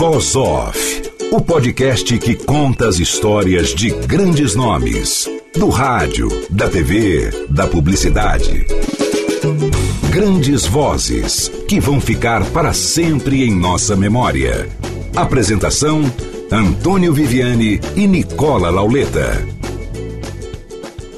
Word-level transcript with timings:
Voz 0.00 0.34
Off, 0.34 1.02
o 1.30 1.42
podcast 1.42 2.16
que 2.16 2.34
conta 2.34 2.88
as 2.88 2.98
histórias 2.98 3.74
de 3.74 3.90
grandes 3.90 4.54
nomes, 4.54 5.28
do 5.54 5.68
rádio, 5.68 6.26
da 6.48 6.70
TV, 6.70 7.30
da 7.50 7.66
publicidade. 7.66 8.66
Grandes 10.08 10.64
vozes 10.64 11.50
que 11.68 11.78
vão 11.78 12.00
ficar 12.00 12.42
para 12.46 12.72
sempre 12.72 13.44
em 13.44 13.54
nossa 13.54 13.94
memória. 13.94 14.70
Apresentação: 15.14 16.00
Antônio 16.50 17.12
Viviane 17.12 17.78
e 17.94 18.06
Nicola 18.06 18.70
Lauleta. 18.70 19.46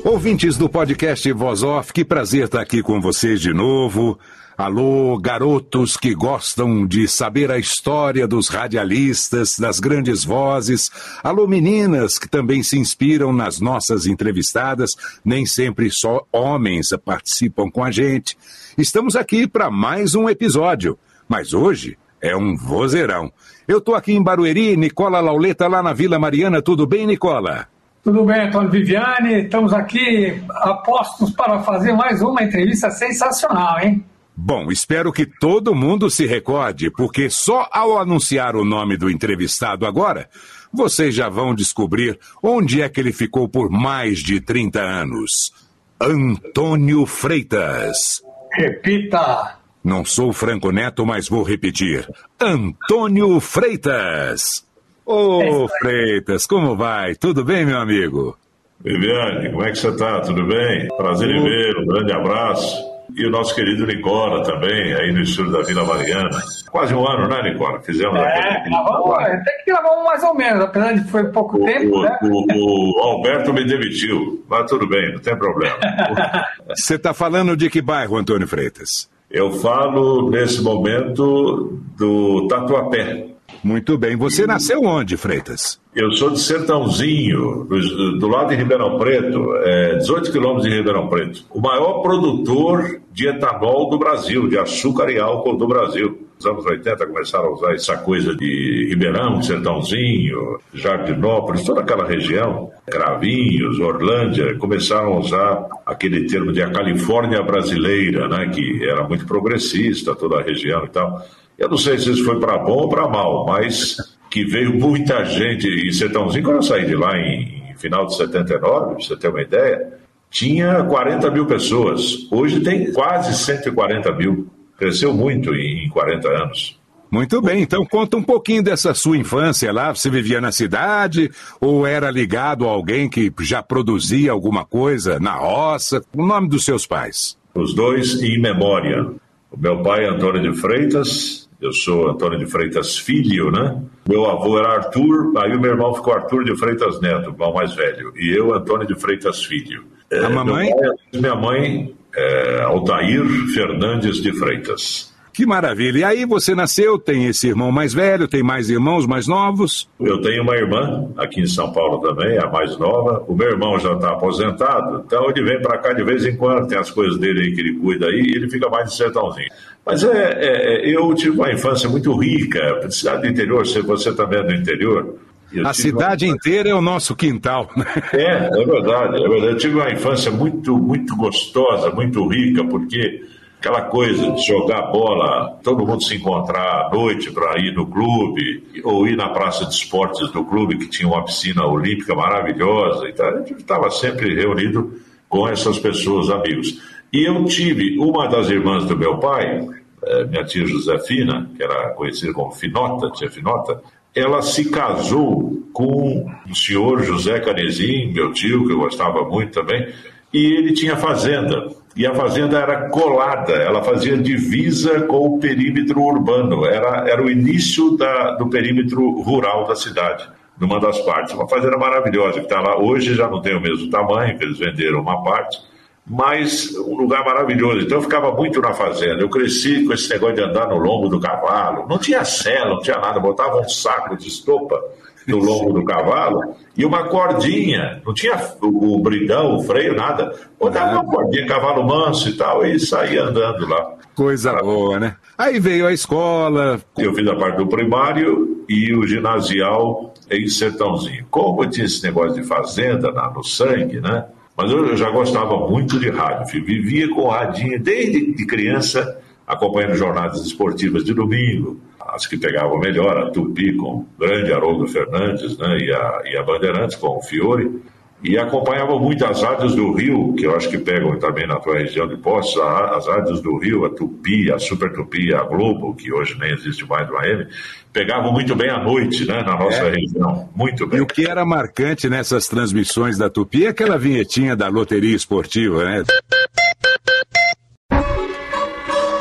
Ouvintes 0.05 0.57
do 0.57 0.69
podcast 0.69 1.33
Voz 1.33 1.63
Off, 1.63 1.93
que 1.93 2.05
prazer 2.05 2.47
estar 2.47 2.61
aqui 2.61 2.83
com 2.83 3.01
vocês 3.01 3.41
de 3.41 3.55
novo. 3.55 4.19
Alô, 4.63 5.19
garotos 5.19 5.97
que 5.97 6.15
gostam 6.15 6.87
de 6.87 7.09
saber 7.09 7.51
a 7.51 7.59
história 7.59 8.29
dos 8.29 8.47
radialistas, 8.47 9.59
das 9.59 9.81
grandes 9.81 10.25
vozes. 10.25 10.89
Alô, 11.21 11.49
meninas 11.49 12.17
que 12.17 12.29
também 12.29 12.63
se 12.63 12.79
inspiram 12.79 13.33
nas 13.33 13.59
nossas 13.59 14.07
entrevistadas. 14.07 14.95
Nem 15.25 15.45
sempre 15.45 15.91
só 15.91 16.25
homens 16.31 16.91
participam 17.05 17.69
com 17.69 17.83
a 17.83 17.91
gente. 17.91 18.39
Estamos 18.79 19.17
aqui 19.17 19.49
para 19.49 19.69
mais 19.69 20.15
um 20.15 20.29
episódio, 20.29 20.97
mas 21.29 21.53
hoje 21.53 21.99
é 22.21 22.37
um 22.37 22.55
vozeirão. 22.57 23.33
Eu 23.67 23.79
estou 23.79 23.97
aqui 23.97 24.13
em 24.13 24.23
Barueri, 24.23 24.77
Nicola 24.77 25.19
Lauleta, 25.19 25.67
lá 25.67 25.83
na 25.83 25.93
Vila 25.93 26.21
Mariana. 26.21 26.63
Tudo 26.63 26.87
bem, 26.87 27.05
Nicola? 27.05 27.67
Tudo 28.05 28.25
bem, 28.25 28.47
Antônio 28.47 28.71
Viviane. 28.71 29.43
Estamos 29.43 29.73
aqui 29.73 30.41
apostos 30.51 31.33
para 31.33 31.59
fazer 31.65 31.95
mais 31.95 32.23
uma 32.23 32.45
entrevista 32.45 32.93
sensacional, 32.93 33.81
hein? 33.81 34.05
Bom, 34.35 34.71
espero 34.71 35.13
que 35.13 35.27
todo 35.27 35.75
mundo 35.75 36.09
se 36.09 36.27
recorde, 36.27 36.91
porque 36.91 37.29
só 37.29 37.69
ao 37.71 37.99
anunciar 37.99 38.57
o 38.57 38.65
nome 38.65 38.97
do 38.97 39.11
entrevistado 39.11 39.87
agora, 39.87 40.29
vocês 40.73 41.15
já 41.15 41.29
vão 41.29 41.55
descobrir 41.55 42.19
onde 42.43 42.81
é 42.81 42.89
que 42.89 42.99
ele 42.99 43.13
ficou 43.13 43.47
por 43.47 43.71
mais 43.71 44.21
de 44.21 44.41
30 44.41 44.81
anos. 44.81 45.53
Antônio 46.01 47.05
Freitas. 47.05 48.23
Repita! 48.53 49.59
Não 49.85 50.05
sou 50.05 50.33
Franco 50.33 50.71
Neto, 50.71 51.05
mas 51.05 51.29
vou 51.29 51.43
repetir. 51.43 52.09
Antônio 52.41 53.39
Freitas. 53.39 54.67
Ô, 55.05 55.65
oh, 55.65 55.69
Freitas, 55.81 56.47
como 56.47 56.77
vai? 56.77 57.15
Tudo 57.17 57.45
bem, 57.45 57.67
meu 57.67 57.79
amigo? 57.79 58.39
Viviane, 58.81 59.51
como 59.51 59.65
é 59.65 59.71
que 59.71 59.79
você 59.79 59.89
está? 59.89 60.21
Tudo 60.21 60.47
bem? 60.47 60.89
Prazer 60.97 61.29
em 61.29 61.43
ver, 61.43 61.79
um 61.79 61.87
grande 61.87 62.13
abraço 62.13 62.92
e 63.17 63.27
o 63.27 63.31
nosso 63.31 63.55
querido 63.55 63.87
Nicola 63.87 64.43
também, 64.43 64.95
aí 64.95 65.13
no 65.13 65.21
estúdio 65.21 65.53
da 65.53 65.63
Vila 65.63 65.85
Mariana. 65.85 66.39
Quase 66.71 66.95
um 66.95 67.07
ano, 67.07 67.29
né, 67.29 67.51
Nicola? 67.51 67.81
Fizemos 67.83 68.19
é, 68.19 68.25
aquele... 68.25 68.71
gravamos, 68.71 69.19
tem 69.45 69.59
que 69.65 69.71
gravar 69.71 70.05
mais 70.05 70.23
ou 70.23 70.35
menos, 70.35 70.65
apesar 70.65 70.93
de 70.93 71.11
foi 71.11 71.25
pouco 71.25 71.57
o, 71.59 71.65
tempo, 71.65 71.99
o, 71.99 72.03
né? 72.03 72.19
O, 72.23 73.01
o, 73.01 73.03
Alberto 73.03 73.53
me 73.53 73.65
demitiu, 73.65 74.45
mas 74.49 74.71
tudo 74.71 74.89
bem, 74.89 75.13
não 75.13 75.21
tem 75.21 75.37
problema. 75.37 75.77
Você 76.69 76.95
está 76.95 77.13
falando 77.13 77.57
de 77.57 77.69
que 77.69 77.83
bairro, 77.83 78.17
Antônio 78.17 78.49
Freitas? 78.49 79.11
Eu 79.31 79.51
falo, 79.51 80.31
nesse 80.31 80.63
momento, 80.63 81.79
do 81.97 82.47
Tatuapé. 82.49 83.29
Muito 83.63 83.97
bem. 83.97 84.17
Você 84.17 84.47
nasceu 84.47 84.83
onde, 84.83 85.17
Freitas? 85.17 85.81
Eu 85.95 86.11
sou 86.13 86.31
de 86.31 86.41
Sertãozinho, 86.41 87.65
do, 87.65 88.19
do 88.19 88.29
lado 88.29 88.49
de 88.49 88.57
Ribeirão 88.57 88.99
Preto, 88.99 89.55
é, 89.57 89.97
18 89.97 90.33
quilômetros 90.33 90.65
de 90.65 90.77
Ribeirão 90.77 91.09
Preto. 91.09 91.45
O 91.51 91.61
maior 91.61 92.01
produtor 92.01 93.02
de 93.13 93.29
etanol 93.29 93.91
do 93.91 93.99
Brasil, 93.99 94.49
de 94.49 94.59
açúcar 94.59 95.11
e 95.11 95.19
álcool 95.19 95.57
do 95.57 95.69
Brasil. 95.69 96.27
Nos 96.37 96.47
anos 96.47 96.67
80 96.67 97.07
começaram 97.07 97.49
a 97.49 97.53
usar 97.53 97.75
essa 97.75 97.97
coisa 97.99 98.35
de 98.35 98.87
Ribeirão, 98.89 99.41
Sertãozinho, 99.43 100.59
Jardinópolis, 100.75 101.63
toda 101.63 101.83
aquela 101.83 102.05
região, 102.05 102.71
Cravinhos, 102.91 103.79
Orlândia, 103.79 104.57
começaram 104.59 105.13
a 105.13 105.19
usar 105.19 105.69
aquele 105.87 106.27
termo 106.27 106.53
de 106.53 106.63
a 106.63 106.71
Califórnia 106.71 107.43
brasileira, 107.43 108.27
né, 108.27 108.49
que 108.49 108.83
era 108.83 109.07
muito 109.07 109.25
progressista, 109.27 110.17
toda 110.17 110.41
a 110.41 110.43
região 110.43 110.85
e 110.85 110.89
tal. 110.89 111.25
Eu 111.57 111.69
não 111.69 111.77
sei 111.77 111.99
se 111.99 112.11
isso 112.11 112.25
foi 112.25 112.41
para 112.41 112.59
bom 112.59 112.79
ou 112.79 112.89
para 112.89 113.09
mal, 113.09 113.47
mas 113.47 113.97
que 114.29 114.45
veio 114.45 114.75
muita 114.75 115.25
gente 115.25 115.69
em 115.69 115.93
Sertãozinho, 115.93 116.43
quando 116.43 116.57
eu 116.57 116.63
saí 116.63 116.87
de 116.87 116.97
lá 116.97 117.17
em 117.17 117.75
final 117.77 118.07
de 118.07 118.17
79, 118.17 118.95
para 118.95 118.95
você 118.95 119.17
ter 119.17 119.29
uma 119.29 119.43
ideia, 119.43 119.93
tinha 120.33 120.83
40 120.83 121.31
mil 121.31 121.47
pessoas. 121.47 122.27
Hoje 122.31 122.61
tem 122.61 122.91
quase 122.93 123.37
140 123.37 124.11
mil. 124.13 124.49
Cresceu 124.79 125.13
muito 125.13 125.55
em 125.55 125.89
40 125.91 126.29
anos. 126.29 126.81
Muito 127.11 127.43
bem, 127.43 127.61
então 127.63 127.85
conta 127.85 128.17
um 128.17 128.23
pouquinho 128.23 128.63
dessa 128.63 128.95
sua 128.95 129.19
infância 129.19 129.71
lá. 129.71 129.95
Você 129.95 130.09
vivia 130.09 130.41
na 130.41 130.51
cidade 130.51 131.31
ou 131.61 131.87
era 131.87 132.11
ligado 132.11 132.67
a 132.67 132.71
alguém 132.71 133.09
que 133.09 133.31
já 133.43 133.63
produzia 133.63 134.33
alguma 134.33 134.65
coisa 134.65 135.21
na 135.21 135.35
roça? 135.35 136.03
O 136.17 136.27
nome 136.27 136.49
dos 136.49 136.65
seus 136.65 136.87
pais? 136.87 137.37
Os 137.55 137.75
dois 137.75 138.23
em 138.23 138.41
memória. 138.41 139.11
O 139.51 139.59
meu 139.59 139.83
pai, 139.83 140.07
Antônio 140.07 140.41
de 140.41 140.59
Freitas, 140.59 141.47
eu 141.61 141.71
sou 141.75 142.09
Antônio 142.09 142.39
de 142.39 142.47
Freitas 142.47 142.97
Filho, 142.97 143.51
né? 143.51 143.83
Meu 144.09 144.25
avô 144.25 144.59
era 144.59 144.77
Arthur, 144.77 145.35
aí 145.37 145.55
o 145.55 145.61
meu 145.61 145.73
irmão 145.73 145.95
ficou 145.95 146.15
Arthur 146.15 146.45
de 146.45 146.57
Freitas 146.57 146.99
Neto, 147.03 147.29
o 147.29 147.33
irmão 147.35 147.53
mais 147.53 147.75
velho. 147.75 148.15
E 148.17 148.35
eu, 148.35 148.55
Antônio 148.55 148.87
de 148.87 148.95
Freitas 148.95 149.45
Filho. 149.45 149.85
A 150.13 150.17
é, 150.17 150.29
mamãe? 150.29 150.71
Pai, 150.71 151.21
minha 151.21 151.35
mãe, 151.35 151.95
é, 152.15 152.63
Altair 152.63 153.25
Fernandes 153.55 154.17
de 154.17 154.33
Freitas. 154.39 155.13
Que 155.33 155.47
maravilha. 155.47 155.99
E 155.99 156.05
aí 156.05 156.27
você 156.27 156.55
nasceu, 156.55 156.99
tem 156.99 157.27
esse 157.27 157.49
irmão 157.49 157.73
mais 157.73 157.95
velho, 157.95 158.29
tem 158.29 158.43
mais 158.43 158.69
irmãos 158.69 159.07
mais 159.07 159.27
novos? 159.27 159.89
Eu 159.99 160.21
tenho 160.21 160.43
uma 160.43 160.55
irmã 160.55 161.09
aqui 161.17 161.41
em 161.41 161.47
São 161.47 161.73
Paulo 161.73 162.01
também, 162.07 162.37
a 162.39 162.47
mais 162.49 162.77
nova. 162.77 163.25
O 163.27 163.35
meu 163.35 163.49
irmão 163.49 163.79
já 163.81 163.95
está 163.95 164.11
aposentado, 164.11 165.03
então 165.07 165.31
ele 165.31 165.43
vem 165.43 165.63
para 165.63 165.79
cá 165.79 165.95
de 165.95 166.05
vez 166.05 166.27
em 166.27 166.37
quando, 166.37 166.69
tem 166.69 166.77
as 166.77 166.91
coisas 166.91 167.19
dele 167.19 167.41
aí 167.41 167.55
que 167.55 167.61
ele 167.63 167.79
cuida 167.79 168.07
aí, 168.09 168.21
e 168.21 168.37
ele 168.37 168.51
fica 168.51 168.69
mais 168.69 168.91
de 168.91 168.97
sertãozinho. 168.97 169.49
Mas 169.87 170.05
é, 170.05 170.39
é, 170.39 170.95
eu 170.95 171.15
tive 171.15 171.39
uma 171.39 171.51
infância 171.51 171.89
muito 171.89 172.15
rica, 172.15 172.87
cidade 172.91 173.23
do 173.23 173.29
interior, 173.29 173.67
se 173.67 173.81
você 173.81 174.13
também 174.13 174.41
é 174.41 174.43
do 174.43 174.53
interior. 174.53 175.17
A 175.65 175.73
cidade 175.73 176.27
uma... 176.27 176.35
inteira 176.35 176.69
é 176.71 176.75
o 176.75 176.81
nosso 176.81 177.15
quintal. 177.15 177.71
Né? 177.77 177.85
É, 178.13 178.47
é 178.47 178.65
verdade, 178.65 179.23
é 179.23 179.29
verdade. 179.29 179.53
Eu 179.53 179.57
tive 179.57 179.75
uma 179.77 179.91
infância 179.91 180.31
muito, 180.31 180.77
muito 180.77 181.17
gostosa, 181.17 181.91
muito 181.91 182.27
rica, 182.27 182.65
porque 182.65 183.23
aquela 183.63 183.83
coisa 183.83 184.33
de 184.33 184.45
jogar 184.45 184.83
bola, 184.91 185.59
todo 185.63 185.87
mundo 185.87 186.03
se 186.03 186.17
encontrar 186.17 186.87
à 186.87 186.91
noite 186.91 187.31
para 187.31 187.59
ir 187.61 187.73
no 187.73 187.87
clube, 187.87 188.65
ou 188.83 189.07
ir 189.07 189.17
na 189.17 189.29
praça 189.29 189.65
de 189.65 189.75
esportes 189.75 190.31
do 190.33 190.45
clube, 190.45 190.79
que 190.79 190.89
tinha 190.89 191.09
uma 191.09 191.25
piscina 191.25 191.65
olímpica 191.65 192.15
maravilhosa. 192.15 193.09
Então 193.09 193.29
a 193.29 193.39
gente 193.39 193.55
estava 193.55 193.89
sempre 193.91 194.35
reunido 194.35 195.01
com 195.29 195.49
essas 195.49 195.79
pessoas, 195.79 196.29
amigos. 196.29 196.83
E 197.13 197.25
eu 197.25 197.45
tive 197.45 197.99
uma 197.99 198.27
das 198.27 198.49
irmãs 198.49 198.85
do 198.85 198.97
meu 198.97 199.19
pai, 199.19 199.65
eh, 200.05 200.25
minha 200.25 200.45
tia 200.45 200.67
Josefina, 200.67 201.49
que 201.57 201.63
era 201.63 201.91
conhecida 201.91 202.33
como 202.33 202.51
Finota, 202.51 203.11
tia 203.11 203.31
Finota, 203.31 203.81
ela 204.15 204.43
se 204.43 204.71
casou 204.71 205.63
com 205.73 206.27
o 206.49 206.55
senhor 206.55 207.03
José 207.03 207.41
Canezin, 207.41 208.13
meu 208.13 208.33
tio, 208.33 208.67
que 208.67 208.73
eu 208.73 208.79
gostava 208.79 209.25
muito 209.25 209.53
também, 209.53 209.89
e 210.33 210.55
ele 210.55 210.73
tinha 210.73 210.97
fazenda. 210.97 211.69
E 211.95 212.07
a 212.07 212.15
fazenda 212.15 212.59
era 212.59 212.89
colada, 212.89 213.53
ela 213.53 213.83
fazia 213.83 214.17
divisa 214.17 215.03
com 215.03 215.27
o 215.27 215.39
perímetro 215.39 216.01
urbano, 216.01 216.65
era, 216.65 217.09
era 217.09 217.23
o 217.23 217.31
início 217.31 217.97
da, 217.97 218.33
do 218.33 218.49
perímetro 218.49 219.21
rural 219.23 219.67
da 219.67 219.75
cidade, 219.75 220.27
numa 220.59 220.81
das 220.81 220.99
partes. 221.01 221.35
Uma 221.35 221.49
fazenda 221.49 221.77
maravilhosa 221.77 222.41
que 222.41 222.47
está 222.47 222.61
lá. 222.61 222.79
Hoje 222.79 223.15
já 223.15 223.29
não 223.29 223.43
tem 223.43 223.55
o 223.55 223.61
mesmo 223.61 223.91
tamanho, 223.91 224.39
que 224.39 224.45
eles 224.45 224.59
venderam 224.59 225.01
uma 225.01 225.23
parte, 225.23 225.59
mas 226.07 226.75
um 226.77 226.97
lugar 226.97 227.25
maravilhoso. 227.25 227.81
Então 227.81 227.99
eu 227.99 228.03
ficava 228.03 228.33
muito 228.33 228.61
na 228.61 228.73
fazenda. 228.73 229.23
Eu 229.23 229.29
cresci 229.29 229.85
com 229.85 229.93
esse 229.93 230.11
negócio 230.11 230.37
de 230.37 230.43
andar 230.43 230.69
no 230.69 230.79
lombo 230.79 231.09
do 231.09 231.21
cavalo. 231.21 231.87
Não 231.89 231.99
tinha 231.99 232.25
cela, 232.25 232.71
não 232.71 232.81
tinha 232.81 232.99
nada. 232.99 233.21
Botava 233.21 233.61
um 233.61 233.69
saco 233.69 234.17
de 234.17 234.29
estopa 234.29 234.81
no 235.27 235.39
lombo 235.39 235.73
do 235.73 235.85
cavalo 235.85 236.55
e 236.77 236.85
uma 236.85 237.05
cordinha. 237.05 238.03
Não 238.05 238.13
tinha 238.13 238.37
o, 238.61 238.97
o 238.97 238.99
bridão, 239.01 239.57
o 239.57 239.63
freio, 239.63 239.95
nada. 239.95 240.35
Botava 240.59 241.01
uma 241.01 241.05
cordinha, 241.05 241.47
cavalo 241.47 241.85
manso 241.85 242.29
e 242.29 242.37
tal, 242.37 242.67
e 242.67 242.79
saía 242.81 243.25
andando 243.25 243.67
lá. 243.69 243.95
Coisa 244.15 244.53
boa, 244.55 244.99
né? 244.99 245.17
Aí 245.39 245.59
veio 245.59 245.87
a 245.87 245.93
escola. 245.93 246.81
Eu 246.99 247.15
fiz 247.15 247.27
a 247.27 247.35
parte 247.35 247.57
do 247.57 247.67
primário 247.67 248.65
e 248.69 248.95
o 248.95 249.07
ginasial 249.07 250.13
em 250.31 250.47
Sertãozinho. 250.49 251.27
Como 251.31 251.65
tinha 251.67 251.87
esse 251.87 252.03
negócio 252.03 252.35
de 252.35 252.47
fazenda 252.47 253.11
no 253.11 253.43
sangue, 253.43 254.01
né? 254.01 254.27
Mas 254.57 254.71
eu 254.71 254.97
já 254.97 255.11
gostava 255.11 255.69
muito 255.69 255.99
de 255.99 256.11
rádio, 256.11 256.65
vivia 256.65 257.09
com 257.09 257.29
radinho 257.29 257.83
desde 257.83 258.35
de 258.35 258.47
criança, 258.47 259.21
acompanhando 259.47 259.95
jornadas 259.95 260.45
esportivas 260.45 261.05
de 261.05 261.15
domingo, 261.15 261.81
as 262.01 262.27
que 262.27 262.37
pegavam 262.37 262.79
melhor, 262.79 263.17
a 263.17 263.31
Tupi 263.31 263.75
com 263.75 264.01
o 264.01 264.07
grande 264.19 264.53
Haroldo 264.53 264.87
Fernandes, 264.87 265.57
né, 265.57 265.79
e, 265.79 265.93
a, 265.93 266.23
e 266.27 266.37
a 266.37 266.43
Bandeirantes 266.43 266.97
com 266.97 267.17
o 267.19 267.23
Fiore, 267.23 267.81
e 268.23 268.39
acompanhava 268.39 268.99
muito 268.99 269.25
as 269.25 269.43
rádios 269.43 269.75
do 269.75 269.93
Rio, 269.93 270.35
que 270.35 270.45
eu 270.45 270.57
acho 270.57 270.69
que 270.69 270.79
pegam 270.79 271.19
também 271.19 271.47
na 271.47 271.57
tua 271.57 271.79
região 271.79 272.07
de 272.07 272.17
Poços, 272.17 272.61
as 272.61 273.07
rádios 273.07 273.41
do 273.41 273.59
Rio, 273.59 273.85
a 273.85 273.91
Tupi, 273.91 274.51
a 274.53 274.59
Super 274.59 274.93
Tupi, 274.93 275.35
a 275.35 275.43
Globo, 275.43 275.95
que 275.95 276.13
hoje 276.13 276.37
nem 276.39 276.53
existe 276.53 276.87
mais 276.87 277.07
do 277.09 277.17
AM, 277.17 277.47
pegavam 277.93 278.33
muito 278.33 278.55
bem 278.55 278.71
à 278.71 278.83
noite, 278.83 279.27
né, 279.27 279.43
na 279.43 279.57
nossa 279.59 279.83
é. 279.83 279.91
região, 279.91 280.49
muito 280.55 280.87
bem. 280.87 281.01
E 281.01 281.03
o 281.03 281.07
que 281.07 281.29
era 281.29 281.45
marcante 281.45 282.09
nessas 282.09 282.47
transmissões 282.47 283.19
da 283.19 283.29
Tupi 283.29 283.67
é 283.67 283.69
aquela 283.69 283.99
vinhetinha 283.99 284.55
da 284.55 284.69
loteria 284.69 285.17
esportiva, 285.17 285.85
né? 285.85 286.05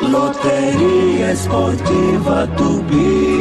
Loteria 0.01 1.31
Esportiva 1.31 2.47
Tupi. 2.57 3.40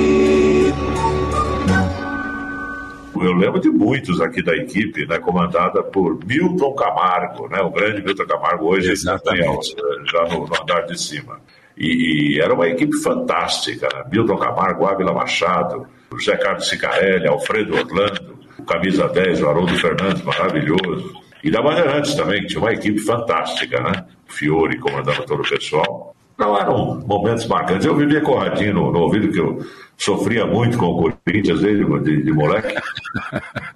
Eu 3.20 3.32
lembro 3.34 3.60
de 3.60 3.70
muitos 3.70 4.20
aqui 4.20 4.42
da 4.42 4.56
equipe, 4.56 5.06
né, 5.06 5.18
comandada 5.18 5.82
por 5.82 6.18
Milton 6.24 6.74
Camargo, 6.74 7.48
né, 7.48 7.60
o 7.60 7.70
grande 7.70 8.02
Milton 8.02 8.26
Camargo, 8.26 8.66
hoje 8.66 8.92
Exatamente. 8.92 9.76
já 10.10 10.22
no, 10.24 10.46
no 10.46 10.62
andar 10.62 10.86
de 10.86 11.00
cima. 11.00 11.40
E, 11.76 12.34
e, 12.36 12.40
era 12.40 12.52
uma 12.52 12.68
equipe 12.68 12.96
fantástica, 12.98 13.88
né? 13.94 14.04
Milton 14.12 14.36
Camargo, 14.36 14.84
Ávila 14.84 15.14
Machado, 15.14 15.86
José 16.12 16.36
Carlos 16.36 16.68
Cicarelli, 16.68 17.26
Alfredo 17.26 17.74
Orlando, 17.74 18.38
o 18.58 18.64
camisa 18.64 19.08
10, 19.08 19.40
o 19.40 19.48
Haroldo 19.48 19.74
Fernandes, 19.76 20.22
maravilhoso. 20.22 21.14
E 21.42 21.50
da 21.50 21.62
Bandeirantes 21.62 22.14
também, 22.14 22.42
que 22.42 22.48
tinha 22.48 22.60
uma 22.60 22.72
equipe 22.72 22.98
fantástica, 22.98 23.80
né? 23.80 24.04
Fiore 24.26 24.78
comandando 24.78 25.24
todo 25.24 25.40
o 25.40 25.48
pessoal. 25.48 26.14
Não 26.40 26.58
eram 26.58 27.02
momentos 27.06 27.46
marcantes. 27.46 27.84
Eu 27.84 27.94
vivia 27.94 28.22
corradinho 28.22 28.72
no, 28.72 28.90
no 28.90 29.00
ouvido, 29.00 29.30
que 29.30 29.38
eu 29.38 29.62
sofria 29.98 30.46
muito 30.46 30.78
com 30.78 30.86
o 30.86 31.12
Corinthians 31.12 31.60
desde 31.60 31.84
de, 32.00 32.22
de 32.22 32.32
moleque. 32.32 32.74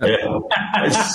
É, 0.01 0.29
mas, 0.75 1.15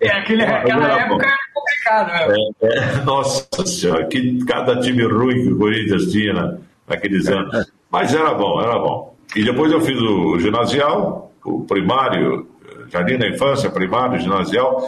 é 0.00 0.10
aquele, 0.10 0.42
aquela 0.42 1.00
época 1.00 1.26
era 1.26 1.36
complicado, 1.54 2.28
né? 2.28 2.50
É, 2.62 2.78
é, 2.78 3.04
nossa 3.04 3.66
senhora, 3.66 4.06
que 4.06 4.44
cada 4.44 4.80
time 4.80 5.04
ruim 5.04 5.42
que 5.42 5.52
o 5.52 5.58
Corinthians 5.58 6.10
tinha 6.10 6.32
na, 6.32 6.58
naqueles 6.86 7.26
anos. 7.28 7.70
Mas 7.90 8.14
era 8.14 8.34
bom, 8.34 8.60
era 8.60 8.78
bom. 8.78 9.14
E 9.36 9.44
depois 9.44 9.72
eu 9.72 9.80
fiz 9.80 9.98
o 9.98 10.38
ginasial, 10.38 11.32
o 11.44 11.64
primário, 11.64 12.48
jardim 12.90 13.18
da 13.18 13.28
infância, 13.28 13.70
primário, 13.70 14.20
ginasial. 14.20 14.82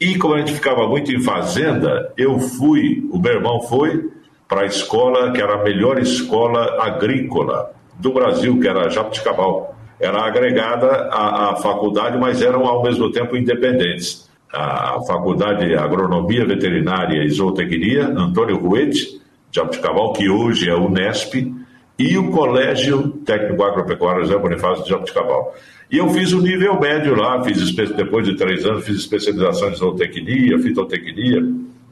E 0.00 0.18
como 0.18 0.34
a 0.34 0.38
gente 0.38 0.54
ficava 0.54 0.88
muito 0.88 1.12
em 1.12 1.20
fazenda, 1.20 2.12
eu 2.16 2.38
fui, 2.38 3.08
o 3.10 3.18
meu 3.18 3.34
irmão 3.34 3.60
foi, 3.62 4.10
para 4.52 4.64
a 4.64 4.66
escola 4.66 5.32
que 5.32 5.40
era 5.40 5.54
a 5.54 5.64
melhor 5.64 5.98
escola 5.98 6.76
agrícola 6.82 7.72
do 7.98 8.12
Brasil, 8.12 8.60
que 8.60 8.68
era 8.68 8.90
Jabuticabal. 8.90 9.74
Era 9.98 10.26
agregada 10.26 11.08
à, 11.10 11.52
à 11.52 11.56
faculdade, 11.56 12.18
mas 12.18 12.42
eram 12.42 12.66
ao 12.66 12.82
mesmo 12.82 13.10
tempo 13.10 13.34
independentes. 13.34 14.30
A 14.52 15.00
Faculdade 15.08 15.66
de 15.66 15.74
Agronomia, 15.74 16.44
Veterinária 16.44 17.24
e 17.24 17.30
Zootecnia, 17.30 18.08
Antônio 18.08 18.58
Ruete, 18.58 19.22
Jabuticabal, 19.50 20.12
que 20.12 20.28
hoje 20.28 20.68
é 20.68 20.76
Unesp, 20.76 21.50
e 21.98 22.18
o 22.18 22.30
Colégio 22.30 23.08
Técnico 23.24 23.64
Agropecuário 23.64 24.24
José 24.24 24.36
Bonifácio 24.36 24.84
de 24.84 24.90
Jabuticabal. 24.90 25.54
E 25.90 25.96
eu 25.96 26.10
fiz 26.10 26.34
o 26.34 26.42
nível 26.42 26.78
médio 26.78 27.14
lá, 27.14 27.42
fiz 27.42 27.74
depois 27.74 28.26
de 28.26 28.36
três 28.36 28.66
anos, 28.66 28.84
fiz 28.84 28.96
especialização 28.96 29.70
em 29.70 29.76
zootecnia, 29.76 30.58
fitotecnia, 30.58 31.42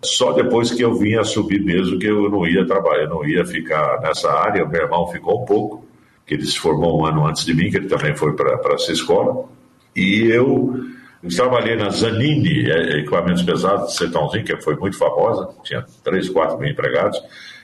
só 0.03 0.33
depois 0.33 0.71
que 0.71 0.83
eu 0.83 0.95
vinha 0.95 1.23
subir 1.25 1.63
mesmo 1.63 1.99
que 1.99 2.07
eu 2.07 2.31
não 2.31 2.47
ia 2.47 2.67
trabalhar, 2.67 3.07
não 3.07 3.27
ia 3.27 3.45
ficar 3.45 4.01
nessa 4.01 4.31
área. 4.31 4.67
Meu 4.67 4.83
irmão 4.83 5.07
ficou 5.09 5.43
um 5.43 5.45
pouco, 5.45 5.85
que 6.27 6.35
ele 6.35 6.47
se 6.47 6.59
formou 6.59 7.01
um 7.01 7.05
ano 7.05 7.27
antes 7.27 7.45
de 7.45 7.53
mim, 7.53 7.71
que 7.71 7.77
ele 7.77 7.89
também 7.89 8.17
foi 8.17 8.35
para 8.35 8.75
essa 8.75 8.93
escola. 8.93 9.45
E 9.95 10.23
eu, 10.31 10.75
trabalhei 11.37 11.77
na 11.77 11.91
Zanini, 11.91 12.71
é, 12.71 13.01
equipamentos 13.01 13.43
pesados 13.43 13.89
de 13.89 13.97
Sertãozinho, 13.99 14.45
que 14.45 14.57
foi 14.63 14.77
muito 14.77 14.97
famosa, 14.97 15.51
tinha 15.63 15.85
3, 16.03 16.31
4 16.31 16.59
mil 16.59 16.71
empregados. 16.71 17.21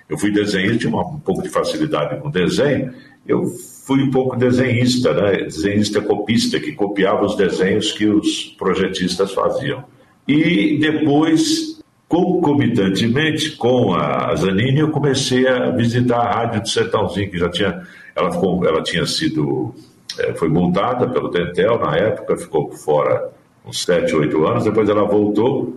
Eu 0.09 0.19
fui 0.19 0.31
desenhista, 0.31 0.79
tinha 0.79 0.95
um 0.95 1.19
pouco 1.19 1.43
de 1.43 1.49
facilidade 1.49 2.21
com 2.21 2.31
desenho. 2.31 2.93
Eu 3.27 3.47
fui 3.87 4.03
um 4.03 4.11
pouco 4.11 4.37
desenhista, 4.37 5.13
né? 5.15 5.45
desenhista 5.45 6.03
copista, 6.03 6.61
que 6.61 6.73
copiava 6.73 7.25
os 7.25 7.35
desenhos 7.35 7.93
que 7.93 8.07
os 8.07 8.55
projetistas 8.59 9.33
faziam. 9.33 9.85
E 10.29 10.79
depois 10.79 11.76
Concomitantemente 12.09 13.57
com 13.57 13.95
a 13.95 14.35
Zanini, 14.37 14.79
eu 14.79 14.91
comecei 14.91 15.47
a 15.49 15.71
visitar 15.71 16.21
a 16.21 16.33
rádio 16.33 16.63
do 16.63 16.69
Sertãozinho, 16.69 17.31
que 17.31 17.39
já 17.39 17.49
tinha, 17.49 17.83
ela, 18.15 18.31
ficou, 18.31 18.65
ela 18.65 18.83
tinha 18.83 19.05
sido, 19.05 19.75
é, 20.19 20.33
foi 20.35 20.49
multada 20.49 21.09
pelo 21.09 21.29
Dentel 21.29 21.79
na 21.81 21.97
época, 21.97 22.37
ficou 22.37 22.71
fora 22.71 23.31
uns 23.67 23.83
7, 23.83 24.15
8 24.15 24.47
anos, 24.47 24.65
depois 24.65 24.89
ela 24.89 25.05
voltou 25.05 25.77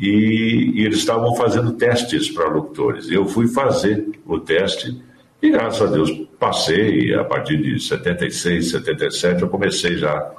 e, 0.00 0.72
e 0.74 0.84
eles 0.84 0.98
estavam 0.98 1.36
fazendo 1.36 1.72
testes 1.72 2.28
para 2.30 2.48
locutores. 2.48 3.08
Eu 3.08 3.26
fui 3.26 3.46
fazer 3.46 4.08
o 4.26 4.40
teste 4.40 5.00
e, 5.40 5.50
graças 5.50 5.82
a 5.88 5.92
Deus, 5.92 6.10
passei. 6.38 7.14
A 7.14 7.24
partir 7.24 7.56
de 7.58 7.78
76, 7.78 8.70
77, 8.70 9.42
eu 9.42 9.48
comecei 9.48 9.96
já 9.96 10.32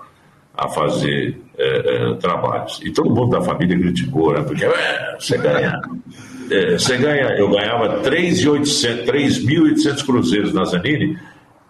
a 0.55 0.67
fazer 0.69 1.41
é, 1.57 2.11
é, 2.11 2.13
trabalhos. 2.15 2.79
E 2.83 2.91
todo 2.91 3.09
mundo 3.09 3.31
da 3.31 3.41
família 3.41 3.77
criticou, 3.77 4.33
né? 4.33 4.41
Porque 4.41 4.65
é, 4.65 5.15
você 5.19 5.37
ganha. 5.37 5.79
É, 6.49 6.73
você 6.73 6.97
ganha, 6.97 7.35
eu 7.37 7.49
ganhava 7.49 8.01
3.800 8.01 10.05
cruzeiros 10.05 10.53
na 10.53 10.65
Zanini 10.65 11.17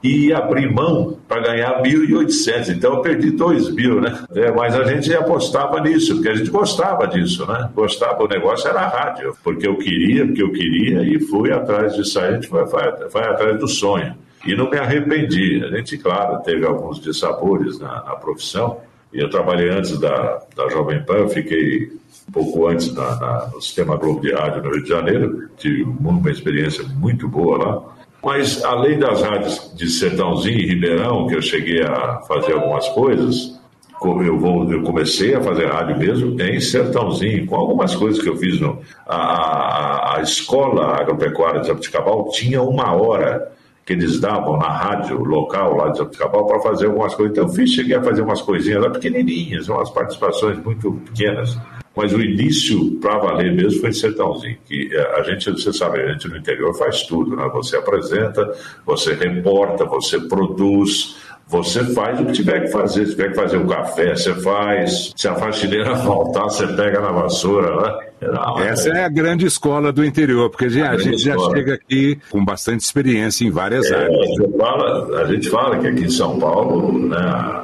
e 0.04 0.34
abri 0.34 0.68
mão 0.68 1.20
para 1.28 1.42
ganhar 1.42 1.82
1.800. 1.84 2.70
Então 2.70 2.96
eu 2.96 3.02
perdi 3.02 3.32
2 3.32 3.74
mil, 3.76 4.02
né? 4.02 4.26
É, 4.34 4.52
mas 4.52 4.76
a 4.76 4.84
gente 4.84 5.14
apostava 5.14 5.80
nisso, 5.82 6.16
porque 6.16 6.30
a 6.30 6.36
gente 6.36 6.50
gostava 6.50 7.08
disso, 7.08 7.46
né? 7.46 7.70
Gostava, 7.76 8.24
o 8.24 8.28
negócio 8.28 8.68
era 8.68 8.82
a 8.82 8.88
rádio, 8.88 9.36
porque 9.44 9.68
eu 9.68 9.78
queria, 9.78 10.26
porque 10.26 10.42
eu 10.42 10.52
queria 10.52 11.04
e 11.04 11.20
fui 11.20 11.52
atrás 11.52 11.96
disso 11.96 12.20
a 12.20 12.32
gente 12.32 12.48
foi, 12.48 12.66
foi, 12.68 12.82
foi 13.10 13.22
atrás 13.22 13.60
do 13.60 13.68
sonho. 13.68 14.16
E 14.46 14.56
não 14.56 14.70
me 14.70 14.78
arrependi. 14.78 15.64
A 15.64 15.76
gente, 15.76 15.98
claro, 15.98 16.42
teve 16.44 16.66
alguns 16.66 17.00
dissabores 17.00 17.80
na, 17.80 18.04
na 18.04 18.16
profissão. 18.16 18.78
E 19.14 19.20
eu 19.20 19.30
trabalhei 19.30 19.70
antes 19.70 20.00
da, 20.00 20.42
da 20.56 20.70
Jovem 20.70 21.04
Pan, 21.04 21.16
eu 21.16 21.30
fiquei 21.30 21.92
um 22.28 22.32
pouco 22.32 22.68
antes 22.68 22.94
na, 22.94 23.16
na, 23.18 23.50
no 23.54 23.62
Sistema 23.62 23.98
Globo 23.98 24.22
de 24.22 24.34
Rádio 24.34 24.64
no 24.64 24.72
Rio 24.72 24.84
de 24.84 24.90
Janeiro. 24.90 25.50
Tive 25.58 25.84
uma 25.84 26.32
experiência 26.32 26.84
muito 26.96 27.28
boa 27.28 27.58
lá. 27.58 27.84
Mas, 28.24 28.64
além 28.64 29.00
das 29.00 29.22
rádios 29.22 29.74
de 29.76 29.90
Sertãozinho 29.90 30.60
e 30.60 30.68
Ribeirão, 30.68 31.28
que 31.28 31.36
eu 31.36 31.42
cheguei 31.42 31.82
a 31.82 32.22
fazer 32.28 32.54
algumas 32.54 32.88
coisas, 32.90 33.60
eu, 34.04 34.40
vou, 34.40 34.72
eu 34.72 34.82
comecei 34.84 35.36
a 35.36 35.42
fazer 35.42 35.68
rádio 35.68 35.98
mesmo 35.98 36.40
em 36.42 36.60
Sertãozinho, 36.60 37.46
com 37.46 37.56
algumas 37.56 37.96
coisas 37.96 38.22
que 38.22 38.30
eu 38.30 38.38
fiz. 38.38 38.60
No, 38.60 38.80
a, 39.08 39.16
a, 39.16 40.18
a 40.18 40.22
escola 40.22 41.00
agropecuária 41.00 41.62
de 41.62 41.68
Jabuticabal 41.68 42.30
tinha 42.30 42.62
uma 42.62 42.94
hora 42.94 43.52
que 43.92 44.04
eles 44.04 44.20
davam 44.20 44.58
na 44.58 44.70
rádio 44.70 45.22
local 45.22 45.76
lá 45.76 45.90
de 45.90 45.98
Jabuticabal 45.98 46.46
para 46.46 46.62
fazer 46.62 46.86
algumas 46.86 47.14
coisas. 47.14 47.38
Então 47.38 47.48
eu 47.48 47.54
fiz, 47.54 47.72
cheguei 47.72 47.96
a 47.96 48.02
fazer 48.02 48.22
umas 48.22 48.42
coisinhas 48.42 48.82
lá 48.82 48.90
pequenininhas, 48.90 49.68
umas 49.68 49.90
participações 49.90 50.58
muito 50.64 50.94
pequenas. 51.06 51.58
Mas 51.96 52.14
o 52.14 52.22
início 52.22 52.92
para 53.02 53.18
valer 53.18 53.54
mesmo 53.54 53.82
foi 53.82 53.90
em 53.90 53.94
Sertãozinho, 53.94 54.58
que 54.66 54.90
eh, 54.94 55.20
a 55.20 55.24
gente, 55.24 55.52
você 55.52 55.74
sabe, 55.74 56.00
a 56.00 56.14
gente 56.14 56.28
no 56.30 56.38
interior 56.38 56.74
faz 56.78 57.04
tudo, 57.04 57.36
né? 57.36 57.50
Você 57.54 57.76
apresenta, 57.76 58.50
você 58.86 59.14
reporta, 59.14 59.84
você 59.84 60.18
produz, 60.22 61.18
você 61.52 61.84
faz 61.94 62.18
o 62.22 62.26
que 62.26 62.32
tiver 62.32 62.62
que 62.62 62.68
fazer. 62.70 63.06
Se 63.06 63.12
tiver 63.12 63.30
que 63.32 63.36
fazer 63.36 63.58
um 63.58 63.68
café, 63.68 64.16
você 64.16 64.34
faz. 64.36 65.12
Se 65.18 65.28
a 65.28 65.36
faxineira 65.36 65.94
faltar, 66.00 66.46
você 66.46 66.66
pega 66.66 67.02
na 67.02 67.12
vassoura, 67.12 67.76
né? 67.76 68.00
Não, 68.22 68.60
Essa 68.60 68.90
é... 68.90 69.00
é 69.00 69.04
a 69.04 69.10
grande 69.10 69.46
escola 69.46 69.92
do 69.92 70.06
interior, 70.06 70.50
porque 70.50 70.68
a, 70.80 70.92
a 70.92 70.98
gente 70.98 71.18
já 71.18 71.38
chega 71.38 71.74
aqui 71.74 72.18
com 72.30 72.46
bastante 72.46 72.86
experiência 72.86 73.46
em 73.46 73.52
várias 73.52 73.92
é, 73.92 73.96
áreas. 73.96 74.40
A 74.40 74.58
fala, 74.58 75.22
a 75.24 75.26
gente 75.26 75.50
fala 75.50 75.78
que 75.78 75.88
aqui 75.88 76.06
em 76.06 76.10
São 76.10 76.40
Paulo, 76.40 76.98
né, 77.10 77.64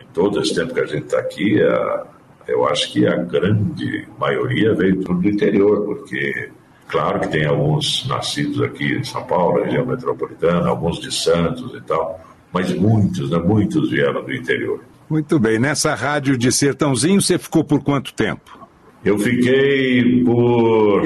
em 0.00 0.14
todo 0.14 0.40
esse 0.40 0.54
tempo 0.54 0.72
que 0.72 0.80
a 0.80 0.86
gente 0.86 1.04
está 1.04 1.18
aqui, 1.18 1.60
a, 1.62 2.04
eu 2.46 2.66
acho 2.68 2.92
que 2.92 3.06
a 3.06 3.16
grande 3.16 4.06
maioria 4.18 4.74
veio 4.74 5.02
tudo 5.02 5.20
do 5.20 5.28
interior, 5.28 5.84
porque 5.84 6.50
claro 6.88 7.20
que 7.20 7.28
tem 7.28 7.46
alguns 7.46 8.06
nascidos 8.08 8.60
aqui 8.62 8.94
em 8.94 9.04
São 9.04 9.22
Paulo, 9.24 9.62
região 9.62 9.86
metropolitana, 9.86 10.68
alguns 10.68 11.00
de 11.00 11.12
Santos 11.12 11.74
e 11.74 11.80
tal, 11.82 12.20
mas 12.52 12.72
muitos, 12.74 13.30
né, 13.30 13.38
muitos 13.38 13.90
vieram 13.90 14.24
do 14.24 14.32
interior. 14.32 14.80
Muito 15.08 15.38
bem. 15.38 15.58
Nessa 15.58 15.94
rádio 15.94 16.38
de 16.38 16.52
Sertãozinho, 16.52 17.20
você 17.20 17.38
ficou 17.38 17.64
por 17.64 17.82
quanto 17.82 18.14
tempo? 18.14 18.58
Eu 19.04 19.18
fiquei 19.18 20.22
por 20.24 21.02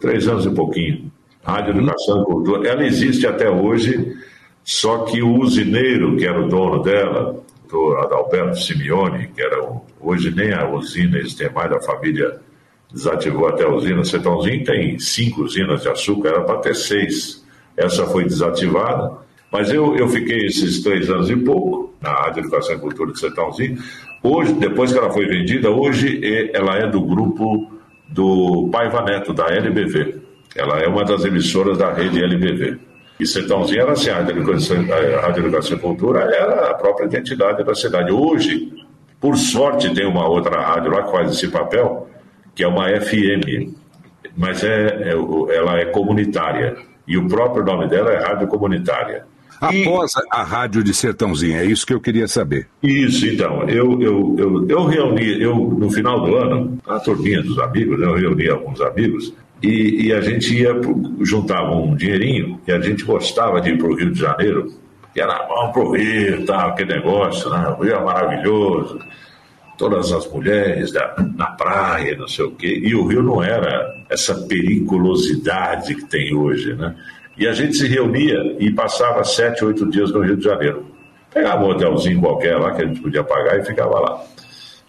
três 0.00 0.28
anos 0.28 0.46
e 0.46 0.50
pouquinho. 0.50 1.10
Rádio 1.42 1.76
Educação 1.76 2.22
e 2.22 2.24
Cultura. 2.26 2.68
Ela 2.68 2.84
existe 2.84 3.26
até 3.26 3.50
hoje, 3.50 4.14
só 4.62 5.04
que 5.04 5.22
o 5.22 5.38
usineiro, 5.38 6.16
que 6.16 6.26
era 6.26 6.40
o 6.40 6.48
dono 6.48 6.82
dela, 6.82 7.42
o 7.72 7.96
Adalberto 7.96 8.58
Simeone, 8.58 9.28
que 9.28 9.42
era 9.42 9.56
hoje 10.00 10.30
nem 10.34 10.52
a 10.52 10.68
usina 10.68 11.18
existe 11.18 11.48
mais 11.50 11.70
da 11.70 11.80
família, 11.80 12.40
desativou 12.92 13.48
até 13.48 13.64
a 13.64 13.68
usina. 13.68 14.04
Sertãozinho 14.04 14.64
tem 14.64 14.98
cinco 14.98 15.42
usinas 15.42 15.82
de 15.82 15.88
açúcar, 15.88 16.30
era 16.30 16.40
para 16.42 16.58
ter 16.58 16.74
seis. 16.74 17.44
Essa 17.76 18.06
foi 18.06 18.24
desativada, 18.24 19.18
mas 19.50 19.72
eu, 19.72 19.96
eu 19.96 20.08
fiquei 20.08 20.46
esses 20.46 20.82
três 20.82 21.08
anos 21.08 21.30
e 21.30 21.36
pouco 21.36 21.94
na 22.00 22.10
Rádio 22.10 22.40
Educação 22.40 22.76
e 22.76 22.78
Cultura 22.78 23.12
de 23.12 23.20
Sertãozinho. 23.20 23.78
Hoje, 24.22 24.52
depois 24.54 24.92
que 24.92 24.98
ela 24.98 25.10
foi 25.10 25.26
vendida, 25.26 25.70
hoje 25.70 26.20
ela 26.52 26.76
é 26.76 26.86
do 26.86 27.00
grupo 27.00 27.70
do 28.08 28.68
Paiva 28.70 29.02
Neto, 29.02 29.32
da 29.32 29.46
LBV. 29.46 30.20
Ela 30.54 30.80
é 30.80 30.88
uma 30.88 31.04
das 31.04 31.24
emissoras 31.24 31.78
da 31.78 31.92
rede 31.92 32.22
LBV. 32.22 32.89
E 33.20 33.26
Sertãozinho 33.26 33.82
era 33.82 33.92
assim, 33.92 34.08
a 34.08 34.14
Rádio 34.14 35.44
Educação, 35.46 35.76
e 35.76 35.80
Cultura 35.80 36.20
era 36.20 36.70
a 36.70 36.74
própria 36.74 37.04
identidade 37.04 37.62
da 37.62 37.74
cidade. 37.74 38.10
Hoje, 38.10 38.72
por 39.20 39.36
sorte, 39.36 39.92
tem 39.94 40.06
uma 40.06 40.26
outra 40.26 40.58
rádio 40.58 40.90
lá 40.90 41.02
que 41.02 41.12
faz 41.12 41.30
esse 41.30 41.48
papel, 41.48 42.08
que 42.54 42.64
é 42.64 42.66
uma 42.66 42.88
FM, 42.88 43.74
mas 44.34 44.64
é, 44.64 45.10
é 45.10 45.54
ela 45.54 45.78
é 45.78 45.84
comunitária. 45.84 46.76
E 47.06 47.18
o 47.18 47.28
próprio 47.28 47.62
nome 47.62 47.88
dela 47.88 48.10
é 48.10 48.22
Rádio 48.22 48.48
Comunitária. 48.48 49.26
Após 49.60 50.14
e... 50.14 50.20
a 50.30 50.42
rádio 50.42 50.82
de 50.82 50.94
Sertãozinho, 50.94 51.58
é 51.58 51.64
isso 51.66 51.86
que 51.86 51.92
eu 51.92 52.00
queria 52.00 52.26
saber. 52.26 52.68
Isso, 52.82 53.26
então. 53.26 53.68
Eu, 53.68 54.00
eu, 54.00 54.36
eu, 54.38 54.68
eu 54.68 54.84
reuni, 54.86 55.42
eu, 55.42 55.54
no 55.56 55.90
final 55.90 56.24
do 56.24 56.36
ano, 56.36 56.78
a 56.86 56.98
turminha 56.98 57.42
dos 57.42 57.58
amigos, 57.58 58.00
eu 58.00 58.14
reuni 58.14 58.48
alguns 58.48 58.80
amigos, 58.80 59.34
e, 59.62 60.06
e, 60.06 60.12
a 60.12 60.20
gente 60.20 60.54
ia, 60.54 60.72
juntava 61.20 61.74
um 61.74 61.94
dinheirinho, 61.94 62.60
e 62.66 62.72
a 62.72 62.80
gente 62.80 63.04
gostava 63.04 63.60
de 63.60 63.70
ir 63.70 63.78
para 63.78 63.88
o 63.88 63.94
Rio 63.94 64.12
de 64.12 64.20
Janeiro, 64.20 64.72
que 65.12 65.20
era, 65.20 65.46
vamos 65.46 65.72
para 65.72 65.82
o 65.82 65.92
Rio, 65.92 66.44
aquele 66.52 66.94
negócio, 66.94 67.50
né? 67.50 67.68
o 67.78 67.82
Rio 67.82 67.94
é 67.94 68.04
maravilhoso, 68.04 68.98
todas 69.76 70.12
as 70.12 70.30
mulheres 70.30 70.92
da, 70.92 71.14
na 71.36 71.46
praia, 71.46 72.16
não 72.16 72.28
sei 72.28 72.44
o 72.44 72.50
quê, 72.52 72.80
e 72.82 72.94
o 72.94 73.06
Rio 73.06 73.22
não 73.22 73.42
era 73.42 73.90
essa 74.10 74.34
periculosidade 74.46 75.94
que 75.94 76.04
tem 76.06 76.34
hoje, 76.34 76.74
né? 76.74 76.94
E 77.38 77.48
a 77.48 77.52
gente 77.54 77.74
se 77.74 77.88
reunia 77.88 78.56
e 78.58 78.70
passava 78.70 79.24
sete, 79.24 79.64
oito 79.64 79.88
dias 79.88 80.12
no 80.12 80.20
Rio 80.20 80.36
de 80.36 80.44
Janeiro. 80.44 80.84
Pegava 81.32 81.64
um 81.64 81.70
hotelzinho 81.70 82.20
qualquer 82.20 82.58
lá 82.58 82.74
que 82.74 82.82
a 82.82 82.86
gente 82.86 83.00
podia 83.00 83.24
pagar 83.24 83.58
e 83.58 83.64
ficava 83.64 83.98
lá. 83.98 84.22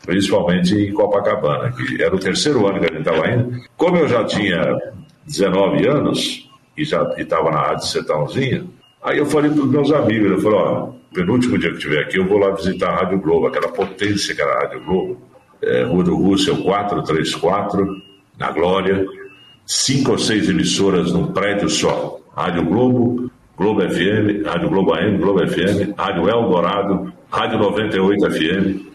Principalmente 0.06 0.74
em 0.76 0.94
Copacabana, 0.94 1.72
que 1.72 2.02
era 2.02 2.16
o 2.16 2.20
terceiro 2.20 2.68
ano 2.68 2.80
que 2.80 2.86
a 2.86 2.94
gente 2.94 3.08
estava 3.08 3.30
indo. 3.30 3.62
Como 3.78 3.98
eu 3.98 4.08
já 4.08 4.24
tinha 4.26 4.78
19 5.26 5.88
anos 5.88 6.50
e 6.76 6.84
já 6.84 7.04
estava 7.18 7.52
na 7.52 7.62
Rádio 7.62 7.88
Sertãozinha, 7.88 8.66
aí 9.04 9.18
eu 9.18 9.26
falei 9.26 9.52
para 9.52 9.62
os 9.62 9.70
meus 9.70 9.92
amigos, 9.92 10.32
eu 10.32 10.42
falei, 10.42 10.60
ó, 10.60 10.90
penúltimo 11.14 11.58
dia 11.58 11.70
que 11.70 11.78
estiver 11.78 12.00
aqui, 12.00 12.18
eu 12.18 12.28
vou 12.28 12.40
lá 12.40 12.52
visitar 12.52 12.90
a 12.90 12.96
Rádio 12.96 13.20
Globo, 13.20 13.48
aquela 13.48 13.70
potência 13.70 14.34
que 14.34 14.42
era 14.42 14.52
a 14.52 14.60
Rádio 14.62 14.84
Globo, 14.86 15.22
é, 15.62 15.84
Rua 15.84 16.04
do 16.04 16.16
Russell 16.16 16.58
434, 16.64 17.86
na 18.40 18.52
Glória, 18.52 19.06
cinco 19.66 20.12
ou 20.12 20.18
seis 20.18 20.50
emissoras 20.50 21.12
num 21.12 21.28
prédio 21.28 21.70
só. 21.70 22.20
Rádio 22.36 22.66
Globo, 22.66 23.32
Globo 23.58 23.82
FM, 23.82 24.46
Rádio 24.46 24.70
Globo 24.70 24.94
AM, 24.94 25.18
Globo 25.18 25.48
FM, 25.48 25.94
Rádio 25.98 26.30
Eldorado, 26.30 27.14
Rádio 27.30 27.60
98 27.60 28.32
FM, 28.32 28.92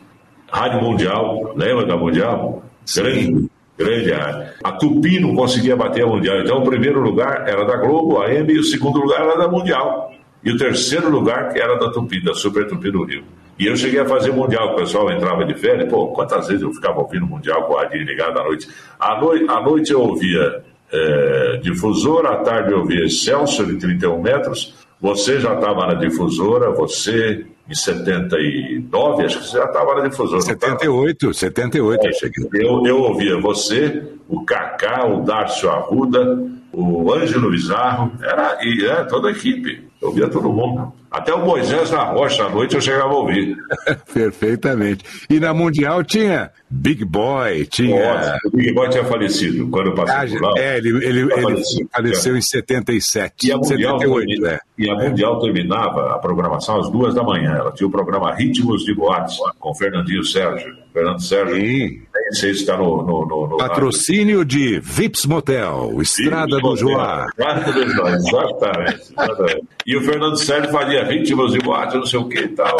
Rádio 0.50 0.82
Mundial, 0.82 1.54
lembra 1.56 1.86
da 1.86 1.96
Mundial? 1.96 2.62
Grande, 2.94 3.50
grande 3.76 4.12
área. 4.12 4.54
A 4.62 4.72
Tupi 4.72 5.20
não 5.20 5.34
conseguia 5.34 5.76
bater 5.76 6.04
a 6.04 6.06
Mundial, 6.06 6.40
então 6.40 6.58
o 6.58 6.64
primeiro 6.64 7.00
lugar 7.00 7.48
era 7.48 7.64
da 7.64 7.76
Globo, 7.76 8.20
AM, 8.22 8.52
e 8.52 8.58
o 8.58 8.64
segundo 8.64 9.00
lugar 9.00 9.22
era 9.22 9.36
da 9.36 9.48
Mundial. 9.48 10.12
E 10.44 10.50
o 10.52 10.56
terceiro 10.56 11.10
lugar 11.10 11.56
era 11.56 11.76
da 11.76 11.90
Tupi, 11.90 12.22
da 12.22 12.32
Super 12.32 12.66
Tupi 12.68 12.90
do 12.90 13.04
Rio. 13.04 13.24
E 13.58 13.66
eu 13.66 13.76
cheguei 13.76 14.00
a 14.00 14.06
fazer 14.06 14.32
Mundial, 14.32 14.72
o 14.72 14.76
pessoal 14.76 15.10
entrava 15.10 15.44
de 15.44 15.54
férias, 15.54 15.90
pô, 15.90 16.08
quantas 16.08 16.46
vezes 16.46 16.62
eu 16.62 16.72
ficava 16.72 17.00
ouvindo 17.00 17.26
Mundial 17.26 17.64
com 17.64 17.76
a 17.76 17.82
rádio 17.82 18.02
ligada 18.02 18.40
à 18.40 18.44
noite. 18.44 18.68
À 19.00 19.20
noite, 19.20 19.44
à 19.48 19.60
noite 19.60 19.92
eu 19.92 20.02
ouvia 20.02 20.62
é, 20.92 21.60
difusora, 21.62 22.30
à 22.30 22.36
tarde 22.36 22.72
eu 22.72 22.84
via 22.84 23.04
Excelsior 23.04 23.66
de 23.66 23.78
31 23.78 24.20
metros, 24.20 24.85
você 25.00 25.40
já 25.40 25.54
estava 25.54 25.86
na 25.86 25.94
difusora, 25.94 26.70
você 26.72 27.46
em 27.68 27.74
79, 27.74 29.24
acho 29.24 29.38
que 29.40 29.46
você 29.46 29.58
já 29.58 29.64
estava 29.64 29.96
na 29.96 30.08
difusora. 30.08 30.40
78, 30.40 31.34
78 31.34 32.06
é, 32.06 32.08
eu 32.08 32.14
cheguei. 32.14 32.48
Eu, 32.54 32.86
eu 32.86 33.00
ouvia 33.00 33.40
você, 33.40 34.04
o 34.28 34.44
Kaká, 34.44 35.04
o 35.06 35.22
Darcio 35.22 35.68
Arruda, 35.68 36.38
o 36.72 37.12
Ângelo 37.12 37.50
Bizarro, 37.50 38.12
era, 38.22 38.58
e 38.62 38.84
é, 38.86 39.04
toda 39.04 39.28
a 39.28 39.32
equipe. 39.32 39.84
Eu 40.00 40.12
via 40.12 40.28
todo 40.28 40.52
mundo. 40.52 40.92
Até 41.16 41.32
o 41.32 41.42
Moisés 41.42 41.90
na 41.90 42.04
Rocha 42.04 42.44
à 42.44 42.50
noite 42.50 42.74
eu 42.74 42.80
chegava 42.80 43.08
a 43.08 43.16
ouvir. 43.16 43.56
Perfeitamente. 44.12 45.02
E 45.30 45.40
na 45.40 45.54
Mundial 45.54 46.04
tinha 46.04 46.50
Big 46.68 47.06
Boy, 47.06 47.64
tinha. 47.64 48.38
O 48.44 48.54
Big 48.54 48.74
Boy 48.74 48.90
tinha 48.90 49.02
falecido 49.02 49.66
quando 49.68 49.86
eu 49.86 49.94
passei 49.94 50.36
ah, 50.36 50.38
por 50.38 50.42
lá. 50.42 50.52
É, 50.58 50.76
ele, 50.76 50.90
ele, 51.02 51.20
ele 51.32 51.88
faleceu 51.90 52.36
em 52.36 52.42
77. 52.42 53.46
E 53.46 53.52
a, 53.52 53.56
Mundial 53.56 53.98
78, 53.98 54.26
termina, 54.26 54.52
é. 54.52 54.60
e 54.76 54.90
a 54.90 54.94
Mundial 54.94 55.40
terminava 55.40 56.14
a 56.14 56.18
programação 56.18 56.80
às 56.80 56.90
duas 56.90 57.14
da 57.14 57.22
manhã. 57.22 57.54
Ela 57.54 57.72
tinha 57.72 57.86
o 57.86 57.90
programa 57.90 58.34
Ritmos 58.34 58.84
de 58.84 58.94
Boates, 58.94 59.38
com 59.58 59.74
Fernandinho 59.74 60.22
Sérgio. 60.22 60.76
Fernando 60.96 61.20
Sérgio. 61.20 61.56
Sim. 61.56 62.00
Nem 62.14 62.32
sei 62.32 62.54
se 62.54 62.60
está 62.60 62.78
no, 62.78 63.02
no, 63.02 63.26
no, 63.26 63.46
no, 63.48 63.56
Patrocínio 63.58 64.46
de 64.46 64.80
Vips 64.80 65.26
Motel, 65.26 65.92
Estrada 66.00 66.56
Vips 66.56 66.62
do 66.62 66.76
Joá. 66.76 67.26
Estrada 67.28 67.70
do 67.70 67.90
Joá, 67.90 68.10
exatamente, 68.12 69.02
exatamente. 69.12 69.64
E 69.86 69.96
o 69.96 70.00
Fernando 70.00 70.36
Sérgio 70.38 70.72
fazia 70.72 71.04
ritmos 71.04 71.52
de 71.52 71.58
boate, 71.58 71.98
não 71.98 72.06
sei 72.06 72.18
o 72.18 72.26
que 72.26 72.38
e 72.38 72.48
tal. 72.48 72.78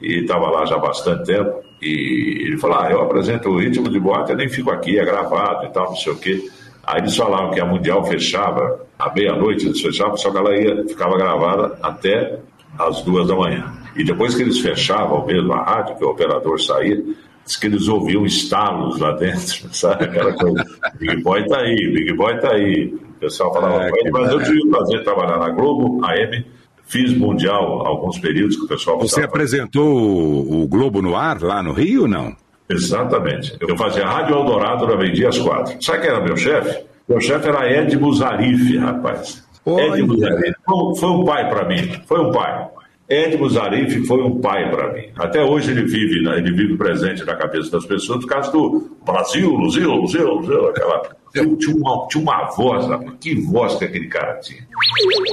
E 0.00 0.20
estava 0.20 0.48
lá 0.50 0.64
já 0.66 0.76
há 0.76 0.78
bastante 0.78 1.24
tempo. 1.24 1.60
E 1.82 2.46
ele 2.46 2.58
falou: 2.58 2.78
Ah, 2.78 2.92
eu 2.92 3.02
apresento 3.02 3.48
o 3.48 3.58
ritmo 3.58 3.90
de 3.90 3.98
boate, 3.98 4.30
eu 4.30 4.36
nem 4.36 4.48
fico 4.48 4.70
aqui, 4.70 4.96
é 4.96 5.04
gravado 5.04 5.66
e 5.66 5.72
tal, 5.72 5.86
não 5.86 5.96
sei 5.96 6.12
o 6.12 6.16
que. 6.16 6.48
Aí 6.86 7.00
eles 7.00 7.16
falavam 7.16 7.50
que 7.50 7.60
a 7.60 7.66
Mundial 7.66 8.04
fechava 8.04 8.86
à 8.96 9.12
meia-noite, 9.12 9.66
eles 9.66 9.80
fechavam, 9.80 10.16
só 10.16 10.30
que 10.30 10.38
ela 10.38 10.56
ia, 10.56 10.86
ficava 10.86 11.18
gravada 11.18 11.76
até 11.82 12.38
às 12.78 13.02
duas 13.02 13.26
da 13.26 13.34
manhã. 13.34 13.72
E 13.96 14.04
depois 14.04 14.36
que 14.36 14.42
eles 14.42 14.60
fechavam 14.60 15.26
mesmo 15.26 15.52
a 15.52 15.64
rádio, 15.64 15.96
que 15.96 16.04
o 16.04 16.08
operador 16.08 16.60
saía, 16.60 17.02
diz 17.48 17.56
que 17.56 17.66
eles 17.66 17.88
ouviam 17.88 18.26
estalos 18.26 18.98
lá 18.98 19.12
dentro, 19.12 19.68
sabe? 19.74 20.04
Aquela 20.04 20.32
coisa. 20.34 20.64
Big 20.98 21.22
Boy 21.22 21.46
tá 21.46 21.58
aí, 21.60 21.74
Big 21.74 22.12
Boy 22.12 22.38
tá 22.38 22.52
aí. 22.52 22.94
O 22.94 23.20
pessoal 23.20 23.52
falava, 23.52 23.84
é, 23.84 24.10
mas 24.12 24.30
eu 24.30 24.42
tive 24.44 24.60
o 24.60 24.70
prazer 24.70 24.98
de 24.98 25.04
trabalhar 25.04 25.38
na 25.38 25.48
Globo, 25.50 26.04
AM, 26.04 26.46
fiz 26.86 27.12
Mundial 27.12 27.84
alguns 27.84 28.16
períodos 28.18 28.56
que 28.56 28.64
o 28.64 28.68
pessoal... 28.68 29.00
Você 29.00 29.24
apresentou 29.24 29.88
o, 29.88 30.62
o 30.62 30.68
Globo 30.68 31.02
no 31.02 31.16
ar 31.16 31.40
lá 31.42 31.60
no 31.60 31.72
Rio 31.72 32.06
não? 32.06 32.36
Exatamente. 32.68 33.56
Eu 33.60 33.76
fazia 33.76 34.06
Rádio 34.06 34.36
Eldorado, 34.36 34.84
eu 34.84 34.98
vendia 34.98 35.30
às 35.30 35.38
quatro. 35.38 35.82
Sabe 35.82 36.02
quem 36.02 36.10
era 36.10 36.20
meu 36.20 36.36
chefe? 36.36 36.84
Meu 37.08 37.20
chefe 37.20 37.48
era 37.48 37.72
Ed 37.72 37.96
Buzarife, 37.96 38.76
rapaz. 38.76 39.42
Ed 39.66 40.02
Buzarife. 40.02 40.54
Foi, 40.64 40.94
foi 40.96 41.08
um 41.08 41.24
pai 41.24 41.48
para 41.48 41.64
mim, 41.66 42.00
foi 42.06 42.20
um 42.20 42.30
pai. 42.30 42.68
Ed 43.08 43.38
Zarif 43.48 44.06
foi 44.06 44.22
um 44.22 44.38
pai 44.38 44.70
para 44.70 44.92
mim. 44.92 45.04
Até 45.16 45.42
hoje 45.42 45.70
ele 45.70 45.82
vive, 45.84 46.22
né, 46.22 46.36
ele 46.36 46.52
vive 46.52 46.76
presente 46.76 47.24
na 47.24 47.34
cabeça 47.34 47.70
das 47.70 47.86
pessoas 47.86 48.20
por 48.20 48.28
causa 48.28 48.52
do 48.52 48.98
Brasil, 49.04 49.50
Luzil, 49.50 49.90
Luzil, 49.92 50.34
Luzil, 50.34 50.68
aquela. 50.68 51.16
Tinha 51.32 51.76
uma, 51.76 52.06
tinha 52.08 52.22
uma 52.22 52.44
voz, 52.50 52.86
que 53.20 53.34
voz 53.34 53.76
que 53.76 53.84
aquele 53.84 54.08
cara 54.08 54.34
tinha. 54.40 54.66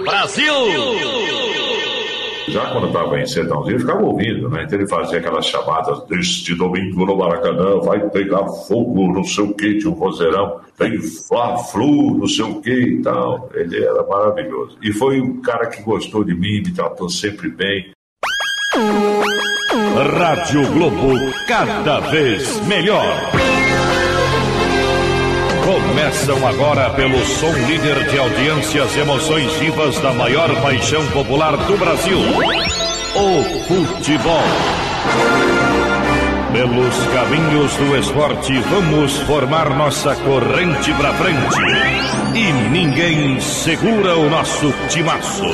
Brasil! 0.03 0.53
Já 2.47 2.71
quando 2.71 2.87
estava 2.87 3.19
em 3.19 3.25
Sertãozinho, 3.25 3.75
eu 3.75 3.79
ficava 3.79 4.03
ouvindo, 4.03 4.49
né? 4.49 4.63
Então 4.63 4.77
ele 4.79 4.87
fazia 4.87 5.19
aquelas 5.19 5.45
chamadas 5.47 6.03
deste 6.07 6.53
domingo 6.55 7.05
no 7.05 7.17
Maracanã, 7.17 7.79
vai 7.79 7.99
pegar 8.09 8.45
fogo, 8.67 9.11
não 9.11 9.23
sei 9.23 9.43
o 9.43 9.53
que, 9.53 9.79
tinha 9.79 9.91
um 9.91 9.95
vozeirão, 9.95 10.59
tem 10.77 10.99
Fla-Flu, 11.01 12.17
não 12.19 12.27
sei 12.27 12.45
o 12.45 12.61
que 12.61 12.71
e 12.71 13.01
tal. 13.01 13.49
Ele 13.53 13.83
era 13.83 14.03
maravilhoso. 14.03 14.77
E 14.81 14.91
foi 14.93 15.19
um 15.19 15.41
cara 15.41 15.67
que 15.67 15.81
gostou 15.81 16.23
de 16.23 16.35
mim, 16.35 16.61
me 16.61 16.71
tratou 16.73 17.09
sempre 17.09 17.49
bem. 17.49 17.91
Rádio 20.17 20.71
Globo, 20.73 21.13
cada 21.47 21.99
vez 21.99 22.59
melhor. 22.67 23.05
Começam 25.65 26.47
agora 26.47 26.91
pelo 26.91 27.17
som 27.25 27.51
líder 27.51 28.07
de 28.07 28.19
audiências 28.19 28.95
emoções 28.97 29.51
vivas 29.53 29.99
da 29.99 30.13
maior 30.13 30.47
paixão 30.61 31.03
popular 31.07 31.57
do 31.57 31.75
Brasil. 31.75 32.19
O 33.15 33.43
futebol. 33.63 34.43
Pelos 36.53 36.95
caminhos 37.07 37.75
do 37.77 37.97
esporte 37.97 38.59
vamos 38.59 39.17
formar 39.21 39.71
nossa 39.71 40.15
corrente 40.17 40.93
pra 40.93 41.11
frente. 41.15 41.61
E 42.35 42.53
ninguém 42.69 43.39
segura 43.41 44.17
o 44.17 44.29
nosso 44.29 44.71
timaço. 44.87 45.45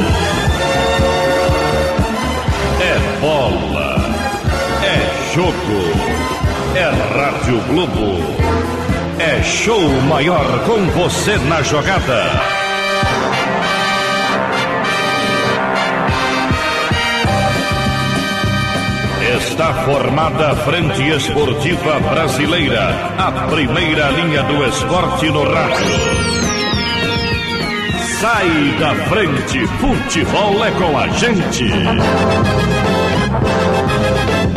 É 2.81 3.19
bola. 3.21 3.95
É 4.83 5.33
jogo. 5.33 6.21
É 6.75 6.89
Rádio 7.15 7.61
Globo. 7.69 8.50
É 9.23 9.43
show 9.43 9.87
maior 10.09 10.63
com 10.65 10.83
você 10.99 11.37
na 11.37 11.61
jogada. 11.61 12.23
Está 19.37 19.73
formada 19.85 20.51
a 20.51 20.55
Frente 20.55 21.07
Esportiva 21.07 21.99
Brasileira, 21.99 23.13
a 23.19 23.31
primeira 23.47 24.09
linha 24.09 24.41
do 24.41 24.65
esporte 24.65 25.29
no 25.29 25.43
rádio. 25.53 26.31
Sai 28.21 28.75
da 28.79 28.95
frente, 29.05 29.67
futebol 29.77 30.65
é 30.65 30.71
com 30.71 30.97
a 30.97 31.07
gente. 31.09 31.65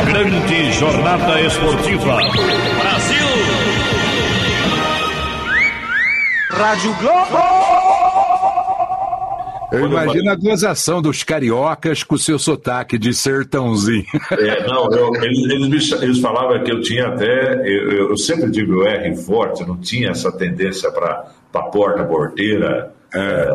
Grande 0.05 0.71
jornada 0.73 1.41
esportiva. 1.41 2.17
Rádio 6.57 6.95
Globo! 6.95 7.37
Eu 9.71 9.87
imagino 9.87 10.31
a 10.31 10.35
gozação 10.35 11.01
dos 11.01 11.21
cariocas 11.21 12.01
com 12.01 12.15
o 12.15 12.19
seu 12.19 12.39
sotaque 12.39 12.97
de 12.97 13.13
sertãozinho. 13.13 14.05
É, 14.31 14.65
não, 14.65 14.89
eu, 14.89 15.13
eles, 15.21 15.91
eles, 15.91 16.19
falavam 16.19 16.63
que 16.63 16.71
eu 16.71 16.79
tinha 16.81 17.07
até. 17.07 17.55
Eu, 17.67 18.09
eu, 18.09 18.17
sempre 18.17 18.49
tive 18.51 18.71
o 18.71 18.85
R 18.85 19.15
forte, 19.17 19.65
não 19.65 19.77
tinha 19.77 20.11
essa 20.11 20.31
tendência 20.31 20.89
para 20.91 21.29
porta, 21.71 22.05
porteira 22.05 22.93
é, 23.13 23.49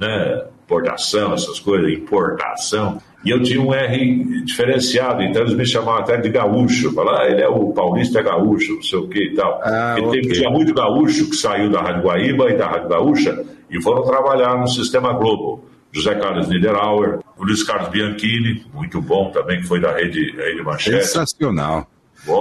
né, 0.00 0.44
importação, 0.64 1.34
essas 1.34 1.60
coisas, 1.60 1.92
importação. 1.92 3.00
E 3.24 3.30
eu 3.30 3.42
tinha 3.42 3.60
um 3.60 3.72
R 3.72 4.44
diferenciado, 4.44 5.22
então 5.22 5.42
eles 5.42 5.54
me 5.54 5.64
chamavam 5.64 6.00
até 6.00 6.16
de 6.18 6.28
gaúcho. 6.28 6.92
Falaram, 6.92 7.20
ah, 7.20 7.30
ele 7.30 7.42
é 7.42 7.48
o 7.48 7.72
paulista 7.72 8.20
gaúcho, 8.22 8.74
não 8.74 8.82
sei 8.82 8.98
o 8.98 9.08
que 9.08 9.32
e 9.32 9.34
tal. 9.34 9.60
Ah, 9.62 9.96
okay. 9.98 10.20
tinha 10.22 10.50
muito 10.50 10.74
gaúcho 10.74 11.30
que 11.30 11.36
saiu 11.36 11.70
da 11.70 11.80
Rádio 11.80 12.02
Guaíba 12.02 12.50
e 12.50 12.56
da 12.56 12.68
Rádio 12.68 12.88
Gaúcha 12.88 13.44
e 13.70 13.82
foram 13.82 14.02
trabalhar 14.02 14.58
no 14.58 14.68
Sistema 14.68 15.12
Globo. 15.14 15.64
José 15.90 16.14
Carlos 16.16 16.48
Niederauer, 16.48 17.20
o 17.38 17.44
Luiz 17.44 17.62
Carlos 17.62 17.88
Bianchini, 17.88 18.66
muito 18.74 19.00
bom 19.00 19.30
também, 19.30 19.60
que 19.60 19.68
foi 19.68 19.80
da 19.80 19.92
Rede, 19.92 20.32
Rede 20.32 20.62
Manchete. 20.62 21.06
Sensacional. 21.06 21.86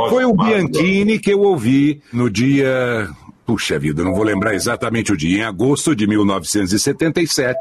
foi 0.09 0.25
o 0.25 0.33
Bianchini 0.33 1.19
que 1.19 1.31
eu 1.31 1.41
ouvi 1.41 2.01
no 2.11 2.31
dia 2.31 3.07
Puxa 3.45 3.77
vida, 3.77 4.03
não 4.03 4.13
vou 4.13 4.23
lembrar 4.23 4.55
exatamente 4.55 5.11
o 5.11 5.17
dia. 5.17 5.39
Em 5.39 5.43
agosto 5.43 5.95
de 5.95 6.07
1977, 6.07 7.57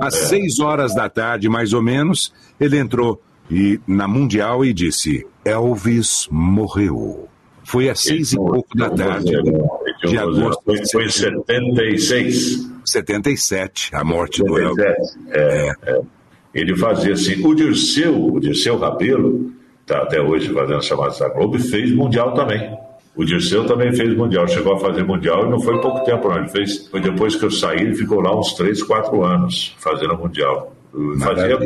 às 0.00 0.14
é. 0.14 0.26
seis 0.26 0.58
horas 0.58 0.94
da 0.94 1.08
tarde, 1.08 1.48
mais 1.48 1.72
ou 1.74 1.82
menos, 1.82 2.32
ele 2.58 2.78
entrou 2.78 3.20
e, 3.50 3.78
na 3.86 4.08
Mundial 4.08 4.64
e 4.64 4.72
disse: 4.72 5.26
Elvis 5.44 6.28
morreu. 6.30 7.28
Foi 7.62 7.90
às 7.90 8.00
seis 8.00 8.32
e 8.32 8.36
pouco 8.36 8.74
da 8.74 8.88
tarde 8.88 9.30
de 10.02 10.16
agosto. 10.16 10.62
Foi, 10.90 11.04
em 11.04 11.10
76. 11.10 12.66
77, 12.86 13.90
a 13.94 14.02
morte 14.02 14.38
77, 14.38 14.48
do 14.48 14.58
Elvis. 14.58 15.18
É, 15.28 15.72
é. 15.82 16.00
Ele 16.54 16.74
fazia 16.74 17.12
assim. 17.12 17.44
O 17.46 17.54
Dirceu, 17.54 18.32
o 18.32 18.40
Dirceu 18.40 18.78
Rabelo, 18.78 19.52
está 19.82 19.98
até 19.98 20.20
hoje 20.20 20.52
fazendo 20.52 20.82
chamadas 20.82 21.18
da 21.18 21.28
Globo, 21.28 21.58
fez 21.58 21.94
Mundial 21.94 22.32
também. 22.32 22.74
O 23.18 23.24
Dirceu 23.24 23.66
também 23.66 23.92
fez 23.92 24.16
Mundial, 24.16 24.46
chegou 24.46 24.74
a 24.74 24.78
fazer 24.78 25.02
Mundial 25.02 25.44
e 25.44 25.50
não 25.50 25.58
foi 25.58 25.80
pouco 25.80 26.04
tempo, 26.04 26.28
não. 26.28 26.36
Ele 26.36 26.48
fez, 26.48 26.86
foi 26.86 27.00
depois 27.00 27.34
que 27.34 27.44
eu 27.44 27.50
saí, 27.50 27.80
ele 27.80 27.96
ficou 27.96 28.20
lá 28.20 28.38
uns 28.38 28.52
3, 28.52 28.80
4 28.80 29.24
anos 29.24 29.74
fazendo 29.80 30.16
Mundial. 30.16 30.72
Fazia, 31.18 31.58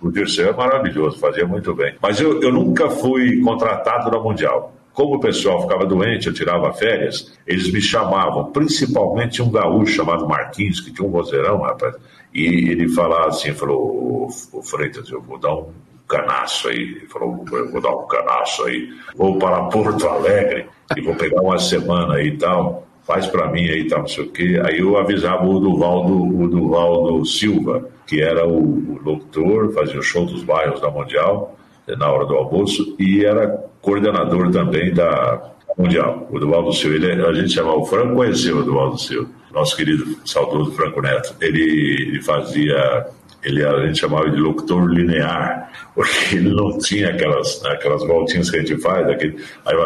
o 0.00 0.12
Dirceu 0.12 0.50
é 0.50 0.52
maravilhoso, 0.52 1.18
fazia 1.18 1.44
muito 1.44 1.74
bem. 1.74 1.96
Mas 2.00 2.20
eu, 2.20 2.40
eu 2.40 2.52
nunca 2.52 2.88
fui 2.88 3.40
contratado 3.40 4.08
na 4.08 4.20
Mundial. 4.20 4.72
Como 4.92 5.16
o 5.16 5.20
pessoal 5.20 5.62
ficava 5.62 5.84
doente, 5.84 6.28
eu 6.28 6.32
tirava 6.32 6.72
férias, 6.72 7.36
eles 7.44 7.72
me 7.72 7.80
chamavam, 7.80 8.52
principalmente 8.52 9.42
um 9.42 9.50
gaúcho 9.50 9.94
chamado 9.94 10.28
Marquinhos, 10.28 10.80
que 10.80 10.92
tinha 10.92 11.06
um 11.06 11.10
vozeirão, 11.10 11.60
rapaz, 11.62 11.96
e 12.32 12.70
ele 12.70 12.88
falava 12.88 13.30
assim, 13.30 13.52
falou, 13.52 14.28
o 14.52 14.62
Freitas, 14.62 15.10
eu 15.10 15.20
vou 15.20 15.38
dar 15.38 15.54
um 15.56 15.72
canaço 16.10 16.68
aí. 16.68 17.00
Falou, 17.08 17.44
vou 17.46 17.80
dar 17.80 17.94
um 17.94 18.06
canaço 18.06 18.64
aí, 18.64 18.88
vou 19.16 19.38
para 19.38 19.62
Porto 19.64 20.06
Alegre 20.08 20.66
e 20.96 21.00
vou 21.00 21.14
pegar 21.14 21.40
uma 21.40 21.58
semana 21.58 22.16
aí 22.16 22.28
e 22.28 22.36
tal, 22.36 22.86
faz 23.06 23.26
para 23.28 23.48
mim 23.48 23.68
aí 23.68 23.88
tal, 23.88 24.00
não 24.00 24.08
sei 24.08 24.24
o 24.24 24.30
quê. 24.30 24.60
Aí 24.64 24.80
eu 24.80 24.98
avisava 24.98 25.46
o 25.46 25.60
Duvaldo, 25.60 26.42
o 26.42 26.48
Duvaldo 26.48 27.24
Silva, 27.24 27.88
que 28.06 28.20
era 28.20 28.46
o, 28.46 28.98
o 29.04 29.72
fazia 29.72 30.00
o 30.00 30.02
show 30.02 30.26
dos 30.26 30.42
bairros 30.42 30.80
da 30.80 30.90
Mundial, 30.90 31.56
na 31.86 32.10
hora 32.10 32.26
do 32.26 32.34
almoço, 32.34 32.94
e 32.98 33.24
era 33.24 33.48
coordenador 33.80 34.50
também 34.50 34.92
da 34.92 35.52
Mundial, 35.78 36.28
o 36.30 36.38
Duvaldo 36.38 36.72
Silva. 36.72 36.96
Ele, 36.96 37.24
a 37.24 37.32
gente 37.32 37.52
chamava 37.52 37.78
o 37.78 37.86
Franco, 37.86 38.16
conheceu 38.16 38.58
o 38.58 38.64
Duvaldo 38.64 38.98
Silva, 38.98 39.30
nosso 39.52 39.76
querido 39.76 40.04
saudoso 40.24 40.72
Franco 40.72 41.00
Neto. 41.00 41.34
Ele, 41.40 41.62
ele 42.08 42.22
fazia 42.22 43.06
ele 43.42 43.64
a 43.64 43.86
gente 43.86 43.98
chamava 43.98 44.30
de 44.30 44.36
locutor 44.36 44.86
linear, 44.86 45.70
porque 45.94 46.36
ele 46.36 46.50
não 46.54 46.78
tinha 46.78 47.10
aquelas, 47.10 47.64
aquelas 47.64 48.06
voltinhas 48.06 48.50
que 48.50 48.58
a 48.58 48.60
gente 48.60 48.80
faz, 48.80 49.06
aí 49.08 49.76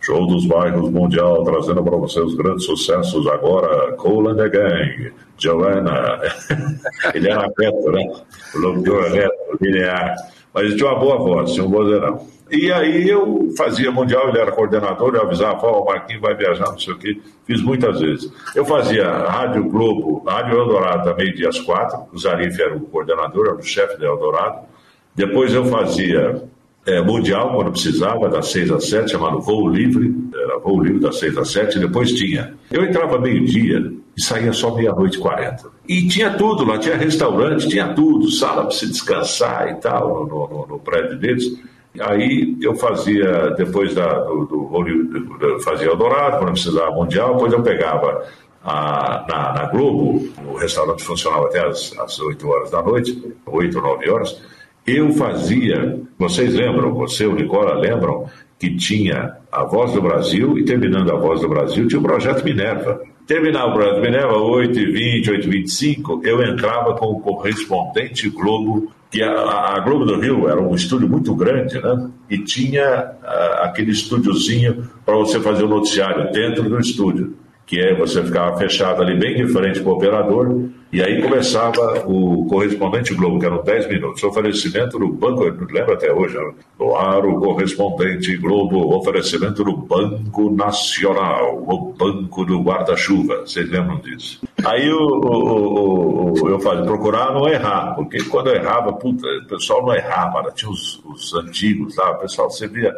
show 0.00 0.26
dos 0.26 0.46
bairros 0.46 0.90
mundial, 0.90 1.44
trazendo 1.44 1.82
para 1.82 1.96
você 1.96 2.20
os 2.20 2.34
grandes 2.34 2.64
sucessos 2.64 3.26
agora, 3.28 3.92
Cole 3.92 4.28
and 4.28 4.36
the 4.36 4.48
Gang, 4.48 5.12
Joanna, 5.38 6.20
ele 7.14 7.30
era 7.30 7.42
reto, 7.58 7.92
né? 7.92 8.12
Locutor 8.54 9.12
reto, 9.12 9.58
linear, 9.60 10.14
mas 10.52 10.64
ele 10.64 10.76
tinha 10.76 10.90
uma 10.90 10.98
boa 10.98 11.18
voz, 11.18 11.52
tinha 11.52 11.64
um 11.64 11.70
vozeirão. 11.70 12.26
E 12.52 12.70
aí 12.70 13.08
eu 13.08 13.48
fazia 13.56 13.90
mundial, 13.90 14.28
ele 14.28 14.38
era 14.38 14.52
coordenador, 14.52 15.14
eu 15.14 15.22
avisava, 15.22 15.66
ó, 15.66 15.78
oh, 15.78 15.82
o 15.82 15.86
Marquinhos 15.86 16.20
vai 16.20 16.34
viajar, 16.36 16.66
não 16.66 16.78
sei 16.78 16.92
o 16.92 16.98
quê. 16.98 17.18
Fiz 17.46 17.62
muitas 17.62 17.98
vezes. 17.98 18.30
Eu 18.54 18.62
fazia 18.66 19.08
Rádio 19.08 19.64
Globo, 19.70 20.22
Rádio 20.26 20.58
Eldorado 20.58 21.04
também, 21.04 21.32
dias 21.32 21.58
quatro. 21.60 22.00
O 22.12 22.18
Zarif 22.18 22.60
era 22.60 22.76
o 22.76 22.80
coordenador, 22.80 23.46
era 23.46 23.56
o 23.56 23.62
chefe 23.62 23.98
da 23.98 24.06
Eldorado. 24.06 24.66
Depois 25.14 25.54
eu 25.54 25.64
fazia 25.64 26.42
é, 26.84 27.00
mundial, 27.00 27.54
quando 27.54 27.72
precisava, 27.72 28.28
das 28.28 28.48
seis 28.48 28.70
às 28.70 28.86
sete, 28.86 29.12
chamado 29.12 29.40
Voo 29.40 29.70
Livre. 29.70 30.14
Era 30.34 30.58
Voo 30.58 30.82
Livre 30.82 31.00
das 31.00 31.18
seis 31.18 31.34
às 31.38 31.50
sete, 31.50 31.78
depois 31.78 32.12
tinha. 32.12 32.52
Eu 32.70 32.84
entrava 32.84 33.18
meio-dia 33.18 33.92
e 34.14 34.22
saía 34.22 34.52
só 34.52 34.74
meia-noite 34.74 35.16
e 35.16 35.20
quarenta. 35.20 35.70
E 35.88 36.06
tinha 36.06 36.34
tudo 36.34 36.66
lá, 36.66 36.78
tinha 36.78 36.96
restaurante, 36.96 37.66
tinha 37.66 37.94
tudo, 37.94 38.30
sala 38.30 38.62
para 38.62 38.72
se 38.72 38.86
descansar 38.86 39.70
e 39.70 39.74
tal, 39.76 40.26
no, 40.26 40.48
no, 40.48 40.66
no 40.66 40.78
prédio 40.78 41.18
deles. 41.18 41.44
Aí 42.00 42.56
eu 42.60 42.74
fazia, 42.74 43.50
depois 43.50 43.94
da, 43.94 44.20
do, 44.20 44.46
do, 44.46 45.60
fazia 45.60 45.88
Eldorado, 45.88 46.38
quando 46.38 46.52
precisava 46.52 46.90
Mundial, 46.92 47.34
depois 47.34 47.52
eu 47.52 47.62
pegava 47.62 48.24
a, 48.64 49.26
na, 49.28 49.52
na, 49.52 49.66
Globo, 49.66 50.26
o 50.46 50.54
restaurante 50.54 51.02
funcionava 51.02 51.46
até 51.46 51.66
as, 51.66 51.96
as 51.98 52.18
8 52.18 52.48
horas 52.48 52.70
da 52.70 52.82
noite, 52.82 53.34
8 53.44 53.76
ou 53.76 53.82
9 53.82 54.10
horas, 54.10 54.42
eu 54.86 55.12
fazia, 55.12 56.00
vocês 56.18 56.54
lembram, 56.54 56.94
você, 56.94 57.26
o 57.26 57.34
Nicola, 57.34 57.74
lembram 57.74 58.28
que 58.58 58.74
tinha 58.76 59.36
a 59.50 59.64
Voz 59.64 59.92
do 59.92 60.00
Brasil 60.00 60.56
e 60.56 60.64
terminando 60.64 61.10
a 61.10 61.18
Voz 61.18 61.40
do 61.40 61.48
Brasil 61.48 61.86
tinha 61.88 62.00
o 62.00 62.02
Projeto 62.02 62.44
Minerva. 62.44 63.00
Terminava 63.26 63.70
o 63.70 63.74
Projeto 63.74 64.00
Minerva, 64.00 64.34
8h20, 64.34 65.24
8h25, 65.26 66.24
eu 66.24 66.42
entrava 66.42 66.94
com 66.94 67.06
o 67.06 67.20
correspondente 67.20 68.28
Globo 68.30 68.90
que 69.12 69.22
a, 69.22 69.76
a, 69.76 69.80
Globo 69.80 70.06
do 70.06 70.18
Rio 70.18 70.48
era 70.48 70.58
um 70.58 70.74
estúdio 70.74 71.06
muito 71.06 71.34
grande, 71.34 71.78
né? 71.78 72.10
E 72.30 72.38
tinha 72.38 73.12
uh, 73.22 73.62
aquele 73.64 73.92
estúdiozinho 73.92 74.88
para 75.04 75.14
você 75.16 75.38
fazer 75.38 75.64
o 75.64 75.68
noticiário 75.68 76.32
dentro 76.32 76.66
do 76.66 76.80
estúdio 76.80 77.36
que 77.72 77.80
é 77.80 77.94
você 77.94 78.22
ficava 78.22 78.54
fechado 78.58 79.00
ali 79.00 79.18
bem 79.18 79.34
de 79.34 79.50
frente 79.50 79.80
para 79.80 79.90
o 79.90 79.94
operador, 79.94 80.68
e 80.92 81.02
aí 81.02 81.22
começava 81.22 82.04
o 82.06 82.44
correspondente 82.46 83.14
Globo, 83.14 83.38
que 83.38 83.46
eram 83.46 83.62
10 83.62 83.88
minutos. 83.88 84.22
Oferecimento 84.22 84.98
do 84.98 85.08
Banco, 85.08 85.42
lembra 85.42 85.94
até 85.94 86.12
hoje, 86.12 86.36
no 86.78 86.94
ar 86.94 87.24
o 87.24 87.40
correspondente 87.40 88.36
Globo, 88.36 88.94
oferecimento 88.94 89.64
do 89.64 89.74
Banco 89.74 90.50
Nacional, 90.50 91.64
o 91.66 91.94
Banco 91.94 92.44
do 92.44 92.60
Guarda-Chuva. 92.60 93.40
Vocês 93.46 93.66
lembram 93.70 94.00
disso? 94.00 94.46
Aí 94.62 94.92
o, 94.92 94.98
o, 94.98 96.42
o, 96.42 96.48
eu 96.50 96.60
falei, 96.60 96.84
procurar 96.84 97.32
não 97.32 97.48
errar, 97.48 97.94
porque 97.94 98.22
quando 98.24 98.48
eu 98.48 98.56
errava, 98.56 98.92
puta, 98.92 99.26
o 99.26 99.46
pessoal 99.46 99.86
não 99.86 99.94
errava, 99.94 100.42
né? 100.42 100.50
tinha 100.54 100.70
os, 100.70 101.02
os 101.06 101.32
antigos 101.32 101.96
lá, 101.96 102.10
o 102.10 102.18
pessoal, 102.18 102.50
você 102.50 102.68
via, 102.68 102.94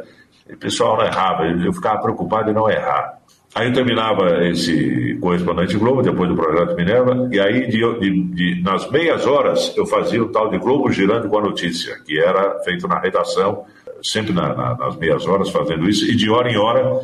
o 0.50 0.56
pessoal 0.56 0.96
não 0.96 1.04
errava, 1.04 1.44
eu 1.44 1.72
ficava 1.72 2.02
preocupado 2.02 2.50
em 2.50 2.54
não 2.54 2.68
errar. 2.68 3.22
Aí 3.54 3.72
terminava 3.72 4.44
esse 4.48 5.16
correspondente 5.20 5.76
Globo, 5.76 6.02
depois 6.02 6.28
do 6.28 6.34
projeto 6.34 6.74
Minerva, 6.74 7.28
e 7.30 7.38
aí 7.38 7.68
de, 7.68 8.00
de, 8.00 8.22
de, 8.24 8.62
nas 8.62 8.90
meias 8.90 9.24
horas 9.26 9.72
eu 9.76 9.86
fazia 9.86 10.20
o 10.20 10.28
tal 10.28 10.50
de 10.50 10.58
Globo 10.58 10.90
girando 10.90 11.28
com 11.28 11.38
a 11.38 11.42
notícia, 11.42 11.96
que 12.04 12.18
era 12.18 12.58
feito 12.64 12.88
na 12.88 12.98
redação, 12.98 13.64
sempre 14.02 14.32
na, 14.32 14.52
na, 14.54 14.76
nas 14.76 14.96
meias 14.96 15.24
horas 15.24 15.50
fazendo 15.50 15.88
isso, 15.88 16.04
e 16.04 16.16
de 16.16 16.28
hora 16.28 16.50
em 16.50 16.56
hora 16.56 17.00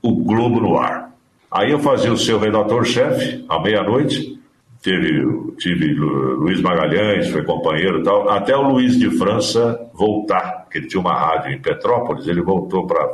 o 0.00 0.24
Globo 0.24 0.58
no 0.58 0.78
ar. 0.78 1.10
Aí 1.50 1.70
eu 1.70 1.78
fazia 1.80 2.10
o 2.10 2.16
seu 2.16 2.38
redator-chefe, 2.38 3.44
à 3.46 3.60
meia-noite, 3.60 4.39
teve, 4.82 5.52
tive 5.58 5.94
Luiz 5.94 6.60
Magalhães, 6.60 7.28
foi 7.28 7.44
companheiro 7.44 8.00
e 8.00 8.02
tal, 8.02 8.28
até 8.30 8.56
o 8.56 8.62
Luiz 8.62 8.98
de 8.98 9.10
França 9.10 9.78
voltar, 9.94 10.66
que 10.70 10.78
ele 10.78 10.86
tinha 10.86 11.00
uma 11.00 11.14
rádio 11.14 11.52
em 11.52 11.60
Petrópolis, 11.60 12.26
ele 12.26 12.42
voltou 12.42 12.86
para. 12.86 13.10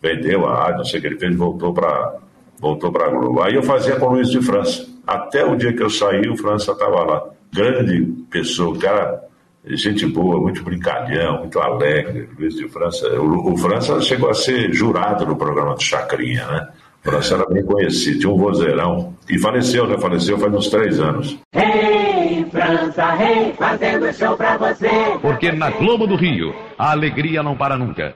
vendeu 0.00 0.46
a 0.46 0.64
rádio, 0.64 0.78
não 0.78 0.84
sei 0.84 0.98
o 0.98 1.02
que 1.02 1.08
ele 1.08 1.18
fez, 1.18 1.36
voltou 1.36 1.72
para 1.72 2.18
voltou 2.62 2.92
para 2.92 3.10
Globo. 3.10 3.42
Aí 3.42 3.56
eu 3.56 3.62
fazia 3.62 3.96
com 3.96 4.06
o 4.06 4.12
Luiz 4.12 4.30
de 4.30 4.40
França. 4.40 4.86
Até 5.04 5.44
o 5.44 5.56
dia 5.56 5.72
que 5.72 5.82
eu 5.82 5.90
saí, 5.90 6.28
o 6.28 6.36
França 6.36 6.70
estava 6.70 7.04
lá. 7.04 7.24
Grande 7.52 8.02
pessoa, 8.30 8.78
cara, 8.78 9.20
gente 9.64 10.06
boa, 10.06 10.40
muito 10.40 10.62
brincalhão, 10.62 11.40
muito 11.40 11.58
alegre. 11.58 12.28
Luiz 12.38 12.54
de 12.54 12.68
França. 12.68 13.08
O, 13.20 13.52
o 13.52 13.58
França 13.58 14.00
chegou 14.00 14.30
a 14.30 14.34
ser 14.34 14.72
jurado 14.72 15.26
no 15.26 15.36
programa 15.36 15.74
do 15.74 15.82
Chacrinha, 15.82 16.46
né? 16.46 16.68
França 17.02 17.34
era 17.34 17.46
bem 17.46 17.64
conhecido, 17.64 18.20
tinha 18.20 18.32
um 18.32 18.36
vozeirão. 18.36 19.14
E 19.28 19.38
faleceu, 19.38 19.88
né? 19.88 19.98
Faleceu 19.98 20.38
faz 20.38 20.54
uns 20.54 20.68
três 20.68 21.00
anos. 21.00 21.36
Hey, 21.54 22.46
França, 22.50 23.16
hey, 23.20 23.52
fazendo 23.58 24.12
show 24.14 24.36
pra 24.36 24.56
você. 24.56 24.88
Porque 25.20 25.50
na 25.50 25.70
Globo 25.70 26.06
do 26.06 26.14
Rio, 26.14 26.54
a 26.78 26.92
alegria 26.92 27.42
não 27.42 27.56
para 27.56 27.76
nunca. 27.76 28.14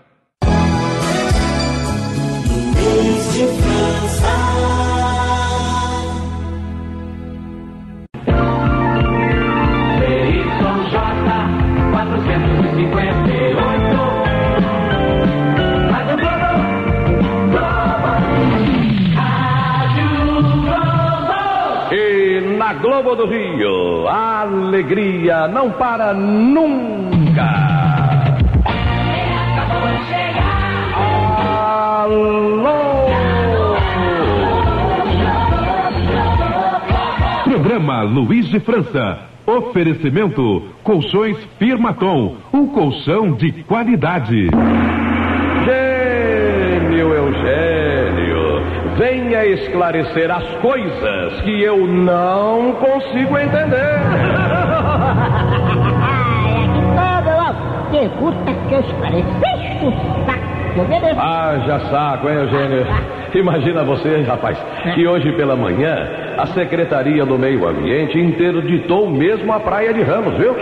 Globo 22.80 23.16
do 23.16 23.26
Rio, 23.26 24.06
a 24.06 24.42
alegria 24.42 25.48
não 25.48 25.70
para 25.70 26.12
nunca. 26.12 27.76
Alô! 32.02 33.06
Programa 37.44 38.02
Luiz 38.02 38.46
de 38.48 38.60
França. 38.60 39.20
Oferecimento: 39.46 40.62
Colchões 40.82 41.38
Firmatom. 41.58 42.36
Um 42.52 42.66
colchão 42.66 43.32
de 43.32 43.52
qualidade. 43.64 44.48
Gênio 45.64 47.14
Eugênio, 47.14 47.95
venha 48.96 49.44
esclarecer 49.44 50.30
as 50.30 50.44
coisas 50.56 51.40
que 51.42 51.62
eu 51.62 51.86
não 51.86 52.72
consigo 52.72 53.38
entender. 53.38 54.00
Que 57.90 58.08
puta 58.18 58.52
que 58.68 58.94
pareces 59.00 59.94
saco, 60.26 60.88
beleza? 60.88 61.20
Haja 61.20 61.80
saco, 61.88 62.28
hein, 62.28 62.36
Eugênio? 62.36 62.86
Imagina 63.34 63.84
você, 63.84 64.22
rapaz, 64.22 64.58
que 64.94 65.06
hoje 65.06 65.32
pela 65.32 65.56
manhã 65.56 66.25
a 66.38 66.46
Secretaria 66.48 67.24
do 67.24 67.38
Meio 67.38 67.66
Ambiente 67.68 68.18
interditou 68.18 69.08
mesmo 69.10 69.52
a 69.52 69.60
Praia 69.60 69.92
de 69.94 70.02
Ramos, 70.02 70.34
viu? 70.36 70.54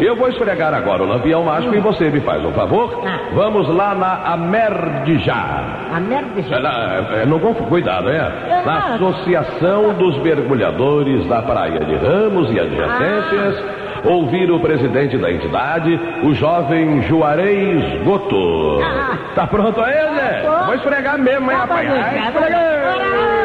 Eu 0.00 0.16
vou 0.16 0.28
esfregar 0.28 0.74
agora 0.74 1.02
o 1.02 1.06
lampião 1.06 1.44
mágico 1.44 1.74
e 1.74 1.80
você 1.80 2.10
me 2.10 2.20
faz 2.20 2.44
um 2.44 2.52
favor. 2.52 3.02
Vamos 3.34 3.68
lá 3.68 3.94
na 3.94 4.32
Amerdijá. 4.32 5.88
A 5.94 6.00
merda 6.00 6.42
já. 6.42 6.56
Ela, 6.56 7.20
é, 7.22 7.26
não 7.26 7.38
confu- 7.38 7.64
cuidado, 7.64 8.08
é? 8.08 8.62
Na 8.64 8.94
Associação 8.94 9.94
dos 9.94 10.18
Mergulhadores 10.22 11.26
da 11.26 11.42
Praia 11.42 11.80
de 11.80 11.94
Ramos 11.96 12.50
e 12.52 12.58
Adjacências, 12.60 13.64
ouvir 14.04 14.50
o 14.50 14.58
presidente 14.60 15.16
da 15.18 15.30
entidade, 15.30 15.98
o 16.24 16.34
jovem 16.34 17.02
Juarez 17.02 18.02
Goto. 18.04 18.80
Ah. 18.82 19.18
Tá 19.34 19.46
pronto 19.46 19.80
aí, 19.80 19.94
Zé? 19.94 20.42
Tô. 20.44 20.64
Vou 20.66 20.74
esfregar 20.74 21.18
mesmo, 21.18 21.50
hein, 21.50 21.56
Tá 21.56 21.62
rapaz? 21.64 21.90
Zé, 21.90 23.41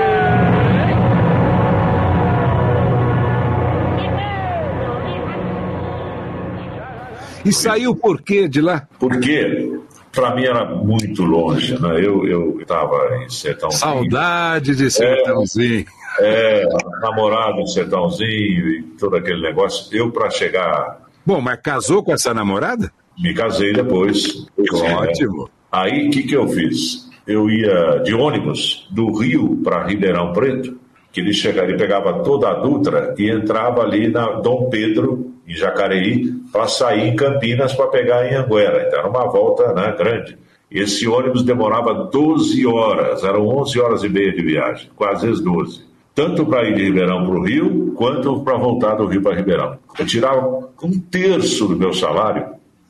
E 7.45 7.53
saiu 7.53 7.95
por 7.95 8.21
quê 8.21 8.47
de 8.47 8.61
lá? 8.61 8.87
Porque, 8.99 9.79
para 10.11 10.35
mim, 10.35 10.45
era 10.45 10.65
muito 10.65 11.23
longe, 11.23 11.79
né? 11.81 11.99
Eu 12.03 12.59
estava 12.59 13.17
em 13.23 13.29
Sertãozinho. 13.29 13.79
Saudade 13.79 14.75
de 14.75 14.89
sertãozinho. 14.91 15.85
É, 16.19 16.63
namorado 17.01 17.59
em 17.59 17.67
Sertãozinho 17.67 18.67
e 18.69 18.83
todo 18.99 19.15
aquele 19.15 19.41
negócio. 19.41 19.95
Eu, 19.95 20.11
para 20.11 20.29
chegar, 20.29 20.99
Bom, 21.25 21.41
mas 21.41 21.59
casou 21.61 22.03
com 22.03 22.13
essa 22.13 22.33
namorada? 22.33 22.91
me 23.19 23.33
casei 23.33 23.73
depois. 23.73 24.47
Ótimo. 24.71 25.49
Aí, 25.71 26.07
o 26.07 26.11
que, 26.11 26.23
que 26.23 26.35
eu 26.35 26.47
fiz? 26.47 27.09
Eu 27.25 27.49
ia 27.49 28.01
de 28.03 28.13
ônibus 28.13 28.87
do 28.91 29.11
Rio 29.11 29.57
para 29.63 29.85
Ribeirão 29.85 30.31
Preto, 30.31 30.79
que 31.17 31.21
ele 31.21 31.61
ele 31.61 31.77
pegava 31.77 32.21
toda 32.21 32.49
a 32.49 32.53
Dutra 32.53 33.15
e 33.17 33.29
entrava 33.29 33.81
ali 33.81 34.07
na 34.07 34.33
Dom 34.33 34.69
Pedro, 34.69 35.33
em 35.47 35.55
Jacareí, 35.55 36.31
para 36.51 36.67
sair 36.67 37.07
em 37.07 37.15
Campinas 37.15 37.73
para 37.73 37.87
pegar 37.87 38.31
em 38.31 38.35
Anguera. 38.35 38.85
Então, 38.85 38.99
era 38.99 39.09
uma 39.09 39.25
volta 39.25 39.73
né, 39.73 39.95
grande. 39.97 40.37
Esse 40.69 41.07
ônibus 41.07 41.43
demorava 41.43 41.93
12 42.11 42.65
horas, 42.67 43.23
eram 43.23 43.47
11 43.47 43.79
horas 43.79 44.03
e 44.03 44.09
meia 44.09 44.31
de 44.31 44.41
viagem, 44.43 44.89
quase 44.95 45.27
as 45.27 45.39
12. 45.39 45.87
Tanto 46.13 46.45
para 46.45 46.67
ir 46.67 46.75
de 46.75 46.83
Ribeirão 46.83 47.25
para 47.25 47.35
o 47.35 47.43
Rio, 47.43 47.93
quanto 47.95 48.41
para 48.41 48.57
voltar 48.57 48.95
do 48.95 49.07
Rio 49.07 49.21
para 49.21 49.35
Ribeirão. 49.35 49.77
Eu 49.97 50.05
tirava 50.05 50.69
um 50.83 50.99
terço 50.99 51.67
do 51.67 51.77
meu 51.77 51.93
salário 51.93 52.45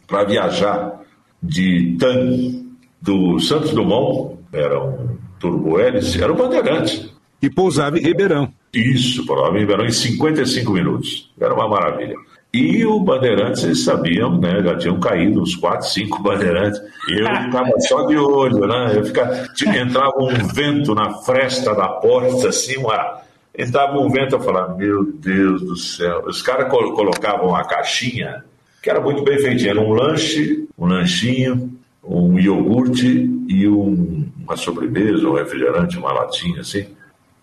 para 0.08 0.24
viajar 0.24 1.02
de 1.42 1.96
TAN 2.00 2.66
do 3.02 3.40
Santos 3.40 3.72
Dumont, 3.72 4.38
era 4.52 4.84
um 4.84 5.18
turbohélice, 5.40 6.22
era 6.22 6.34
um 6.34 6.36
bandeirante. 6.36 7.17
E 7.42 7.50
pousava 7.50 7.98
em 7.98 8.02
Ribeirão. 8.02 8.52
Isso, 8.74 9.26
pousava 9.26 9.56
em 9.58 9.62
Ribeirão 9.62 9.86
em 9.86 9.92
55 9.92 10.72
minutos. 10.72 11.32
Era 11.40 11.54
uma 11.54 11.68
maravilha. 11.68 12.16
E 12.54 12.86
o 12.86 13.00
Bandeirantes, 13.00 13.64
eles 13.64 13.84
sabiam, 13.84 14.40
né? 14.40 14.62
Já 14.64 14.78
tinham 14.78 15.00
caído 15.00 15.42
uns 15.42 15.56
4, 15.56 15.88
5 15.88 16.24
Bandeirantes. 16.24 16.80
E 17.10 17.20
eu 17.20 17.28
ficava 17.44 17.72
só 17.82 18.06
de 18.08 18.18
olho, 18.18 18.66
né? 18.66 18.94
Eu 18.96 19.04
ficava, 19.06 19.48
entrava 19.78 20.14
um 20.20 20.48
vento 20.48 20.96
na 20.96 21.12
fresta 21.22 21.76
da 21.76 21.88
porta, 21.90 22.50
assim, 22.50 22.78
uma, 22.78 23.20
entrava 23.56 24.00
um 24.00 24.10
vento, 24.10 24.36
eu 24.36 24.40
falava, 24.40 24.74
meu 24.76 25.04
Deus 25.14 25.62
do 25.62 25.76
céu. 25.76 26.24
Os 26.26 26.42
caras 26.42 26.70
col- 26.72 26.94
colocavam 26.94 27.50
uma 27.50 27.64
caixinha, 27.66 28.44
que 28.82 28.90
era 28.90 29.02
muito 29.02 29.24
bem 29.24 29.38
feitinha. 29.40 29.72
Era 29.72 29.82
um 29.82 29.92
lanche, 29.94 30.66
um 30.78 30.88
lanchinho, 30.88 31.72
um 32.04 32.40
iogurte 32.40 33.30
e 33.50 33.68
um- 33.68 34.26
uma 34.44 34.56
sobremesa, 34.56 35.28
um 35.28 35.34
refrigerante, 35.34 35.98
uma 35.98 36.14
latinha, 36.14 36.62
assim. 36.62 36.88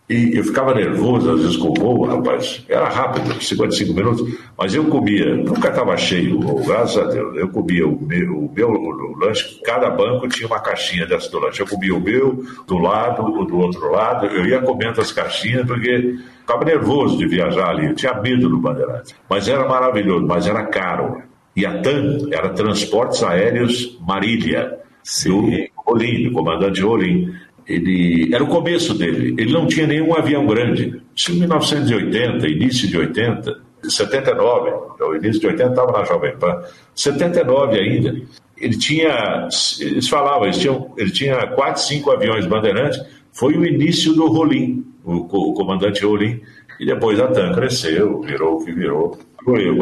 E 0.09 0.37
eu 0.37 0.45
ficava 0.45 0.75
nervoso, 0.75 1.31
às 1.31 1.41
vezes, 1.41 1.57
com 1.57 1.71
o 1.71 1.75
voo, 1.75 2.05
rapaz. 2.05 2.63
Era 2.69 2.91
rápido, 2.91 3.43
55 3.43 3.95
minutos, 3.95 4.39
mas 4.57 4.75
eu 4.75 4.85
comia, 4.85 5.35
nunca 5.35 5.69
estava 5.69 5.97
cheio, 5.97 6.39
graças 6.63 6.99
a 6.99 7.07
Deus. 7.07 7.35
Eu 7.39 7.49
comia 7.49 7.89
o 7.89 7.99
meu, 7.99 8.37
o 8.37 8.53
meu 8.55 8.69
o 8.69 9.19
lanche, 9.19 9.59
cada 9.65 9.89
banco 9.89 10.29
tinha 10.29 10.47
uma 10.47 10.61
caixinha 10.61 11.07
dessa 11.07 11.31
do 11.31 11.39
lanche. 11.39 11.63
Eu 11.63 11.67
comia 11.67 11.95
o 11.95 12.01
meu, 12.01 12.45
do 12.67 12.77
lado, 12.77 13.25
o 13.25 13.47
do 13.47 13.57
outro 13.57 13.91
lado, 13.91 14.27
eu 14.27 14.45
ia 14.45 14.61
comendo 14.61 15.01
as 15.01 15.11
caixinhas, 15.11 15.67
porque 15.67 16.19
ficava 16.41 16.67
nervoso 16.67 17.17
de 17.17 17.27
viajar 17.27 17.71
ali, 17.71 17.87
eu 17.87 17.95
tinha 17.95 18.13
medo 18.21 18.47
do 18.47 18.59
Bandeirante. 18.59 19.15
Mas 19.29 19.49
era 19.49 19.67
maravilhoso, 19.67 20.27
mas 20.27 20.47
era 20.47 20.65
caro. 20.65 21.23
E 21.57 21.65
a 21.65 21.81
TAM 21.81 22.29
era 22.31 22.51
Transportes 22.51 23.23
Aéreos 23.23 23.99
Marília, 24.07 24.81
do 25.25 25.67
Rolim, 25.77 26.25
do 26.25 26.33
comandante 26.33 26.83
Rolim 26.83 27.33
ele 27.67 28.35
era 28.35 28.43
o 28.43 28.49
começo 28.49 28.95
dele. 28.95 29.35
Ele 29.39 29.53
não 29.53 29.67
tinha 29.67 29.87
nenhum 29.87 30.15
avião 30.15 30.47
grande. 30.47 31.01
Isso 31.15 31.33
em 31.33 31.37
1980, 31.41 32.49
início 32.49 32.89
de 32.89 32.99
80, 32.99 33.61
79, 33.85 34.71
o 35.01 35.17
início 35.17 35.41
de 35.41 35.47
80 35.47 35.71
estava 35.71 35.93
na 35.93 36.05
Jovem 36.05 36.37
Pan, 36.37 36.63
79 36.95 37.79
ainda. 37.79 38.17
Ele 38.57 38.79
tinha, 38.79 39.49
eles 39.81 40.09
falavam, 40.09 40.45
eles 40.45 40.59
tinham, 40.59 40.93
ele 40.97 41.11
tinha 41.11 41.47
quatro, 41.49 41.83
cinco 41.83 42.11
aviões 42.11 42.47
bandeirantes. 42.47 43.01
Foi 43.33 43.55
o 43.55 43.67
início 43.67 44.13
do 44.15 44.27
Rolim, 44.27 44.85
o, 45.05 45.51
o 45.51 45.55
comandante 45.55 46.05
Rolim, 46.05 46.41
e 46.79 46.87
depois 46.87 47.21
a 47.21 47.29
TAM 47.29 47.53
cresceu, 47.53 48.21
virou 48.21 48.57
o 48.57 48.65
que 48.65 48.73
virou. 48.73 49.19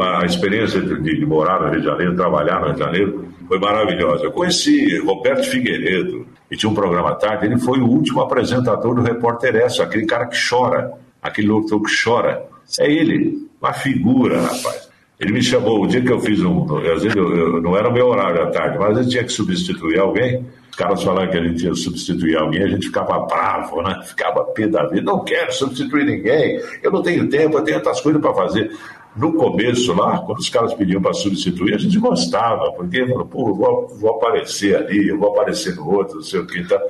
A 0.02 0.26
experiência 0.26 0.81
de, 0.81 1.24
morar 1.24 1.61
no 1.61 1.70
Rio 1.70 1.81
de 1.81 1.87
Janeiro, 1.87 2.16
trabalhar 2.16 2.61
no 2.61 2.66
Rio 2.66 2.74
de 2.74 2.81
Janeiro, 2.81 3.28
foi 3.46 3.59
maravilhosa. 3.59 4.24
Eu 4.24 4.33
conheci 4.33 4.98
Roberto 4.98 5.44
Figueiredo, 5.48 6.26
e 6.50 6.57
tinha 6.57 6.68
um 6.68 6.74
programa 6.74 7.11
à 7.11 7.14
tarde, 7.14 7.46
ele 7.46 7.59
foi 7.59 7.81
o 7.81 7.87
último 7.87 8.20
apresentador 8.20 8.94
do 8.94 9.02
Repórter 9.02 9.57
S, 9.57 9.81
aquele 9.81 10.05
cara 10.05 10.26
que 10.26 10.37
chora, 10.37 10.92
aquele 11.22 11.48
locutor 11.48 11.83
que 11.83 12.05
chora. 12.05 12.44
É 12.78 12.90
ele, 12.90 13.48
uma 13.61 13.72
figura, 13.72 14.40
rapaz. 14.42 14.91
Ele 15.20 15.33
me 15.33 15.42
chamou, 15.42 15.83
o 15.83 15.87
dia 15.87 16.01
que 16.01 16.11
eu 16.11 16.20
fiz 16.20 16.40
um. 16.42 16.77
Às 16.79 17.03
vezes 17.03 17.14
eu, 17.14 17.35
eu, 17.35 17.62
não 17.62 17.77
era 17.77 17.90
meu 17.90 18.09
horário 18.09 18.42
à 18.42 18.46
tarde, 18.51 18.79
mas 18.79 18.98
eu 18.98 19.09
tinha 19.09 19.25
que 19.25 19.33
substituir 19.33 19.98
alguém. 19.98 20.44
Os 20.70 20.77
caras 20.77 21.03
falaram 21.03 21.31
que 21.31 21.37
a 21.37 21.44
gente 21.44 21.64
ia 21.64 21.75
substituir 21.75 22.37
alguém, 22.37 22.62
a 22.62 22.68
gente 22.68 22.87
ficava 22.87 23.27
bravo, 23.27 23.83
né? 23.83 24.01
Ficava 24.05 24.42
pé 24.46 24.66
da 24.66 24.87
vida. 24.87 25.03
Não 25.03 25.22
quero 25.22 25.53
substituir 25.53 26.07
ninguém, 26.07 26.61
eu 26.83 26.90
não 26.90 27.03
tenho 27.03 27.29
tempo, 27.29 27.59
eu 27.59 27.62
tenho 27.62 27.77
outras 27.77 28.01
coisas 28.01 28.20
para 28.20 28.35
fazer. 28.35 28.75
No 29.14 29.35
começo 29.35 29.92
lá, 29.92 30.18
quando 30.20 30.38
os 30.38 30.48
caras 30.48 30.72
pediam 30.72 31.03
para 31.03 31.12
substituir, 31.12 31.75
a 31.75 31.79
gente 31.79 31.98
gostava, 31.98 32.72
porque 32.72 33.07
falou, 33.07 33.27
pô, 33.27 33.55
vou, 33.55 33.88
vou, 33.88 34.11
aparecer 34.12 34.75
ali, 34.75 35.09
eu 35.09 35.18
vou 35.18 35.31
aparecer 35.31 35.77
no 35.77 35.87
outro, 35.90 36.16
não 36.16 36.22
sei 36.22 36.40
o 36.40 36.46
que. 36.46 36.66
Tá. 36.66 36.81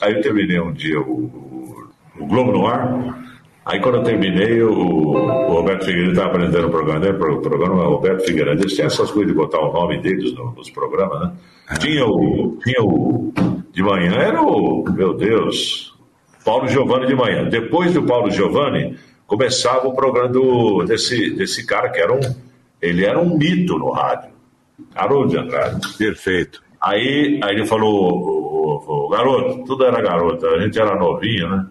Aí 0.00 0.14
eu 0.14 0.22
terminei 0.22 0.60
um 0.60 0.72
dia 0.72 1.00
o, 1.00 1.90
o 2.20 2.26
Globo 2.26 2.52
no 2.52 2.66
ar. 2.68 3.35
Aí 3.66 3.80
quando 3.80 3.96
eu 3.96 4.04
terminei, 4.04 4.62
o, 4.62 4.70
o 4.70 5.52
Roberto 5.54 5.86
Figueiredo 5.86 6.12
estava 6.12 6.28
apresentando 6.28 6.68
o 6.68 6.70
programa, 6.70 7.00
né? 7.00 7.10
O 7.10 7.40
programa 7.40 7.82
é 7.82 7.86
Roberto 7.86 8.24
Figueiredo. 8.24 8.62
Eles 8.62 8.76
têm 8.76 8.86
essas 8.86 9.10
coisas 9.10 9.26
de 9.26 9.36
botar 9.36 9.58
o 9.58 9.72
nome 9.72 10.00
deles 10.00 10.32
nos, 10.34 10.54
nos 10.54 10.70
programas, 10.70 11.20
né? 11.20 11.32
Tinha 11.80 12.06
o, 12.06 12.56
tinha 12.62 12.80
o. 12.80 13.32
De 13.72 13.82
manhã 13.82 14.12
era 14.12 14.40
o. 14.40 14.84
Meu 14.88 15.14
Deus. 15.14 15.92
Paulo 16.44 16.68
Giovanni 16.68 17.08
de 17.08 17.16
manhã. 17.16 17.48
Depois 17.48 17.92
do 17.92 18.04
Paulo 18.04 18.30
Giovanni, 18.30 18.96
começava 19.26 19.88
o 19.88 19.96
programa 19.96 20.28
do, 20.28 20.84
desse, 20.84 21.30
desse 21.30 21.66
cara 21.66 21.88
que 21.88 21.98
era 21.98 22.14
um. 22.14 22.20
Ele 22.80 23.04
era 23.04 23.18
um 23.18 23.36
mito 23.36 23.76
no 23.76 23.90
rádio. 23.90 24.30
Haroldo 24.94 25.30
de 25.30 25.38
Andrade. 25.38 25.98
Perfeito. 25.98 26.62
Aí, 26.80 27.40
aí 27.42 27.56
ele 27.56 27.66
falou, 27.66 28.12
o, 28.12 28.76
o, 28.86 29.06
o, 29.06 29.08
garoto, 29.08 29.64
tudo 29.64 29.84
era 29.84 30.00
garoto, 30.00 30.46
a 30.46 30.60
gente 30.60 30.78
era 30.78 30.94
novinho, 30.94 31.48
né? 31.48 31.66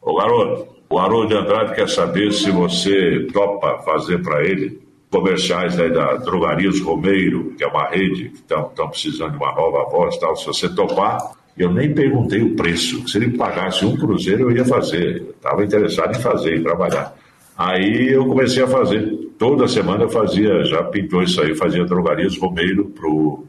Ô 0.00 0.14
garoto, 0.16 0.79
o 0.90 0.98
Haroldo 0.98 1.28
de 1.28 1.34
Andrade 1.36 1.74
quer 1.74 1.88
saber 1.88 2.32
se 2.32 2.50
você 2.50 3.28
topa 3.32 3.78
fazer 3.84 4.20
para 4.22 4.44
ele 4.44 4.80
comerciais 5.08 5.78
aí 5.78 5.90
da 5.92 6.16
Drogarias 6.16 6.80
Romeiro, 6.80 7.54
que 7.56 7.62
é 7.62 7.66
uma 7.68 7.88
rede 7.88 8.30
que 8.30 8.38
estão 8.38 8.88
precisando 8.88 9.32
de 9.32 9.36
uma 9.36 9.54
nova 9.54 9.88
voz 9.88 10.16
tal. 10.18 10.34
Se 10.34 10.46
você 10.46 10.68
topar, 10.68 11.32
eu 11.56 11.72
nem 11.72 11.94
perguntei 11.94 12.42
o 12.42 12.56
preço. 12.56 13.08
Se 13.08 13.18
ele 13.18 13.36
pagasse 13.36 13.84
um 13.84 13.96
cruzeiro, 13.96 14.50
eu 14.50 14.56
ia 14.56 14.64
fazer. 14.64 15.22
Estava 15.36 15.64
interessado 15.64 16.16
em 16.16 16.20
fazer, 16.20 16.56
em 16.56 16.62
trabalhar. 16.62 17.14
Aí 17.56 18.12
eu 18.12 18.26
comecei 18.26 18.62
a 18.62 18.66
fazer. 18.66 19.30
Toda 19.38 19.68
semana 19.68 20.04
eu 20.04 20.10
fazia, 20.10 20.64
já 20.64 20.82
pintou 20.82 21.22
isso 21.22 21.40
aí, 21.40 21.54
fazia 21.54 21.84
drogarias 21.84 22.36
Romeiro 22.36 22.92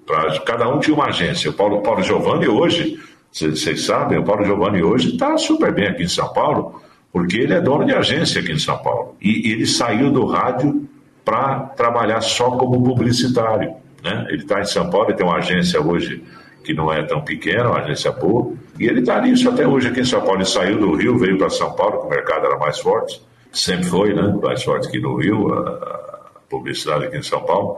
para. 0.05 0.39
Cada 0.41 0.69
um 0.69 0.79
tinha 0.79 0.95
uma 0.95 1.07
agência. 1.07 1.49
O 1.49 1.53
Paulo, 1.53 1.81
Paulo 1.81 2.03
Giovanni 2.03 2.47
hoje, 2.47 2.99
vocês 3.31 3.83
sabem, 3.83 4.19
o 4.19 4.23
Paulo 4.23 4.45
Giovanni 4.45 4.83
hoje 4.83 5.09
está 5.13 5.35
super 5.37 5.73
bem 5.73 5.87
aqui 5.87 6.03
em 6.03 6.07
São 6.07 6.31
Paulo, 6.33 6.81
porque 7.11 7.37
ele 7.37 7.53
é 7.53 7.61
dono 7.61 7.85
de 7.85 7.93
agência 7.93 8.41
aqui 8.41 8.51
em 8.51 8.59
São 8.59 8.77
Paulo. 8.77 9.15
E 9.21 9.51
ele 9.51 9.65
saiu 9.65 10.11
do 10.11 10.25
rádio 10.25 10.87
para 11.25 11.59
trabalhar 11.75 12.21
só 12.21 12.51
como 12.51 12.83
publicitário. 12.83 13.75
Né? 14.03 14.25
Ele 14.29 14.43
está 14.43 14.59
em 14.59 14.65
São 14.65 14.89
Paulo, 14.89 15.09
ele 15.09 15.17
tem 15.17 15.25
uma 15.25 15.37
agência 15.37 15.81
hoje 15.81 16.23
que 16.63 16.73
não 16.73 16.91
é 16.91 17.03
tão 17.03 17.21
pequena, 17.21 17.69
uma 17.69 17.79
agência 17.79 18.11
boa, 18.11 18.53
e 18.79 18.85
ele 18.85 18.99
está 18.99 19.19
nisso 19.21 19.49
até 19.49 19.67
hoje 19.67 19.87
aqui 19.87 20.01
em 20.01 20.05
São 20.05 20.21
Paulo. 20.21 20.37
Ele 20.37 20.45
saiu 20.45 20.79
do 20.79 20.93
Rio, 20.93 21.17
veio 21.17 21.37
para 21.37 21.49
São 21.49 21.73
Paulo, 21.73 22.01
que 22.01 22.07
o 22.07 22.09
mercado 22.09 22.45
era 22.45 22.57
mais 22.57 22.79
forte, 22.79 23.21
sempre 23.51 23.85
foi, 23.85 24.13
né? 24.13 24.33
Mais 24.41 24.63
forte 24.63 24.89
que 24.89 24.99
no 24.99 25.15
Rio, 25.17 25.53
a 25.53 26.29
publicidade 26.49 27.05
aqui 27.05 27.17
em 27.17 27.23
São 27.23 27.41
Paulo. 27.41 27.77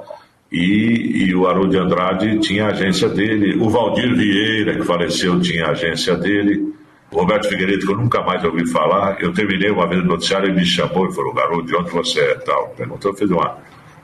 E, 0.51 1.25
e 1.25 1.35
o 1.35 1.47
Haroldo 1.47 1.69
de 1.69 1.77
Andrade 1.77 2.39
tinha 2.39 2.65
a 2.65 2.69
agência 2.69 3.09
dele, 3.09 3.57
o 3.59 3.69
Valdir 3.69 4.15
Vieira, 4.15 4.75
que 4.75 4.83
faleceu, 4.83 5.39
tinha 5.39 5.65
a 5.65 5.71
agência 5.71 6.15
dele. 6.15 6.73
O 7.13 7.19
Roberto 7.19 7.47
Figueiredo, 7.47 7.85
que 7.85 7.91
eu 7.91 7.97
nunca 7.97 8.21
mais 8.23 8.43
ouvi 8.43 8.67
falar, 8.67 9.21
eu 9.21 9.31
terminei 9.31 9.69
uma 9.69 9.87
vez 9.87 10.01
no 10.01 10.07
noticiário, 10.07 10.47
ele 10.47 10.55
me 10.55 10.65
chamou 10.65 11.07
e 11.07 11.13
falou, 11.13 11.31
garoto, 11.31 11.63
de 11.63 11.75
onde 11.75 11.91
você 11.91 12.19
é? 12.19 12.35
Tal. 12.35 12.69
Perguntou, 12.69 13.13
fez 13.13 13.29
uma, 13.29 13.57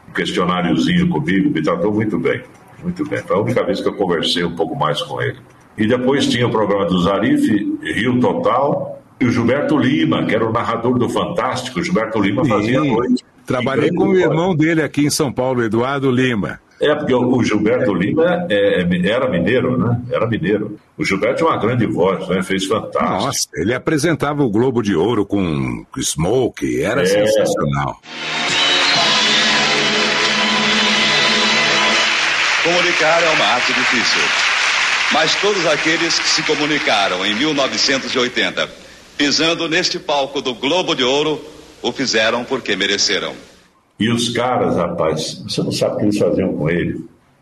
um 0.08 0.14
questionáriozinho 0.14 1.10
comigo, 1.10 1.50
me 1.50 1.62
tratou 1.62 1.92
muito 1.92 2.20
bem. 2.20 2.44
Muito 2.84 3.04
bem. 3.10 3.20
Foi 3.20 3.36
a 3.36 3.40
única 3.40 3.64
vez 3.64 3.82
que 3.82 3.88
eu 3.88 3.94
conversei 3.94 4.44
um 4.44 4.56
pouco 4.56 4.76
mais 4.76 5.02
com 5.02 5.20
ele. 5.22 5.38
E 5.76 5.88
depois 5.88 6.28
tinha 6.28 6.48
o 6.48 6.52
programa 6.52 6.86
do 6.86 7.02
Zarif, 7.02 7.48
Rio 7.82 8.20
Total, 8.20 9.02
e 9.20 9.26
o 9.26 9.32
Gilberto 9.32 9.76
Lima, 9.76 10.26
que 10.26 10.36
era 10.36 10.48
o 10.48 10.54
narrador 10.54 11.00
do 11.00 11.10
Fantástico. 11.10 11.80
O 11.80 11.84
Gilberto 11.84 12.22
Lima 12.22 12.46
fazia 12.46 12.80
Sim. 12.80 12.92
noite. 12.92 13.26
Trabalhei 13.46 13.92
com 13.92 14.10
o 14.10 14.18
irmão 14.18 14.56
dele 14.56 14.84
aqui 14.84 15.06
em 15.06 15.10
São 15.10 15.34
Paulo, 15.34 15.64
Eduardo 15.64 16.12
Lima. 16.12 16.60
É, 16.82 16.96
porque 16.96 17.14
o 17.14 17.44
Gilberto 17.44 17.94
Lima 17.94 18.48
é, 18.50 18.82
é, 18.82 19.10
era 19.10 19.30
mineiro, 19.30 19.78
né? 19.78 20.02
Era 20.10 20.26
mineiro. 20.26 20.80
O 20.98 21.04
Gilberto 21.04 21.44
é 21.44 21.48
uma 21.48 21.58
grande 21.58 21.86
voz, 21.86 22.26
né? 22.30 22.42
Fez 22.42 22.66
fantástico. 22.66 23.26
Nossa, 23.26 23.50
ele 23.56 23.74
apresentava 23.74 24.44
o 24.44 24.50
Globo 24.50 24.82
de 24.82 24.96
Ouro 24.96 25.26
com 25.26 25.86
Smoke, 25.98 26.82
era 26.82 27.02
é. 27.02 27.06
sensacional. 27.06 28.00
Comunicar 32.64 33.24
é 33.24 33.30
uma 33.30 33.46
arte 33.46 33.74
difícil. 33.74 34.22
Mas 35.12 35.36
todos 35.36 35.66
aqueles 35.66 36.18
que 36.18 36.30
se 36.30 36.44
comunicaram 36.44 37.26
em 37.26 37.34
1980, 37.36 38.70
pisando 39.18 39.68
neste 39.68 40.00
palco 40.00 40.42
do 40.42 40.54
Globo 40.54 40.96
de 40.96 41.04
Ouro, 41.04 41.44
o 41.82 41.92
fizeram 41.92 42.46
porque 42.46 42.76
mereceram. 42.76 43.34
E 44.00 44.10
os 44.10 44.30
caras, 44.30 44.78
rapaz, 44.78 45.44
você 45.48 45.62
não 45.62 45.72
sabe 45.72 45.96
o 45.96 45.98
que 45.98 46.04
eles 46.06 46.18
faziam 46.18 46.54
com 46.54 46.70
ele. 46.70 46.94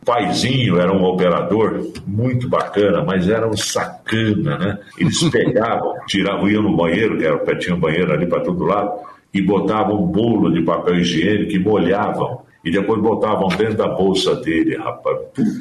O 0.02 0.06
paizinho 0.06 0.80
era 0.80 0.92
um 0.92 1.04
operador 1.04 1.86
muito 2.08 2.50
bacana, 2.50 3.04
mas 3.04 3.30
era 3.30 3.48
um 3.48 3.56
sacana, 3.56 4.58
né? 4.58 4.80
Eles 4.98 5.22
pegavam, 5.30 5.94
tiravam, 6.08 6.50
iam 6.50 6.64
no 6.64 6.76
banheiro, 6.76 7.18
que 7.18 7.26
era, 7.26 7.58
tinha 7.58 7.76
um 7.76 7.80
banheiro 7.80 8.12
ali 8.12 8.26
para 8.26 8.42
todo 8.42 8.64
lado, 8.64 8.92
e 9.34 9.42
botavam 9.42 10.02
um 10.02 10.08
bolo 10.08 10.52
de 10.52 10.62
papel 10.62 10.96
higiênico 10.96 11.52
e 11.52 11.60
molhavam 11.60 12.48
e 12.68 12.72
depois 12.72 13.02
botavam 13.02 13.48
dentro 13.50 13.76
da 13.76 13.88
bolsa 13.88 14.36
dele, 14.36 14.76
rapaz. 14.76 15.18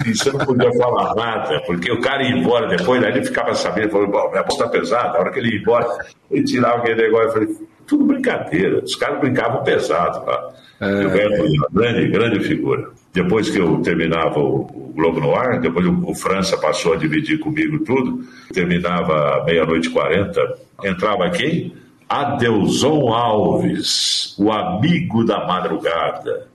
Isso 0.07 0.29
eu 0.29 0.33
não 0.33 0.47
podia 0.47 0.73
falar 0.73 1.15
nada, 1.15 1.61
porque 1.65 1.93
o 1.93 2.01
cara 2.01 2.23
ia 2.25 2.37
embora 2.37 2.67
depois, 2.67 3.03
aí 3.05 3.13
ele 3.13 3.25
ficava 3.25 3.55
sabendo, 3.55 3.91
falou, 3.91 4.09
minha 4.31 4.43
bolsa 4.43 4.65
tá 4.65 4.71
pesada, 4.71 5.17
a 5.17 5.21
hora 5.21 5.31
que 5.31 5.39
ele 5.39 5.51
ia 5.51 5.61
embora, 5.61 5.87
ele 6.31 6.43
tirava 6.43 6.79
aquele 6.79 7.03
negócio, 7.03 7.27
eu 7.27 7.33
falei, 7.33 7.49
tudo 7.87 8.05
brincadeira, 8.05 8.83
os 8.83 8.95
caras 8.97 9.21
brincavam 9.21 9.63
pesado 9.63 10.25
lá. 10.27 10.53
É... 10.81 11.05
Eu 11.05 11.11
era 11.11 11.43
uma 11.43 11.69
grande, 11.73 12.09
grande 12.09 12.41
figura. 12.41 12.91
Depois 13.13 13.49
que 13.49 13.59
eu 13.59 13.81
terminava 13.81 14.39
o, 14.39 14.93
Globo 14.95 15.21
no 15.21 15.35
ar, 15.35 15.61
depois 15.61 15.87
o, 15.87 16.11
o, 16.11 16.15
França 16.15 16.57
passou 16.57 16.95
a 16.95 16.97
dividir 16.97 17.39
comigo 17.39 17.79
tudo, 17.85 18.25
terminava 18.53 19.43
meia-noite 19.45 19.89
e 19.89 19.91
quarenta, 19.91 20.41
entrava 20.83 21.29
quem? 21.31 21.73
Adeuson 22.09 23.13
Alves, 23.13 24.35
o 24.39 24.51
amigo 24.51 25.25
da 25.25 25.47
madrugada. 25.47 26.47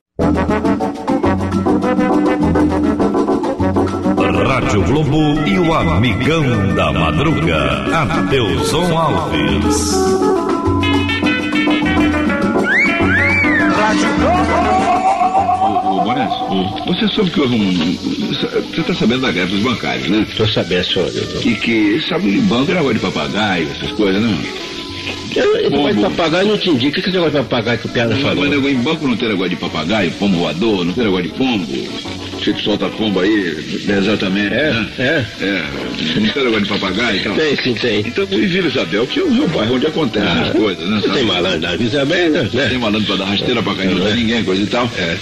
Rádio 4.46 4.82
Globo 4.84 5.46
e 5.46 5.58
o 5.58 5.72
Amigão 5.72 6.74
da 6.74 6.92
Madruga, 6.92 7.84
Adeuson 7.94 8.96
Alves. 8.96 10.41
Rádio! 13.92 14.72
Ô, 16.52 16.74
você 16.86 17.08
soube 17.08 17.30
que 17.30 17.40
houve 17.40 17.54
um. 17.54 17.96
Você 18.28 18.80
está 18.80 18.94
sabendo 18.94 19.22
da 19.22 19.32
greve 19.32 19.52
dos 19.52 19.62
bancários, 19.62 20.08
né? 20.08 20.26
Estou 20.28 20.46
sabendo, 20.48 20.84
senhor. 20.84 21.10
E 21.44 21.54
que 21.54 22.00
sabe 22.08 22.30
de 22.30 22.40
banco 22.40 22.70
era 22.70 22.82
de 22.92 23.00
papagaio, 23.00 23.68
essas 23.70 23.92
coisas, 23.92 24.22
não? 24.22 24.36
Esse 25.30 25.70
negócio 25.70 25.94
de 25.94 26.02
papagaio 26.02 26.48
não 26.48 26.58
te 26.58 26.70
indica. 26.70 27.00
O 27.00 27.02
que 27.02 27.08
esse 27.08 27.18
negócio 27.18 27.38
de 27.38 27.48
papagaio 27.48 27.78
que 27.78 27.86
o 27.86 27.90
Piada 27.90 28.16
falou? 28.16 28.44
Mas 28.44 28.66
em 28.66 28.82
banco 28.82 29.08
não 29.08 29.16
tem 29.16 29.28
negócio 29.28 29.50
de 29.50 29.56
papagaio, 29.56 30.12
pombo 30.12 30.38
voador, 30.38 30.84
não 30.84 30.92
tem 30.92 31.04
negócio 31.04 31.24
de 31.24 31.34
pombo. 31.34 31.66
Você 32.42 32.52
que 32.52 32.62
solta 32.62 32.88
pombo 32.88 33.20
aí, 33.20 33.56
exatamente. 33.88 34.52
É, 34.52 34.72
né? 34.72 34.88
é. 34.98 35.24
É, 35.44 35.64
não 36.20 36.28
tem 36.32 36.44
negócio 36.44 36.62
de 36.62 36.68
papagaio 36.68 37.16
e 37.16 37.20
tal. 37.20 37.34
Tem, 37.36 37.56
sim, 37.56 37.74
tem. 37.74 38.00
Então, 38.00 38.26
e 38.30 38.46
Vila 38.46 38.68
Isabel, 38.68 39.06
que 39.06 39.20
é 39.20 39.22
o 39.22 39.30
meu 39.30 39.48
bairro 39.48 39.76
onde 39.76 39.86
acontecem 39.86 40.28
ah, 40.28 40.42
as 40.42 40.52
coisas, 40.52 40.88
né? 40.88 41.00
Tem 41.12 41.24
malandro 41.24 41.70
Vila 41.78 41.84
Isabel, 41.84 42.30
né? 42.30 42.68
Tem 42.68 42.78
malandro 42.78 43.06
pra 43.06 43.16
dar 43.16 43.30
rasteira 43.30 43.62
pra 43.62 43.74
cair 43.74 43.90
é. 43.90 44.14
ninguém, 44.14 44.44
coisa 44.44 44.62
e 44.62 44.66
tal. 44.66 44.90
É. 44.98 45.16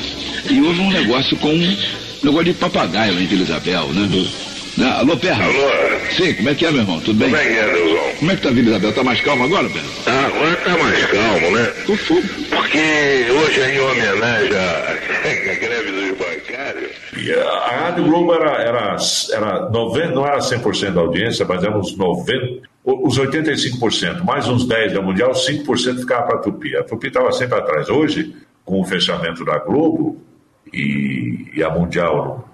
E 0.49 0.61
houve 0.63 0.81
um 0.81 0.91
negócio 0.91 1.37
com 1.37 1.53
um 1.53 1.77
negócio 2.23 2.45
de 2.45 2.55
papagaio 2.55 3.15
lá 3.15 3.21
em 3.21 3.27
Vila 3.27 3.43
Isabel, 3.43 3.89
né? 3.89 4.27
Né? 4.77 4.87
Alô, 4.87 5.17
Perra? 5.17 5.45
Alô? 5.45 5.71
Sim, 6.17 6.33
como 6.35 6.49
é 6.49 6.55
que 6.55 6.65
é, 6.65 6.71
meu 6.71 6.81
irmão? 6.81 7.01
Tudo 7.01 7.19
bem? 7.19 7.31
Como 7.31 7.43
é 7.43 7.47
que 7.47 7.59
é, 7.59 7.73
Deusão? 7.73 8.15
Como 8.19 8.31
é 8.31 8.37
que 8.37 8.43
tá 8.43 8.49
a 8.49 8.53
vida, 8.53 8.71
Isabel? 8.71 8.93
Tá 8.93 9.05
mais 9.05 9.21
calmo 9.21 9.45
agora, 9.45 9.69
Perra? 9.69 9.85
Ah, 10.07 10.27
agora 10.27 10.57
tá 10.57 10.79
mais 10.79 11.05
calmo, 11.07 11.51
né? 11.51 11.73
Ufu. 11.89 12.23
Porque 12.49 13.27
hoje 13.31 13.61
é 13.61 13.75
em 13.75 13.81
homenagem 13.81 14.57
à, 14.57 15.51
à 15.51 15.55
greve 15.55 15.91
dos 15.91 16.19
bancários. 16.19 16.91
E 17.10 17.10
a 17.29 17.71
Rádio 17.71 18.05
Globo 18.05 18.35
era, 18.35 18.63
era, 18.63 18.97
era 19.33 19.71
90, 19.71 20.15
não 20.15 20.27
era 20.27 20.39
100% 20.39 20.93
da 20.93 21.01
audiência, 21.01 21.45
mas 21.47 21.63
era 21.63 21.77
uns 21.77 21.97
90%, 21.97 22.61
os 22.85 23.19
85%, 23.19 24.23
mais 24.25 24.49
uns 24.49 24.67
10% 24.67 24.95
da 24.95 25.03
Mundial, 25.03 25.33
5% 25.33 25.99
ficava 25.99 26.27
para 26.27 26.37
a 26.37 26.41
Tupi. 26.41 26.77
A 26.77 26.83
Tupi 26.83 27.09
estava 27.09 27.31
sempre 27.33 27.59
atrás. 27.59 27.89
Hoje, 27.89 28.35
com 28.65 28.81
o 28.81 28.85
fechamento 28.85 29.45
da 29.45 29.59
Globo 29.59 30.17
e, 30.73 31.51
e 31.55 31.63
a 31.63 31.71
Mundial 31.71 32.49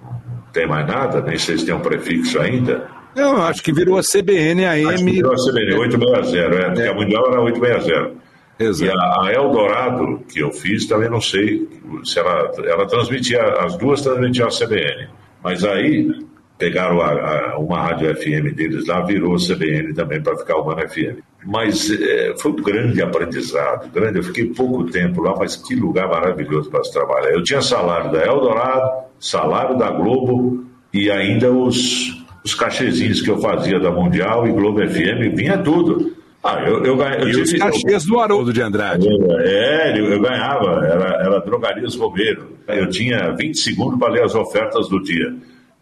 tem 0.51 0.67
mais 0.67 0.87
nada, 0.87 1.21
nem 1.21 1.37
sei 1.37 1.57
se 1.57 1.65
tem 1.65 1.73
um 1.73 1.79
prefixo 1.79 2.39
ainda. 2.39 2.87
Não, 3.15 3.41
acho 3.43 3.63
que 3.63 3.73
virou 3.73 3.97
a 3.97 4.01
CBN 4.01 4.65
AM. 4.65 4.87
Acho 4.87 5.05
que 5.05 5.11
virou 5.11 5.33
a 5.33 5.35
CBN, 5.35 5.73
860, 5.75 6.37
é, 6.39 6.65
porque 6.65 6.81
é. 6.81 6.87
a 6.87 6.93
Mundial 6.93 7.27
era 7.31 7.41
860. 7.41 8.26
Exato. 8.59 8.85
E 8.85 8.89
a, 8.89 9.23
a, 9.23 9.33
Eldorado, 9.33 10.19
que 10.31 10.39
eu 10.39 10.51
fiz, 10.51 10.85
também 10.87 11.09
não 11.09 11.21
sei 11.21 11.67
se 12.03 12.19
ela, 12.19 12.51
ela 12.63 12.87
transmitia, 12.87 13.41
as 13.59 13.77
duas 13.77 14.01
transmitiam 14.01 14.47
a 14.47 14.51
CBN. 14.51 15.09
Mas 15.43 15.63
aí 15.63 16.25
pegaram 16.57 16.99
a, 17.01 17.51
a, 17.51 17.59
uma 17.59 17.79
rádio 17.79 18.13
FM 18.15 18.55
deles 18.55 18.87
lá, 18.87 19.01
virou 19.01 19.35
CBN 19.35 19.93
também 19.93 20.21
para 20.21 20.37
ficar 20.37 20.57
uma 20.57 20.75
FM. 20.87 21.19
Mas 21.45 21.89
é, 21.91 22.33
foi 22.37 22.51
um 22.51 22.55
grande 22.55 23.01
aprendizado, 23.01 23.91
grande. 23.91 24.17
Eu 24.17 24.23
fiquei 24.23 24.45
pouco 24.47 24.85
tempo 24.85 25.21
lá, 25.21 25.35
mas 25.37 25.55
que 25.55 25.75
lugar 25.75 26.09
maravilhoso 26.09 26.69
para 26.69 26.83
se 26.83 26.91
trabalhar. 26.91 27.31
Eu 27.31 27.43
tinha 27.43 27.61
salário 27.61 28.11
da 28.11 28.25
Eldorado, 28.25 29.05
salário 29.19 29.77
da 29.77 29.89
Globo 29.91 30.65
e 30.91 31.11
ainda 31.11 31.51
os, 31.51 32.25
os 32.43 32.55
cachezinhos 32.55 33.21
que 33.21 33.29
eu 33.29 33.39
fazia 33.39 33.79
da 33.79 33.91
Mundial 33.91 34.47
e 34.47 34.51
Globo 34.51 34.79
FM, 34.79 35.35
vinha 35.35 35.57
tudo. 35.59 36.16
Ah, 36.43 36.61
eu, 36.61 36.85
eu, 36.85 37.01
eu, 37.01 37.29
e 37.29 37.41
os 37.41 37.53
cachês 37.53 38.05
do 38.05 38.19
Haroldo 38.19 38.53
de 38.53 38.61
Andrade. 38.61 39.07
É, 39.39 39.99
eu, 39.99 40.05
eu 40.05 40.21
ganhava, 40.21 40.85
era, 40.85 41.23
era 41.23 41.39
Drogarias 41.41 41.95
Romero. 41.95 42.57
Eu 42.67 42.89
tinha 42.89 43.35
20 43.35 43.57
segundos 43.57 43.99
para 43.99 44.13
ler 44.13 44.23
as 44.23 44.35
ofertas 44.35 44.87
do 44.87 45.01
dia. 45.01 45.35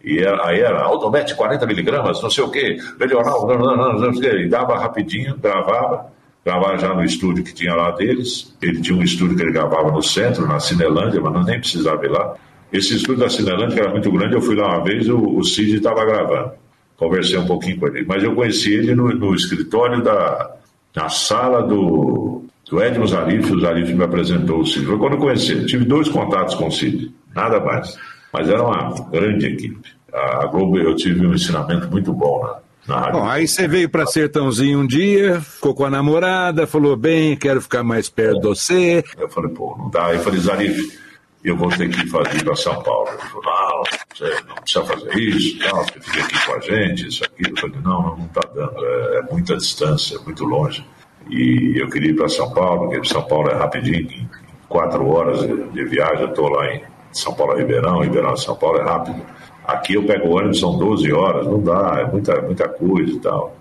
E 0.04 0.20
aí 0.44 0.60
era 0.60 0.84
Automete 0.84 1.36
40 1.36 1.66
miligramas, 1.66 2.22
não 2.22 2.30
sei 2.30 2.44
o 2.44 2.52
quê, 2.52 2.78
melhorar, 3.00 3.32
não, 3.32 3.48
não, 3.58 3.76
não, 3.76 3.94
não, 4.00 4.14
sei 4.14 4.30
o 4.30 4.34
quê. 4.34 4.38
E 4.44 4.48
dava 4.48 4.78
rapidinho, 4.78 5.36
gravava, 5.38 6.12
gravava 6.46 6.78
já 6.78 6.94
no 6.94 7.04
estúdio 7.04 7.44
que 7.44 7.54
tinha 7.54 7.74
lá 7.74 7.90
deles. 7.92 8.56
Ele 8.62 8.82
tinha 8.82 8.96
um 8.96 9.02
estúdio 9.02 9.36
que 9.36 9.42
ele 9.42 9.52
gravava 9.52 9.92
no 9.92 10.04
centro, 10.04 10.48
na 10.48 10.60
Cinelândia, 10.60 11.20
mas 11.20 11.34
não 11.34 11.44
nem 11.44 11.60
precisava 11.60 12.06
ir 12.06 12.12
lá. 12.12 12.36
Esse 12.72 12.96
estúdio 12.96 13.22
da 13.22 13.30
Cinelândia, 13.30 13.76
que 13.76 13.80
era 13.80 13.92
muito 13.92 14.12
grande, 14.12 14.36
eu 14.36 14.42
fui 14.42 14.56
lá 14.56 14.76
uma 14.76 14.84
vez, 14.84 15.10
o, 15.10 15.18
o 15.18 15.44
Cid 15.44 15.78
estava 15.78 16.06
gravando. 16.06 16.52
Conversei 16.98 17.38
um 17.38 17.46
pouquinho 17.46 17.80
com 17.80 17.88
ele. 17.88 18.06
Mas 18.08 18.24
eu 18.24 18.34
conheci 18.34 18.74
ele 18.74 18.96
no, 18.96 19.10
no 19.10 19.36
escritório 19.36 20.02
da 20.02 20.56
na 20.96 21.10
sala 21.10 21.62
do, 21.62 22.46
do 22.70 22.82
Edmo 22.82 23.06
Zarif, 23.06 23.52
o 23.52 23.60
Zarif 23.60 23.94
me 23.94 24.04
apresentou 24.04 24.62
o 24.62 24.66
Cid. 24.66 24.86
Foi 24.86 24.98
quando 24.98 25.14
eu 25.14 25.20
conheci. 25.20 25.66
Tive 25.66 25.84
dois 25.84 26.08
contatos 26.08 26.56
com 26.56 26.68
o 26.68 26.72
Cid, 26.72 27.14
nada 27.36 27.60
mais. 27.60 27.98
Mas 28.32 28.50
era 28.50 28.64
uma 28.64 28.94
grande 29.12 29.46
equipe. 29.48 29.94
A 30.14 30.46
Globo, 30.46 30.78
eu 30.78 30.96
tive 30.96 31.28
um 31.28 31.34
ensinamento 31.34 31.92
muito 31.92 32.14
bom 32.14 32.42
na. 32.88 33.12
Bom, 33.12 33.28
aí 33.28 33.48
você 33.48 33.68
veio 33.68 33.90
para 33.90 34.06
Sertãozinho 34.06 34.80
um 34.80 34.88
dia, 34.88 35.42
ficou 35.42 35.76
com 35.76 35.84
a 35.84 35.90
namorada, 35.90 36.66
falou 36.66 36.96
bem, 36.96 37.36
quero 37.36 37.62
ficar 37.62 37.84
mais 37.84 38.10
perto 38.10 38.40
de 38.40 38.48
você. 38.48 39.04
Eu 39.18 39.28
falei, 39.28 39.52
pô, 39.52 39.76
não 39.78 39.90
dá. 39.90 40.08
Aí 40.08 40.16
eu 40.16 40.22
falei, 40.22 40.40
Zarif, 40.40 40.98
eu 41.46 41.56
vou 41.56 41.70
ter 41.70 41.90
que 41.90 42.08
fazer 42.08 42.44
para 42.44 42.56
São 42.56 42.82
Paulo. 42.82 43.08
Ele 43.10 43.18
falou, 43.30 43.44
não, 43.44 43.84
você 44.14 44.44
não 44.48 44.56
precisa 44.56 44.86
fazer 44.86 45.20
isso, 45.20 45.60
não, 45.60 45.84
você 45.84 46.00
fica 46.00 46.24
aqui 46.24 46.46
com 46.46 46.54
a 46.54 46.60
gente, 46.60 47.08
isso 47.08 47.24
aqui. 47.24 47.50
Eu 47.50 47.58
falei, 47.58 47.80
não, 47.84 48.18
não 48.18 48.26
está 48.26 48.42
dando, 48.54 48.86
é, 48.86 49.18
é, 49.18 49.22
muita 49.32 49.56
distância, 49.56 50.18
é 50.18 50.20
muito 50.20 50.44
longe. 50.44 50.86
E 51.30 51.74
eu 51.80 51.90
queria 51.90 52.12
ir 52.12 52.16
para 52.16 52.28
São 52.28 52.52
Paulo, 52.54 52.90
porque 52.90 53.08
São 53.08 53.24
Paulo 53.24 53.50
é 53.50 53.56
rapidinho, 53.56 54.00
em 54.00 54.30
quatro 54.68 55.08
horas 55.08 55.42
de 55.42 55.86
viagem, 55.86 56.22
eu 56.22 56.30
estou 56.30 56.50
lá 56.50 56.74
em 56.74 56.82
São 57.12 57.34
Paulo 57.34 57.56
Ribeirão, 57.56 58.02
Ribeirão 58.02 58.36
São 58.36 58.56
Paulo 58.56 58.80
é 58.80 58.84
rápido. 58.84 59.22
Aqui 59.66 59.96
eu 59.96 60.04
pego 60.04 60.28
o 60.28 60.38
ônibus, 60.38 60.60
são 60.60 60.78
12 60.78 61.12
horas, 61.12 61.48
não 61.48 61.62
dá, 61.62 61.98
é 62.00 62.12
muita, 62.12 62.40
muita 62.42 62.68
coisa 62.70 63.12
e 63.12 63.20
tal. 63.20 63.56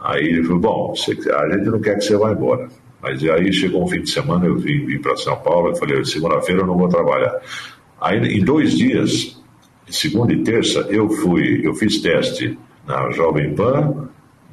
Aí 0.00 0.24
ele 0.24 0.44
falou, 0.44 0.60
bom, 0.60 0.94
você, 0.94 1.12
a 1.32 1.50
gente 1.50 1.66
não 1.66 1.80
quer 1.80 1.96
que 1.96 2.02
você 2.02 2.16
vá 2.16 2.32
embora. 2.32 2.68
Mas 3.02 3.22
aí 3.24 3.52
chegou 3.52 3.84
um 3.84 3.88
fim 3.88 4.02
de 4.02 4.10
semana, 4.10 4.46
eu 4.46 4.56
vim, 4.56 4.84
vim 4.84 4.98
para 4.98 5.16
São 5.16 5.36
Paulo, 5.36 5.70
eu 5.70 5.76
falei, 5.76 6.04
segunda-feira 6.04 6.62
eu 6.62 6.66
não 6.66 6.76
vou 6.76 6.88
trabalhar. 6.88 7.40
Aí 8.00 8.18
em 8.18 8.44
dois 8.44 8.76
dias, 8.76 9.40
segunda 9.88 10.32
e 10.32 10.42
terça, 10.42 10.80
eu 10.90 11.08
fui, 11.08 11.66
eu 11.66 11.74
fiz 11.74 12.00
teste 12.00 12.58
na 12.86 13.10
Jovem 13.10 13.54
Pan, 13.54 14.08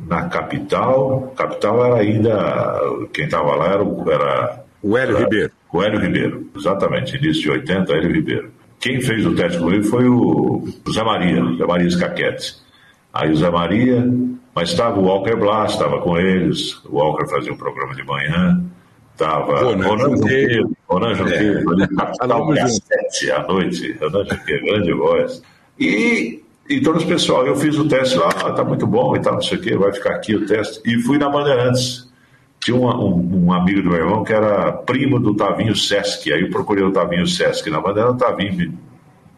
na 0.05 0.29
capital. 0.29 1.33
Capital 1.35 1.85
era 1.85 1.95
ainda, 1.95 2.79
quem 3.13 3.25
estava 3.25 3.55
lá 3.55 3.67
era, 3.67 3.83
o, 3.83 4.11
era 4.11 4.63
o 4.81 4.97
Hélio 4.97 5.15
era, 5.15 5.23
Ribeiro. 5.23 5.51
O 5.71 5.83
Hélio 5.83 5.99
Ribeiro, 5.99 6.49
exatamente, 6.55 7.17
início 7.17 7.43
de 7.43 7.51
80, 7.51 7.93
Hélio 7.93 8.11
Ribeiro. 8.11 8.51
Quem 8.79 9.01
fez 9.01 9.25
o 9.25 9.33
teste 9.33 9.57
comigo 9.57 9.83
foi 9.85 10.07
o 10.07 10.67
Zé 10.93 11.03
Maria, 11.03 11.43
Zé 11.57 11.65
Maria 11.65 11.87
Escaquete. 11.87 12.55
Aí 13.11 13.31
o 13.31 13.35
Zé 13.35 13.49
Maria, 13.49 14.07
mas 14.57 14.71
estava 14.71 14.99
o 14.99 15.03
Walker 15.03 15.35
Blas, 15.35 15.73
estava 15.73 16.01
com 16.01 16.17
eles, 16.17 16.83
o 16.85 16.95
Walker 16.95 17.27
fazia 17.27 17.53
um 17.53 17.57
programa 17.57 17.93
de 17.93 18.03
manhã, 18.03 18.65
estava 19.13 19.61
Ronan 19.61 19.99
Junqueiro, 19.99 20.71
Ronan 20.89 21.13
Junqueiro, 21.13 21.83
é. 21.83 21.87
capital 21.95 22.47
cassete 22.55 23.31
à 23.31 23.47
noite, 23.47 23.95
Ronan 24.01 24.25
Junqueiro, 24.25 24.65
grande 24.65 24.93
voz. 24.93 25.43
E, 25.79 26.41
e 26.67 26.81
todo 26.81 26.97
esse 26.97 27.05
pessoal, 27.05 27.45
eu 27.45 27.55
fiz 27.55 27.77
o 27.77 27.87
teste 27.87 28.17
lá, 28.17 28.29
ah, 28.29 28.51
tá 28.51 28.63
muito 28.63 28.87
bom 28.87 29.15
e 29.15 29.19
tal, 29.19 29.35
não 29.35 29.43
sei 29.43 29.59
o 29.59 29.61
quê, 29.61 29.77
vai 29.77 29.93
ficar 29.93 30.15
aqui 30.15 30.35
o 30.35 30.47
teste. 30.47 30.81
E 30.83 30.99
fui 31.03 31.19
na 31.19 31.29
Bandeirantes. 31.29 32.07
Tinha 32.59 32.75
um, 32.75 32.87
um, 32.87 33.45
um, 33.45 33.53
amigo 33.53 33.83
do 33.83 33.91
meu 33.91 33.99
irmão 33.99 34.23
que 34.23 34.33
era 34.33 34.71
primo 34.71 35.19
do 35.19 35.35
Tavinho 35.35 35.75
Sesc. 35.75 36.33
Aí 36.33 36.41
eu 36.41 36.49
procurei 36.49 36.83
o 36.83 36.91
Tavinho 36.91 37.27
Sesc 37.27 37.69
na 37.69 37.79
Bandeira, 37.79 38.09
o 38.09 38.17
Tavinho 38.17 38.55
me 38.55 38.73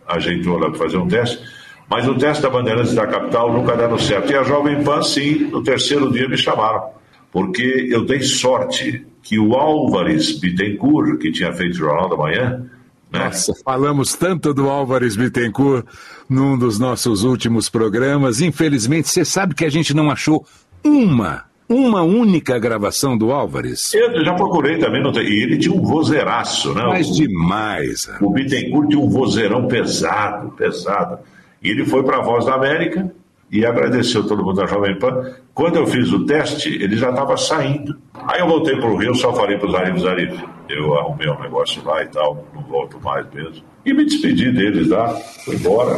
ajeitou 0.07 0.57
lá 0.57 0.69
para 0.69 0.79
fazer 0.79 0.95
um 0.95 1.09
teste. 1.09 1.58
Mas 1.89 2.07
o 2.07 2.15
teste 2.15 2.43
da 2.43 2.49
Bandeirantes 2.49 2.93
da 2.93 3.07
capital 3.07 3.51
nunca 3.51 3.75
deram 3.75 3.97
certo. 3.97 4.31
E 4.31 4.35
a 4.35 4.43
Jovem 4.43 4.83
Pan, 4.83 5.01
sim, 5.01 5.49
no 5.51 5.63
terceiro 5.63 6.11
dia 6.11 6.27
me 6.29 6.37
chamaram. 6.37 6.89
Porque 7.31 7.87
eu 7.89 8.05
dei 8.05 8.21
sorte 8.21 9.05
que 9.23 9.39
o 9.39 9.53
Álvares 9.53 10.39
Bittencourt, 10.39 11.19
que 11.19 11.31
tinha 11.31 11.51
feito 11.53 11.73
o 11.73 11.77
Jornal 11.77 12.09
da 12.09 12.17
Manhã, 12.17 12.65
né? 13.11 13.25
Nossa, 13.25 13.53
falamos 13.65 14.13
tanto 14.13 14.53
do 14.53 14.69
Álvares 14.69 15.15
Bittencourt 15.15 15.85
num 16.29 16.57
dos 16.57 16.77
nossos 16.77 17.23
últimos 17.23 17.69
programas. 17.69 18.39
Infelizmente, 18.39 19.09
você 19.09 19.25
sabe 19.25 19.55
que 19.55 19.65
a 19.65 19.69
gente 19.69 19.93
não 19.93 20.11
achou 20.11 20.45
uma 20.83 21.49
uma 21.67 22.01
única 22.01 22.57
gravação 22.57 23.15
do 23.15 23.31
Álvares? 23.31 23.93
Eu 23.93 24.25
já 24.25 24.33
procurei 24.33 24.79
também, 24.79 25.03
não 25.03 25.11
tem. 25.11 25.23
e 25.23 25.43
ele 25.43 25.57
tinha 25.57 25.73
um 25.73 25.83
vozeiraço, 25.83 26.73
né? 26.73 26.83
Mas 26.83 27.07
o, 27.09 27.13
demais. 27.13 28.09
O 28.19 28.31
Bittencourt 28.31 28.89
tinha 28.89 28.99
um 28.99 29.07
vozeirão 29.07 29.67
pesado, 29.67 30.49
pesado. 30.51 31.19
E 31.61 31.69
ele 31.69 31.85
foi 31.85 32.03
para 32.03 32.17
a 32.17 32.21
Voz 32.21 32.45
da 32.45 32.55
América 32.55 33.11
e 33.51 33.65
agradeceu 33.65 34.25
todo 34.25 34.43
mundo 34.43 34.57
da 34.57 34.67
Jovem 34.67 34.97
Pan. 34.97 35.33
Quando 35.53 35.77
eu 35.77 35.87
fiz 35.87 36.11
o 36.11 36.25
teste, 36.25 36.69
ele 36.81 36.95
já 36.95 37.09
estava 37.09 37.35
saindo. 37.35 37.97
Aí 38.13 38.39
eu 38.39 38.47
voltei 38.47 38.75
para 38.77 38.89
o 38.89 38.97
Rio, 38.97 39.15
só 39.15 39.33
falei 39.33 39.57
para 39.57 39.67
o 39.67 39.71
Zarif, 39.71 39.99
Zarif, 39.99 40.43
eu 40.69 40.93
arrumei 40.99 41.27
um 41.29 41.39
negócio 41.41 41.83
lá 41.83 42.03
e 42.03 42.07
tal, 42.07 42.47
não 42.53 42.61
volto 42.63 42.99
mais 43.01 43.25
mesmo. 43.33 43.63
E 43.85 43.93
me 43.93 44.05
despedi 44.05 44.51
deles 44.51 44.87
lá, 44.89 45.13
fui 45.43 45.55
embora. 45.55 45.97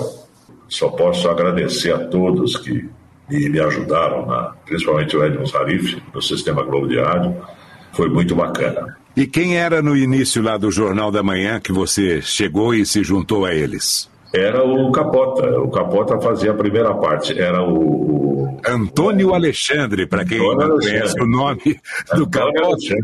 Só 0.70 0.90
posso 0.90 1.30
agradecer 1.30 1.94
a 1.94 2.00
todos 2.08 2.56
que 2.56 2.90
me 3.30 3.60
ajudaram, 3.60 4.26
na, 4.26 4.54
principalmente 4.66 5.18
o 5.18 5.24
Edmund 5.26 5.52
Sarif, 5.52 6.02
no 6.14 6.22
Sistema 6.22 6.64
Globo 6.64 6.88
de 6.88 7.00
Rádio. 7.00 7.36
Foi 7.92 8.10
muito 8.10 8.34
bacana. 8.34 8.98
E 9.16 9.28
quem 9.28 9.58
era 9.58 9.82
no 9.82 9.98
início 9.98 10.42
lá 10.42 10.58
do 10.58 10.72
Jornal 10.72 11.12
da 11.12 11.22
Manhã 11.22 11.60
que 11.60 11.74
você 11.74 12.22
chegou 12.22 12.74
e 12.74 12.86
se 12.86 13.04
juntou 13.04 13.46
a 13.46 13.54
eles? 13.54 14.10
Era 14.34 14.64
o 14.64 14.92
Capota. 14.92 15.60
O 15.60 15.70
Capota 15.70 16.20
fazia 16.20 16.52
a 16.52 16.54
primeira 16.54 16.94
parte. 16.96 17.38
Era 17.40 17.62
o. 17.64 17.76
o... 17.76 18.62
Antônio 18.66 19.34
Alexandre, 19.34 20.06
para 20.08 20.24
quem 20.24 20.38
Antônio 20.38 20.58
não 20.58 20.74
Alexandre. 20.74 21.00
conhece 21.00 21.22
o 21.22 21.26
nome 21.26 21.82
do 22.16 22.30
Capota. 22.30 22.96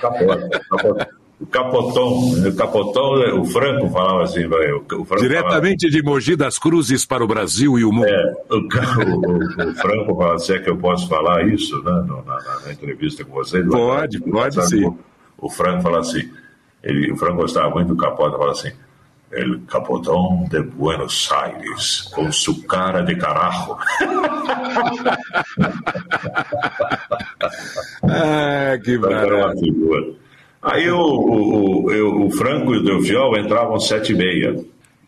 Capota. 0.00 0.60
Capota 0.70 1.22
o 1.42 1.46
Capotão, 1.46 2.48
o 2.48 2.54
Capotão, 2.54 3.40
o 3.40 3.44
Franco 3.44 3.90
falava 3.90 4.22
assim, 4.22 4.46
o 4.46 5.04
Franco 5.04 5.22
Diretamente 5.22 5.90
falava, 5.90 5.98
de 5.98 6.02
Mogi 6.02 6.36
das 6.36 6.56
Cruzes 6.56 7.04
para 7.04 7.24
o 7.24 7.26
Brasil 7.26 7.76
e 7.78 7.84
o 7.84 7.90
mundo. 7.90 8.06
É, 8.06 8.32
o, 8.48 8.58
o, 9.66 9.70
o 9.70 9.74
Franco 9.74 10.14
falava 10.14 10.34
assim, 10.36 10.52
é 10.52 10.58
que 10.60 10.70
eu 10.70 10.76
posso 10.76 11.08
falar 11.08 11.44
isso, 11.48 11.76
né, 11.82 11.90
na, 12.06 12.22
na, 12.22 12.60
na 12.64 12.72
entrevista 12.72 13.24
com 13.24 13.32
vocês. 13.32 13.66
Pode, 13.66 14.20
pode 14.20 14.68
sim. 14.68 14.84
O, 14.84 14.96
o 15.38 15.50
Franco 15.50 15.82
falava 15.82 16.02
assim, 16.02 16.30
ele, 16.80 17.10
o 17.10 17.16
Franco 17.16 17.38
gostava 17.38 17.70
muito 17.70 17.88
do 17.88 17.96
Capota, 17.96 18.36
falava 18.36 18.52
assim, 18.52 18.70
El 19.32 19.62
Capotão 19.66 20.46
de 20.50 20.60
Buenos 20.62 21.30
Aires, 21.32 22.02
com 22.14 22.30
su 22.30 22.66
cara 22.66 23.02
de 23.02 23.16
carajo. 23.16 23.78
ah, 28.04 28.78
que 28.84 28.98
maravilha. 28.98 30.14
Aí 30.62 30.90
o, 30.90 30.98
o, 30.98 31.90
o, 31.90 32.26
o 32.26 32.30
Franco 32.30 32.74
e 32.74 32.78
o 32.78 32.84
Delfiol 32.84 33.36
entravam 33.38 33.80
sete 33.80 34.12
e 34.12 34.16
meia. 34.16 34.54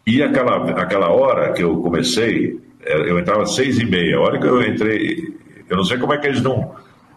E 0.06 0.22
aquela, 0.22 0.70
aquela 0.70 1.10
hora 1.10 1.52
que 1.52 1.62
eu 1.62 1.76
comecei, 1.82 2.58
é, 2.82 3.10
eu 3.10 3.18
entrava 3.18 3.46
seis 3.46 3.78
e 3.78 3.84
meia. 3.84 4.16
A 4.16 4.20
hora 4.20 4.38
que 4.40 4.46
eu 4.46 4.62
entrei, 4.62 5.18
eu 5.68 5.76
não 5.76 5.84
sei 5.84 5.98
como 5.98 6.12
é 6.12 6.18
que 6.18 6.26
eles 6.26 6.42
não, 6.42 6.74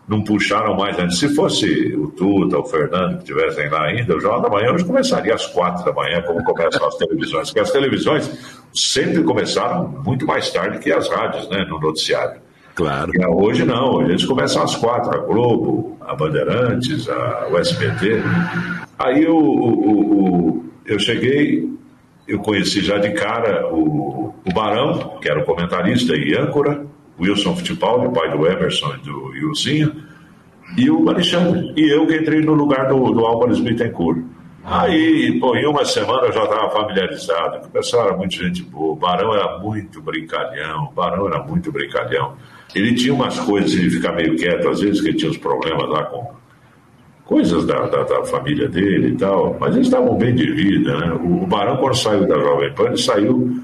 não 0.07 0.23
puxaram 0.23 0.75
mais 0.75 0.97
antes. 0.97 1.19
Se 1.19 1.35
fosse 1.35 1.93
o 1.95 2.07
Tuta, 2.07 2.57
o 2.57 2.63
Fernando, 2.63 3.17
que 3.17 3.31
estivessem 3.31 3.69
lá 3.69 3.87
ainda, 3.87 4.15
o 4.15 4.19
Jornal 4.19 4.41
da 4.41 4.49
Manhã 4.49 4.71
hoje 4.71 4.85
começaria 4.85 5.35
às 5.35 5.45
quatro 5.47 5.83
da 5.83 5.91
manhã, 5.91 6.21
como 6.21 6.43
começam 6.43 6.87
as 6.87 6.95
televisões. 6.95 7.49
Porque 7.49 7.59
as 7.59 7.71
televisões 7.71 8.63
sempre 8.73 9.21
começaram 9.23 9.87
muito 10.05 10.25
mais 10.25 10.49
tarde 10.51 10.79
que 10.79 10.91
as 10.91 11.09
rádios, 11.09 11.49
né, 11.49 11.65
no 11.69 11.79
noticiário. 11.79 12.39
Claro. 12.73 13.11
E 13.13 13.25
hoje 13.25 13.65
não, 13.65 14.01
eles 14.01 14.23
começam 14.23 14.63
às 14.63 14.75
quatro, 14.75 15.11
a 15.13 15.17
Globo, 15.25 15.97
a 15.99 16.15
Bandeirantes, 16.15 17.09
a, 17.09 17.47
o 17.51 17.57
SBT. 17.57 18.21
Aí 18.97 19.27
o, 19.27 19.35
o, 19.35 20.13
o, 20.13 20.65
eu 20.85 20.99
cheguei, 20.99 21.67
eu 22.27 22.39
conheci 22.39 22.81
já 22.81 22.97
de 22.97 23.11
cara 23.11 23.67
o, 23.73 24.33
o 24.45 24.53
Barão, 24.53 25.17
que 25.19 25.29
era 25.29 25.41
o 25.41 25.43
comentarista 25.43 26.15
e 26.15 26.37
âncora, 26.37 26.85
Wilson 27.19 27.55
Fittipaldi, 27.55 28.13
pai 28.13 28.29
do 28.31 28.45
Emerson 28.45 28.93
e 28.95 29.05
do 29.05 29.35
Ilzinho. 29.35 30.03
e 30.77 30.89
o 30.89 31.09
Alexandre. 31.09 31.73
E 31.75 31.89
eu 31.89 32.05
que 32.05 32.15
entrei 32.15 32.41
no 32.41 32.53
lugar 32.53 32.87
do, 32.87 33.11
do 33.11 33.25
Álvares 33.25 33.59
Bittencourt. 33.59 34.23
Aí, 34.69 35.39
pô, 35.39 35.55
em 35.55 35.65
uma 35.65 35.85
semana 35.85 36.27
eu 36.27 36.33
já 36.33 36.43
estava 36.43 36.69
familiarizado, 36.69 37.65
o 37.65 37.69
pessoal 37.69 38.07
era 38.07 38.17
muito 38.17 38.35
gente 38.35 38.63
boa, 38.63 38.91
o 38.91 38.95
Barão 38.97 39.33
era 39.33 39.57
muito 39.59 40.01
brincalhão, 40.01 40.89
o 40.91 40.93
Barão 40.93 41.25
era 41.25 41.41
muito 41.41 41.71
brincalhão. 41.71 42.33
Ele 42.75 42.93
tinha 42.93 43.13
umas 43.13 43.39
coisas 43.39 43.71
de 43.71 43.89
ficar 43.89 44.11
meio 44.11 44.35
quieto, 44.35 44.67
às 44.67 44.81
vezes 44.81 44.99
que 44.99 45.07
ele 45.07 45.17
tinha 45.17 45.31
uns 45.31 45.37
problemas 45.37 45.87
lá 45.87 46.03
com 46.03 46.35
coisas 47.23 47.65
da, 47.65 47.87
da, 47.87 48.03
da 48.03 48.25
família 48.25 48.67
dele 48.67 49.09
e 49.09 49.15
tal, 49.15 49.55
mas 49.57 49.73
eles 49.73 49.87
estavam 49.87 50.17
bem 50.17 50.35
de 50.35 50.51
vida, 50.51 50.97
né? 50.97 51.13
O, 51.13 51.43
o 51.43 51.47
Barão, 51.47 51.77
quando 51.77 51.95
saiu 51.95 52.27
da 52.27 52.35
Jovem 52.37 52.73
Pan, 52.73 52.87
ele 52.87 52.97
saiu, 52.97 53.61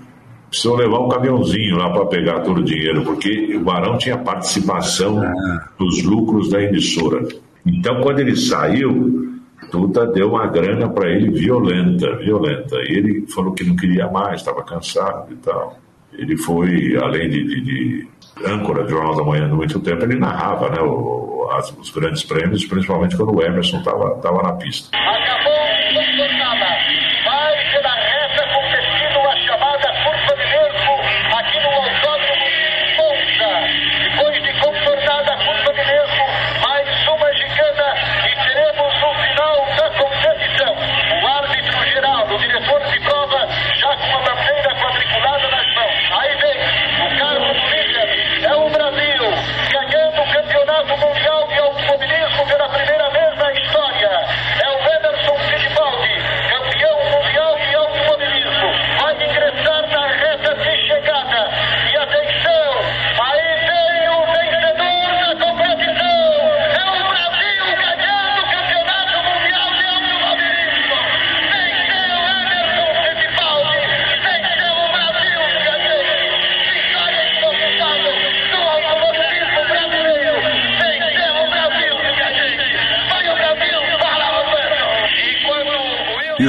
precisou 0.53 0.75
levar 0.75 0.99
um 0.99 1.09
caminhãozinho 1.09 1.77
lá 1.77 1.89
para 1.89 2.05
pegar 2.05 2.41
todo 2.41 2.59
o 2.59 2.63
dinheiro, 2.63 3.03
porque 3.03 3.55
o 3.57 3.59
Barão 3.61 3.97
tinha 3.97 4.19
participação 4.19 5.19
nos 5.79 6.03
lucros 6.03 6.51
da 6.51 6.61
emissora. 6.61 7.27
Então, 7.65 8.01
quando 8.01 8.19
ele 8.19 8.35
saiu, 8.35 9.33
Tuta 9.71 10.05
deu 10.05 10.29
uma 10.29 10.45
grana 10.45 10.87
para 10.87 11.09
ele 11.09 11.31
violenta, 11.31 12.15
violenta. 12.17 12.75
E 12.83 12.97
ele 12.97 13.25
falou 13.33 13.53
que 13.53 13.63
não 13.63 13.75
queria 13.75 14.07
mais, 14.11 14.41
estava 14.41 14.63
cansado 14.63 15.33
e 15.33 15.35
tal. 15.37 15.75
Ele 16.13 16.37
foi, 16.37 16.95
além 17.01 17.27
de, 17.27 17.43
de, 17.43 17.61
de 17.61 18.07
âncora 18.45 18.83
de 18.83 18.91
Jornal 18.91 19.15
da 19.15 19.23
Manhã 19.23 19.45
há 19.45 19.55
muito 19.55 19.79
tempo, 19.79 20.03
ele 20.03 20.19
narrava 20.19 20.69
né, 20.69 20.81
o, 20.81 21.49
as, 21.53 21.75
os 21.75 21.89
grandes 21.89 22.23
prêmios, 22.23 22.63
principalmente 22.63 23.17
quando 23.17 23.35
o 23.35 23.41
Emerson 23.41 23.79
estava 23.79 24.43
na 24.43 24.53
pista. 24.53 24.95
Acabou 24.95 25.53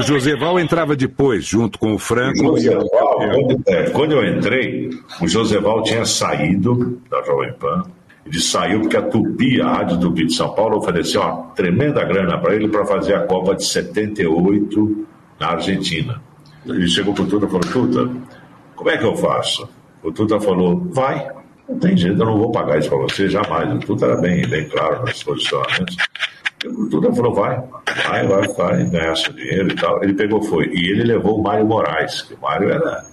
Joseval 0.06 0.60
entrava 0.60 0.94
depois, 0.94 1.44
junto 1.44 1.78
com 1.78 1.94
o 1.94 1.98
Franco. 1.98 2.52
O 2.52 2.58
Joseval, 2.58 3.18
quando, 3.18 3.62
é, 3.66 3.90
quando 3.90 4.12
eu 4.12 4.24
entrei, 4.24 4.90
o 5.20 5.28
Joseval 5.28 5.82
tinha 5.82 6.04
saído 6.04 7.00
da 7.10 7.22
Jovem 7.22 7.52
Pan. 7.54 7.82
Ele 8.26 8.40
saiu 8.40 8.80
porque 8.80 8.96
a 8.96 9.02
Tupi, 9.02 9.60
a 9.60 9.68
Rádio 9.68 10.00
Tupi 10.00 10.26
de 10.26 10.34
São 10.34 10.54
Paulo, 10.54 10.78
ofereceu 10.78 11.20
uma 11.20 11.50
tremenda 11.54 12.02
grana 12.04 12.38
para 12.38 12.54
ele 12.54 12.68
para 12.68 12.84
fazer 12.86 13.14
a 13.14 13.26
Copa 13.26 13.54
de 13.54 13.64
78 13.64 15.06
na 15.38 15.48
Argentina. 15.48 16.22
Ele 16.66 16.88
chegou 16.88 17.12
para 17.12 17.24
o 17.24 17.26
Tuta 17.26 17.46
e 17.46 17.48
falou: 17.48 17.60
Tuta, 17.60 18.10
como 18.74 18.90
é 18.90 18.96
que 18.96 19.04
eu 19.04 19.14
faço? 19.16 19.68
O 20.02 20.10
Tuta 20.10 20.40
falou: 20.40 20.88
vai. 20.92 21.28
Não 21.68 21.78
tem 21.78 21.96
jeito, 21.96 22.20
eu 22.20 22.26
não 22.26 22.36
vou 22.36 22.52
pagar 22.52 22.78
isso 22.78 22.88
para 22.88 22.98
você 22.98 23.28
jamais. 23.28 23.72
O 23.74 23.78
Tuta 23.78 24.06
era 24.06 24.16
bem, 24.16 24.46
bem 24.46 24.68
claro 24.68 25.02
nos 25.02 25.22
posicionamentos. 25.22 25.96
O 26.66 26.88
Tuta 26.88 27.12
falou: 27.12 27.34
vai, 27.34 27.62
vai, 28.08 28.26
vai, 28.26 28.48
vai, 28.48 28.84
ganhar 28.84 29.16
seu 29.16 29.32
dinheiro 29.32 29.70
e 29.70 29.76
tal. 29.76 30.02
Ele 30.02 30.14
pegou, 30.14 30.42
foi. 30.42 30.66
E 30.66 30.90
ele 30.90 31.04
levou 31.04 31.38
o 31.38 31.42
Mário 31.42 31.66
Moraes, 31.66 32.22
que 32.22 32.34
o 32.34 32.40
Mário 32.40 32.70
era 32.70 33.04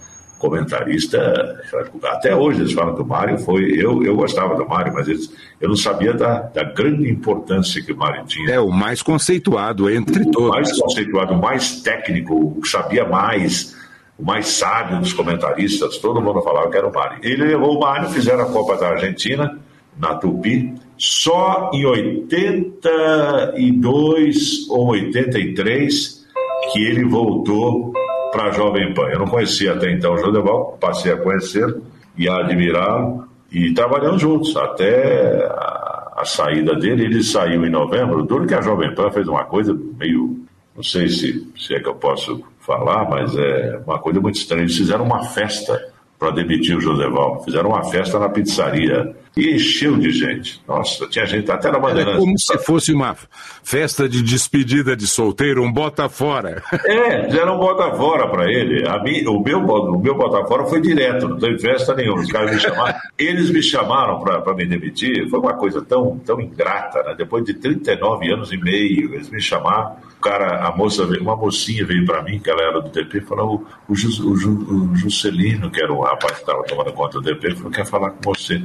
comentarista. 0.42 1.62
Até 2.04 2.36
hoje 2.36 2.62
eles 2.62 2.74
falam 2.74 2.96
que 2.96 3.02
o 3.02 3.06
Mário 3.06 3.38
foi. 3.38 3.72
Eu, 3.78 4.04
eu 4.04 4.16
gostava 4.16 4.56
do 4.56 4.68
Mário, 4.68 4.92
mas 4.94 5.08
eles, 5.08 5.32
eu 5.62 5.70
não 5.70 5.76
sabia 5.76 6.14
da, 6.14 6.42
da 6.42 6.64
grande 6.64 7.10
importância 7.10 7.82
que 7.84 7.94
o 7.94 7.98
Mário 7.98 8.26
tinha. 8.26 8.56
É 8.56 8.60
o 8.60 8.72
mais 8.72 9.02
conceituado 9.04 9.90
entre 9.90 10.24
o 10.24 10.32
todos. 10.32 10.50
mais 10.50 10.80
conceituado, 10.80 11.34
o 11.34 11.40
mais 11.40 11.82
técnico, 11.82 12.36
o 12.36 12.62
que 12.62 12.68
sabia 12.68 13.06
mais, 13.06 13.78
o 14.18 14.26
mais 14.26 14.48
sábio 14.48 15.00
dos 15.00 15.14
comentaristas, 15.14 15.98
todo 15.98 16.20
mundo 16.20 16.42
falava 16.42 16.70
que 16.70 16.78
era 16.78 16.88
o 16.88 16.94
Mário. 16.94 17.20
Ele 17.22 17.46
levou 17.46 17.78
o 17.78 17.80
Mário, 17.80 18.10
fizeram 18.10 18.42
a 18.42 18.52
Copa 18.52 18.76
da 18.78 18.90
Argentina, 18.90 19.60
na 19.98 20.16
Tupi, 20.16 20.74
só 21.02 21.70
em 21.74 21.84
82 21.84 24.70
ou 24.70 24.90
83 24.90 26.28
que 26.72 26.86
ele 26.86 27.04
voltou 27.06 27.92
para 28.32 28.50
a 28.50 28.52
Jovem 28.52 28.94
Pan. 28.94 29.10
Eu 29.10 29.18
não 29.18 29.26
conhecia 29.26 29.74
até 29.74 29.92
então 29.92 30.14
o 30.14 30.18
Jodeval, 30.20 30.78
passei 30.80 31.12
a 31.12 31.18
conhecê-lo 31.18 31.82
e 32.16 32.30
a 32.30 32.38
admirá-lo 32.38 33.28
e 33.52 33.74
trabalhamos 33.74 34.22
juntos 34.22 34.56
até 34.56 35.44
a, 35.44 36.12
a 36.18 36.24
saída 36.24 36.76
dele. 36.76 37.06
Ele 37.06 37.24
saiu 37.24 37.66
em 37.66 37.72
novembro, 37.72 38.24
duro 38.24 38.46
que 38.46 38.54
a 38.54 38.62
Jovem 38.62 38.94
Pan 38.94 39.10
fez 39.10 39.28
uma 39.28 39.46
coisa 39.46 39.76
meio, 40.00 40.38
não 40.76 40.84
sei 40.84 41.10
se, 41.10 41.52
se 41.58 41.74
é 41.74 41.80
que 41.80 41.90
eu 41.90 41.96
posso 41.96 42.44
falar, 42.60 43.10
mas 43.10 43.36
é 43.36 43.82
uma 43.88 43.98
coisa 43.98 44.22
muito 44.22 44.36
estranha. 44.36 44.62
Eles 44.62 44.78
fizeram 44.78 45.06
uma 45.06 45.24
festa 45.24 45.84
para 46.20 46.30
demitir 46.30 46.78
o 46.78 46.80
Joseval. 46.80 47.44
Fizeram 47.44 47.72
uma 47.72 47.84
festa 47.86 48.20
na 48.20 48.30
pizzaria 48.30 49.16
e 49.36 49.56
encheu 49.56 49.98
de 49.98 50.12
gente. 50.12 50.62
Nossa, 50.68 51.08
tinha 51.08 51.26
gente 51.26 51.50
até 51.50 51.70
na 51.72 51.78
Era 51.78 51.88
bandeira. 51.88 52.18
como 52.18 52.38
se 52.38 52.58
fosse 52.60 52.94
uma 52.94 53.16
festa 53.64 54.08
de 54.08 54.22
despedida 54.22 54.96
de 54.96 55.08
solteiro, 55.08 55.64
um 55.64 55.72
bota 55.72 56.10
fora. 56.10 56.62
É, 56.84 57.26
fizeram 57.26 57.56
um 57.56 57.60
bota 57.60 57.96
fora 57.96 58.28
para 58.28 58.52
ele. 58.52 58.86
A 58.88 59.02
mim, 59.02 59.24
o, 59.26 59.40
meu, 59.40 59.60
o 59.60 60.00
meu 60.00 60.16
bota 60.16 60.46
fora 60.46 60.66
foi 60.66 60.82
direto, 60.82 61.28
não 61.28 61.38
teve 61.38 61.60
festa 61.60 61.96
nenhuma. 61.96 62.22
Os 62.22 62.32
caras 62.32 62.52
me 62.52 62.60
chamaram. 62.60 63.00
Eles 63.18 63.50
me 63.50 63.62
chamaram 63.64 64.20
para 64.20 64.54
me 64.54 64.66
demitir. 64.66 65.30
Foi 65.30 65.40
uma 65.40 65.54
coisa 65.54 65.82
tão, 65.82 66.20
tão 66.26 66.42
ingrata, 66.42 67.02
né? 67.04 67.16
Depois 67.18 67.46
de 67.46 67.54
39 67.54 68.34
anos 68.34 68.52
e 68.52 68.58
meio, 68.58 69.14
eles 69.14 69.30
me 69.30 69.42
chamaram. 69.42 69.96
O 70.18 70.22
cara, 70.22 70.68
a 70.68 70.76
moça, 70.76 71.04
uma 71.20 71.36
mocinha 71.36 71.86
veio 71.86 72.06
para 72.06 72.22
mim, 72.24 72.40
que 72.40 72.50
ela 72.50 72.62
era 72.62 72.82
do 72.82 72.90
DP, 72.90 73.20
e 73.20 73.22
falou: 73.22 73.66
o, 73.88 73.94
o, 73.94 74.92
o 74.92 74.96
Juscelino, 74.96 75.72
que 75.72 75.82
era 75.82 75.94
o 75.94 76.02
rapaz 76.02 76.34
que 76.34 76.42
estava 76.42 76.64
tomando 76.64 76.92
conta 76.94 77.20
do 77.20 77.24
DP, 77.24 77.56
falou: 77.56 77.72
quer 77.72 77.86
falar 77.86 78.12
com 78.12 78.34
você. 78.34 78.62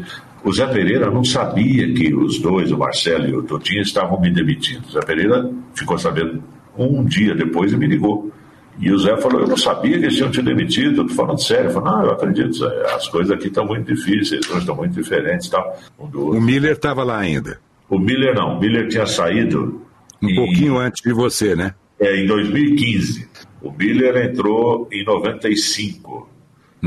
O 0.47 0.53
Zé 0.53 0.65
Pereira 0.69 1.11
não 1.11 1.25
sabia 1.25 1.93
que 1.93 2.15
os 2.15 2.39
dois, 2.39 2.71
o 2.71 2.79
Marcelo 2.79 3.27
e 3.27 3.35
o 3.35 3.43
Totinho, 3.43 3.83
estavam 3.83 4.21
me 4.21 4.31
demitindo. 4.31 4.87
O 4.87 4.93
Zé 4.93 5.01
Pereira 5.01 5.51
ficou 5.75 5.99
sabendo 5.99 6.41
um 6.79 7.05
dia 7.05 7.35
depois 7.35 7.73
e 7.73 7.77
me 7.77 7.89
ligou. 7.89 8.31
E 8.79 8.93
o 8.93 8.99
Zé 8.99 9.17
falou: 9.17 9.41
Eu 9.41 9.49
não 9.49 9.57
sabia 9.57 9.99
que 9.99 10.05
eles 10.05 10.15
tinham 10.15 10.31
te 10.31 10.41
demitido, 10.41 11.01
eu 11.01 11.07
tô 11.09 11.15
falando 11.15 11.43
sério. 11.43 11.71
Eu 11.71 11.73
falei: 11.73 11.91
Não, 11.93 12.05
eu 12.05 12.11
acredito, 12.13 12.53
Zé, 12.53 12.95
as 12.95 13.09
coisas 13.09 13.33
aqui 13.33 13.49
estão 13.49 13.67
muito 13.67 13.93
difíceis, 13.93 14.39
as 14.41 14.47
coisas 14.47 14.63
estão 14.63 14.77
muito 14.77 14.95
diferentes 14.95 15.49
e 15.49 15.51
tal. 15.51 15.77
Um 15.99 16.07
O. 16.17 16.41
Miller 16.41 16.73
estava 16.73 17.03
lá 17.03 17.19
ainda. 17.19 17.59
O 17.91 17.99
Miller 17.99 18.33
não, 18.37 18.57
o 18.57 18.61
Miller 18.61 18.87
tinha 18.87 19.07
saído 19.07 19.83
Um 20.23 20.33
pouquinho 20.35 20.79
antes 20.79 21.03
de 21.03 21.13
você, 21.13 21.57
né? 21.57 21.75
é, 21.99 22.23
em 22.23 22.27
2015. 22.27 23.29
O 23.63 23.73
Miller 23.73 24.17
entrou 24.31 24.89
em 24.93 25.05
95. 25.05 26.29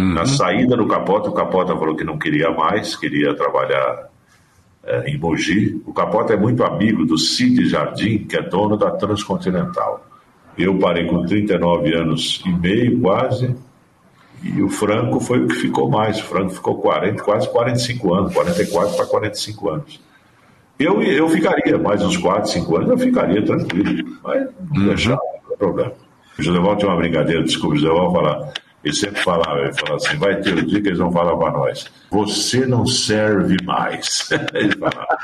Na 0.03 0.25
saída 0.25 0.77
do 0.77 0.87
Capota, 0.87 1.29
o 1.29 1.33
Capota 1.33 1.75
falou 1.75 1.95
que 1.95 2.03
não 2.03 2.17
queria 2.17 2.51
mais, 2.51 2.95
queria 2.95 3.35
trabalhar 3.35 4.09
é, 4.83 5.09
em 5.09 5.17
Mogi. 5.17 5.81
O 5.85 5.93
Capota 5.93 6.33
é 6.33 6.37
muito 6.37 6.63
amigo 6.63 7.05
do 7.05 7.17
Cid 7.17 7.67
Jardim, 7.67 8.19
que 8.19 8.37
é 8.37 8.41
dono 8.41 8.77
da 8.77 8.91
Transcontinental. 8.91 10.05
Eu 10.57 10.77
parei 10.77 11.05
com 11.05 11.25
39 11.25 11.95
anos 11.95 12.41
e 12.45 12.49
meio, 12.49 12.99
quase, 12.99 13.55
e 14.41 14.61
o 14.61 14.69
Franco 14.69 15.19
foi 15.19 15.43
o 15.43 15.47
que 15.47 15.55
ficou 15.55 15.89
mais. 15.89 16.19
O 16.19 16.23
Franco 16.23 16.51
ficou 16.51 16.79
40, 16.81 17.23
quase 17.23 17.49
45 17.49 18.13
anos, 18.13 18.33
44 18.33 18.95
para 18.95 19.05
45 19.05 19.69
anos. 19.69 20.01
Eu, 20.79 21.01
eu 21.01 21.27
ficaria 21.27 21.77
mais 21.77 22.01
uns 22.01 22.15
4, 22.15 22.49
5 22.49 22.77
anos, 22.77 22.89
eu 22.89 22.97
ficaria 22.97 23.43
tranquilo. 23.43 24.17
Mas 24.23 24.47
não 24.71 24.85
deixava, 24.85 25.19
não 25.41 25.49
tem 25.49 25.57
problema. 25.57 25.93
O 26.37 26.41
Joseval 26.41 26.77
tinha 26.77 26.89
uma 26.89 26.97
brincadeira, 26.97 27.43
desculpa, 27.43 27.75
o 27.75 27.79
Joseval 27.79 28.13
falar. 28.13 28.53
Ele 28.83 28.93
sempre 28.93 29.21
falava, 29.21 29.59
ele 29.59 29.73
falava 29.73 29.95
assim, 29.95 30.17
vai 30.17 30.39
ter 30.41 30.53
o 30.53 30.65
dia 30.65 30.81
que 30.81 30.87
eles 30.87 30.99
vão 30.99 31.11
falar 31.11 31.35
para 31.35 31.51
nós, 31.51 31.85
você 32.09 32.65
não 32.65 32.85
serve 32.85 33.57
mais. 33.63 34.29
ele 34.53 34.75
falava. 34.77 35.17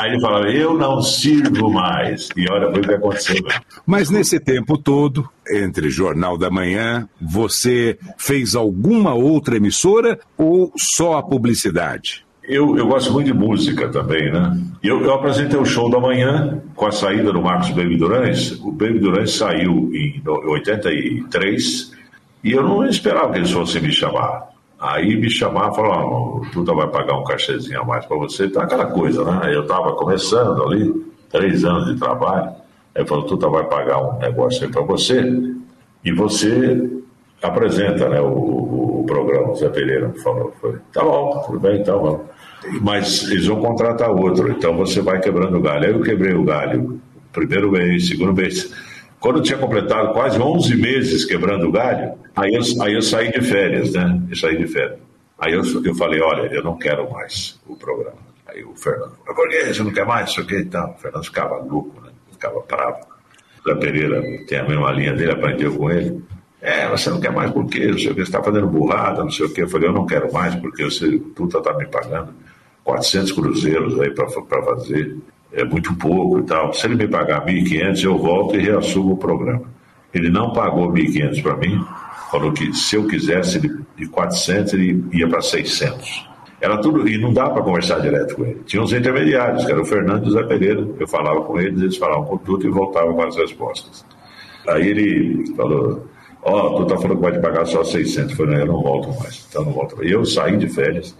Aí 0.00 0.12
ele 0.12 0.20
falava, 0.20 0.50
eu 0.50 0.74
não 0.74 1.02
sirvo 1.02 1.70
mais. 1.70 2.28
E 2.36 2.50
olha, 2.50 2.70
foi 2.70 2.80
o 2.80 2.82
que 2.82 2.94
aconteceu. 2.94 3.42
né? 3.44 3.60
Mas 3.86 4.08
nesse 4.08 4.40
tempo 4.40 4.78
todo, 4.78 5.28
entre 5.50 5.90
Jornal 5.90 6.38
da 6.38 6.50
Manhã, 6.50 7.08
você 7.20 7.98
fez 8.16 8.54
alguma 8.54 9.12
outra 9.14 9.56
emissora 9.56 10.18
ou 10.36 10.72
só 10.76 11.18
a 11.18 11.22
publicidade? 11.22 12.24
Eu, 12.48 12.76
eu 12.78 12.86
gosto 12.86 13.12
muito 13.12 13.26
de 13.26 13.34
música 13.34 13.88
também, 13.88 14.30
né? 14.30 14.56
Eu, 14.82 15.02
eu 15.02 15.12
apresentei 15.14 15.58
o 15.58 15.64
show 15.64 15.90
da 15.90 15.98
manhã 15.98 16.62
com 16.76 16.86
a 16.86 16.92
saída 16.92 17.32
do 17.32 17.42
Marcos 17.42 17.70
Baby 17.70 17.96
Durães. 17.96 18.52
O 18.60 18.70
Baby 18.70 19.00
Durães 19.00 19.32
saiu 19.32 19.90
em 19.92 20.22
83 20.24 21.92
e 22.42 22.52
eu 22.52 22.62
não 22.62 22.86
esperava 22.86 23.32
que 23.32 23.38
eles 23.38 23.50
fossem 23.50 23.82
me 23.82 23.92
chamar. 23.92 24.48
Aí 24.78 25.16
me 25.16 25.30
chamaram 25.30 25.72
e 25.72 25.76
falaram, 25.76 26.06
o 26.06 26.46
Tuta 26.52 26.74
vai 26.74 26.86
pagar 26.88 27.18
um 27.18 27.24
cachezinho 27.24 27.80
a 27.80 27.84
mais 27.84 28.04
para 28.04 28.16
você. 28.16 28.44
Então, 28.44 28.62
aquela 28.62 28.86
coisa, 28.86 29.24
né? 29.24 29.54
Eu 29.54 29.62
estava 29.62 29.92
começando 29.94 30.62
ali, 30.62 31.06
três 31.30 31.64
anos 31.64 31.86
de 31.86 31.98
trabalho. 31.98 32.52
Aí 32.94 33.06
falou, 33.06 33.24
Tuta 33.24 33.48
vai 33.48 33.64
pagar 33.64 33.98
um 33.98 34.18
negócio 34.18 34.64
aí 34.64 34.70
para 34.70 34.82
você 34.82 35.22
e 36.04 36.12
você 36.12 36.90
apresenta 37.42 38.08
né, 38.08 38.20
o, 38.20 39.00
o 39.00 39.04
programa. 39.06 39.52
O 39.52 39.56
Zé 39.56 39.68
Pereira 39.68 40.12
falou, 40.22 40.52
foi, 40.60 40.76
tá 40.92 41.02
bom, 41.02 41.42
tudo 41.46 41.60
bem, 41.60 41.80
então 41.80 42.00
vamos. 42.00 42.20
Mas 42.82 43.30
eles 43.30 43.46
vão 43.46 43.60
contratar 43.60 44.10
outro, 44.10 44.50
então 44.50 44.76
você 44.76 45.00
vai 45.00 45.20
quebrando 45.20 45.56
o 45.56 45.60
galho. 45.60 45.84
Aí 45.84 45.92
eu 45.92 46.00
quebrei 46.02 46.34
o 46.34 46.44
galho, 46.44 47.00
primeiro 47.32 47.70
mês, 47.70 48.08
segundo 48.08 48.34
mês. 48.34 48.72
Quando 49.26 49.38
eu 49.38 49.42
tinha 49.42 49.58
completado 49.58 50.12
quase 50.12 50.40
11 50.40 50.76
meses 50.76 51.24
quebrando 51.24 51.66
o 51.66 51.72
galho, 51.72 52.12
aí 52.36 52.54
eu, 52.54 52.62
aí 52.80 52.94
eu 52.94 53.02
saí 53.02 53.32
de 53.32 53.40
férias, 53.40 53.92
né? 53.92 54.22
Eu 54.30 54.36
saí 54.36 54.56
de 54.56 54.68
férias. 54.68 55.00
Aí 55.36 55.52
eu, 55.52 55.62
eu 55.84 55.94
falei, 55.96 56.20
olha, 56.20 56.46
eu 56.54 56.62
não 56.62 56.78
quero 56.78 57.10
mais 57.10 57.58
o 57.66 57.74
programa. 57.74 58.18
Aí 58.46 58.62
o 58.62 58.76
Fernando, 58.76 59.16
por 59.26 59.48
que 59.48 59.64
você 59.64 59.82
não 59.82 59.92
quer 59.92 60.06
mais? 60.06 60.30
Isso 60.30 60.42
aqui 60.42 60.58
então. 60.58 60.92
O 60.92 60.98
Fernando 61.00 61.24
ficava 61.24 61.56
louco, 61.56 62.00
né? 62.02 62.12
Ficava 62.30 62.62
bravo. 62.68 63.00
O 63.64 63.68
Zé 63.68 63.74
Pereira 63.74 64.22
tem 64.46 64.58
a 64.58 64.62
mesma 64.62 64.92
linha 64.92 65.12
dele, 65.12 65.32
aprendeu 65.32 65.76
com 65.76 65.90
ele. 65.90 66.22
É, 66.62 66.88
você 66.88 67.10
não 67.10 67.18
quer 67.18 67.32
mais 67.32 67.50
por 67.50 67.66
quê? 67.66 67.88
Não 67.88 67.98
sei 67.98 68.12
o 68.12 68.14
que, 68.14 68.20
você 68.20 68.28
está 68.30 68.40
fazendo 68.40 68.68
burrada, 68.68 69.24
não 69.24 69.30
sei 69.32 69.46
o 69.46 69.52
que. 69.52 69.60
Eu 69.60 69.68
falei, 69.68 69.88
eu 69.88 69.92
não 69.92 70.06
quero 70.06 70.32
mais 70.32 70.54
porque 70.54 70.84
você, 70.84 71.18
Tuta 71.34 71.58
está 71.58 71.76
me 71.76 71.86
pagando 71.88 72.32
400 72.84 73.32
cruzeiros 73.32 74.00
aí 74.00 74.10
para 74.12 74.28
fazer 74.28 75.16
é 75.56 75.64
muito 75.64 75.94
pouco 75.96 76.38
e 76.38 76.42
tal. 76.42 76.72
Se 76.72 76.86
ele 76.86 76.96
me 76.96 77.08
pagar 77.08 77.44
1.500, 77.44 78.04
eu 78.04 78.18
volto 78.18 78.56
e 78.56 78.60
reassumo 78.60 79.14
o 79.14 79.16
programa. 79.16 79.62
Ele 80.12 80.30
não 80.30 80.52
pagou 80.52 80.92
1.500 80.92 81.42
para 81.42 81.56
mim, 81.56 81.84
falou 82.30 82.52
que 82.52 82.72
se 82.74 82.96
eu 82.96 83.06
quisesse 83.06 83.58
de 83.58 84.06
400, 84.06 84.74
ele 84.74 85.04
ia 85.12 85.28
para 85.28 85.40
600. 85.40 86.28
Era 86.60 86.78
tudo, 86.80 87.08
e 87.08 87.18
não 87.18 87.32
dá 87.32 87.50
para 87.50 87.62
conversar 87.62 88.00
direto 88.00 88.34
com 88.36 88.44
ele. 88.44 88.62
Tinha 88.64 88.82
uns 88.82 88.92
intermediários, 88.92 89.64
que 89.64 89.72
era 89.72 89.80
o 89.80 89.84
Fernando 89.84 90.24
e 90.24 90.28
o 90.28 90.32
Zé 90.32 90.42
Pereira. 90.42 90.86
Eu 90.98 91.08
falava 91.08 91.42
com 91.42 91.58
eles, 91.60 91.80
eles 91.80 91.96
falavam 91.96 92.24
com 92.24 92.38
tudo 92.38 92.66
e 92.66 92.70
voltavam 92.70 93.14
com 93.14 93.22
as 93.22 93.36
respostas. 93.36 94.04
Aí 94.68 94.88
ele 94.88 95.54
falou: 95.54 96.06
Ó, 96.42 96.68
oh, 96.68 96.76
tu 96.76 96.86
tá 96.86 96.96
falando 96.96 97.16
que 97.16 97.22
vai 97.22 97.32
te 97.32 97.40
pagar 97.40 97.66
só 97.66 97.84
600. 97.84 98.30
Eu 98.30 98.36
falei: 98.36 98.54
Não, 98.54 98.60
eu 98.60 98.66
não 98.66 98.82
volto 98.82 99.08
mais. 99.20 99.46
Então 99.48 99.64
não 99.64 99.72
volto. 99.72 100.02
E 100.02 100.10
eu 100.10 100.24
saí 100.24 100.56
de 100.56 100.68
férias 100.68 101.14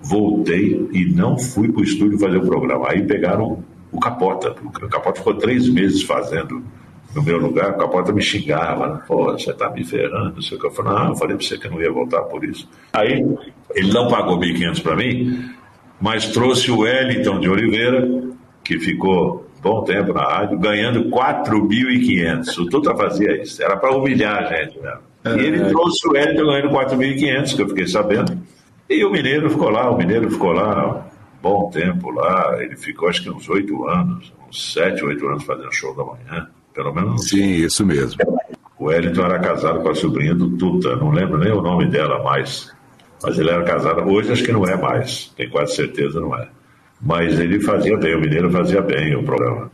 voltei 0.00 0.88
e 0.92 1.06
não 1.06 1.38
fui 1.38 1.70
para 1.70 1.80
o 1.80 1.84
estúdio 1.84 2.18
fazer 2.18 2.38
o 2.38 2.46
programa. 2.46 2.90
Aí 2.90 3.02
pegaram 3.02 3.62
o 3.90 3.98
Capota. 3.98 4.54
O 4.62 4.88
Capota 4.88 5.18
ficou 5.18 5.34
três 5.34 5.68
meses 5.68 6.02
fazendo 6.02 6.62
no 7.14 7.22
meu 7.22 7.38
lugar. 7.38 7.70
O 7.70 7.78
Capota 7.78 8.12
me 8.12 8.22
xingava. 8.22 8.88
Né? 8.88 9.00
Pô, 9.06 9.32
você 9.32 9.50
está 9.50 9.70
me 9.70 9.84
ferrando. 9.84 10.34
Não 10.36 10.42
sei 10.42 10.56
o 10.56 10.60
que. 10.60 10.66
Eu 10.66 10.70
falei, 10.70 10.92
não, 10.92 11.08
eu 11.08 11.16
falei 11.16 11.36
para 11.36 11.46
você 11.46 11.58
que 11.58 11.68
não 11.68 11.80
ia 11.80 11.92
voltar 11.92 12.22
por 12.22 12.44
isso. 12.44 12.68
Aí 12.92 13.24
ele 13.74 13.92
não 13.92 14.08
pagou 14.08 14.38
1.500 14.38 14.82
para 14.82 14.96
mim, 14.96 15.50
mas 16.00 16.28
trouxe 16.28 16.70
o 16.70 16.80
Wellington 16.80 17.40
de 17.40 17.48
Oliveira, 17.48 18.08
que 18.62 18.78
ficou 18.78 19.46
bom 19.60 19.82
tempo 19.82 20.12
na 20.12 20.22
rádio, 20.22 20.58
ganhando 20.58 21.10
4.500. 21.10 22.58
O 22.58 22.66
Tuta 22.68 22.94
fazia 22.94 23.42
isso. 23.42 23.62
Era 23.62 23.76
para 23.76 23.94
humilhar 23.96 24.44
a 24.44 24.56
gente 24.56 24.78
mesmo. 24.80 25.08
E 25.26 25.44
ele 25.44 25.60
é. 25.60 25.64
trouxe 25.64 26.06
o 26.06 26.12
Wellington 26.12 26.44
ganhando 26.44 26.70
4.500, 26.70 27.56
que 27.56 27.62
eu 27.62 27.68
fiquei 27.68 27.86
sabendo. 27.86 28.38
E 28.88 29.04
o 29.04 29.10
Mineiro 29.10 29.50
ficou 29.50 29.68
lá, 29.68 29.90
o 29.90 29.98
Mineiro 29.98 30.30
ficou 30.30 30.52
lá 30.52 30.96
um 30.96 31.42
bom 31.42 31.70
tempo 31.70 32.10
lá, 32.10 32.56
ele 32.62 32.76
ficou 32.76 33.08
acho 33.08 33.22
que 33.22 33.30
uns 33.30 33.48
oito 33.48 33.86
anos, 33.86 34.32
uns 34.48 34.72
sete, 34.72 35.04
oito 35.04 35.26
anos 35.28 35.44
fazendo 35.44 35.72
show 35.72 35.94
da 35.94 36.04
manhã, 36.04 36.48
pelo 36.74 36.94
menos. 36.94 37.28
Sim, 37.28 37.44
isso 37.56 37.84
mesmo. 37.84 38.18
O 38.78 38.86
Wellington 38.86 39.22
era 39.22 39.38
casado 39.40 39.82
com 39.82 39.90
a 39.90 39.94
sobrinha 39.94 40.34
do 40.34 40.56
Tuta, 40.56 40.96
não 40.96 41.10
lembro 41.10 41.38
nem 41.38 41.52
o 41.52 41.60
nome 41.60 41.86
dela 41.86 42.22
mais, 42.22 42.74
mas 43.22 43.38
ele 43.38 43.50
era 43.50 43.62
casado, 43.64 44.08
hoje 44.08 44.32
acho 44.32 44.44
que 44.44 44.52
não 44.52 44.64
é 44.64 44.76
mais, 44.76 45.32
tenho 45.36 45.50
quase 45.50 45.74
certeza 45.74 46.20
não 46.20 46.34
é. 46.34 46.48
Mas 47.00 47.38
ele 47.38 47.60
fazia 47.60 47.96
bem, 47.96 48.16
o 48.16 48.20
Mineiro 48.20 48.50
fazia 48.50 48.80
bem 48.80 49.14
o 49.14 49.22
programa. 49.22 49.70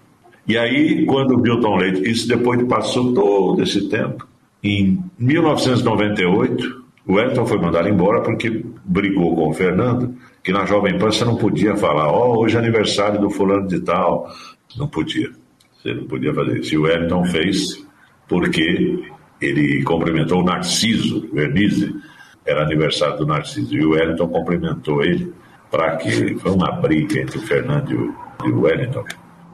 E 0.47 0.59
aí, 0.59 1.07
quando 1.07 1.37
o 1.37 1.39
Milton 1.39 1.77
Leite, 1.77 2.11
isso 2.11 2.29
depois 2.29 2.59
de 2.59 2.67
passou 2.67 3.15
todo 3.15 3.63
esse 3.63 3.89
tempo, 3.89 4.27
em 4.63 5.03
1998, 5.19 6.84
o 7.07 7.19
Elton 7.19 7.45
foi 7.45 7.59
mandado 7.59 7.89
embora 7.89 8.23
porque 8.23 8.65
brigou 8.85 9.37
com 9.37 9.51
o 9.51 9.53
Fernando, 9.53 10.15
que 10.43 10.53
na 10.53 10.65
Jovem 10.65 10.99
Pan 10.99 11.11
você 11.11 11.25
não 11.25 11.37
podia 11.37 11.77
falar, 11.77 12.09
ó, 12.09 12.29
oh, 12.29 12.43
hoje 12.43 12.57
é 12.57 12.59
aniversário 12.59 13.21
do 13.21 13.29
fulano 13.29 13.67
de 13.69 13.81
tal. 13.81 14.31
Não 14.77 14.89
podia. 14.89 15.31
Você 15.77 15.93
não 15.93 16.07
podia 16.07 16.33
fazer 16.33 16.59
isso. 16.59 16.75
E 16.75 16.79
o 16.79 16.87
Elton 16.87 17.25
fez 17.27 17.87
porque 18.27 19.05
ele 19.41 19.83
cumprimentou 19.83 20.41
o 20.41 20.45
Narciso, 20.45 21.29
Vernizzi, 21.33 21.95
era 22.47 22.63
aniversário 22.63 23.19
do 23.19 23.27
Narciso. 23.27 23.75
E 23.75 23.85
o 23.85 23.91
Wellington 23.91 24.29
cumprimentou 24.29 25.03
ele 25.05 25.33
para 25.71 25.97
que 25.97 26.35
foi 26.37 26.53
uma 26.53 26.73
briga 26.73 27.21
entre 27.21 27.39
o 27.39 27.43
Fernando 27.43 27.91
e 27.91 27.95
o, 27.95 28.15
e 28.47 28.51
o 28.51 28.61
Wellington. 28.63 29.05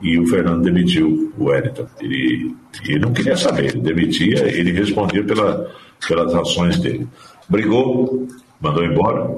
E 0.03 0.19
o 0.19 0.27
Fernando 0.27 0.63
demitiu 0.63 1.33
o 1.37 1.45
Wellington. 1.47 1.87
Ele, 2.01 2.55
ele 2.85 2.99
não 3.01 3.13
queria 3.13 3.37
saber, 3.37 3.67
ele 3.67 3.81
demitia, 3.81 4.47
ele 4.47 4.73
respondia 4.73 5.25
pela, 5.25 5.69
pelas 6.07 6.35
ações 6.35 6.79
dele 6.79 7.09
brigou, 7.51 8.29
mandou 8.61 8.85
embora. 8.85 9.29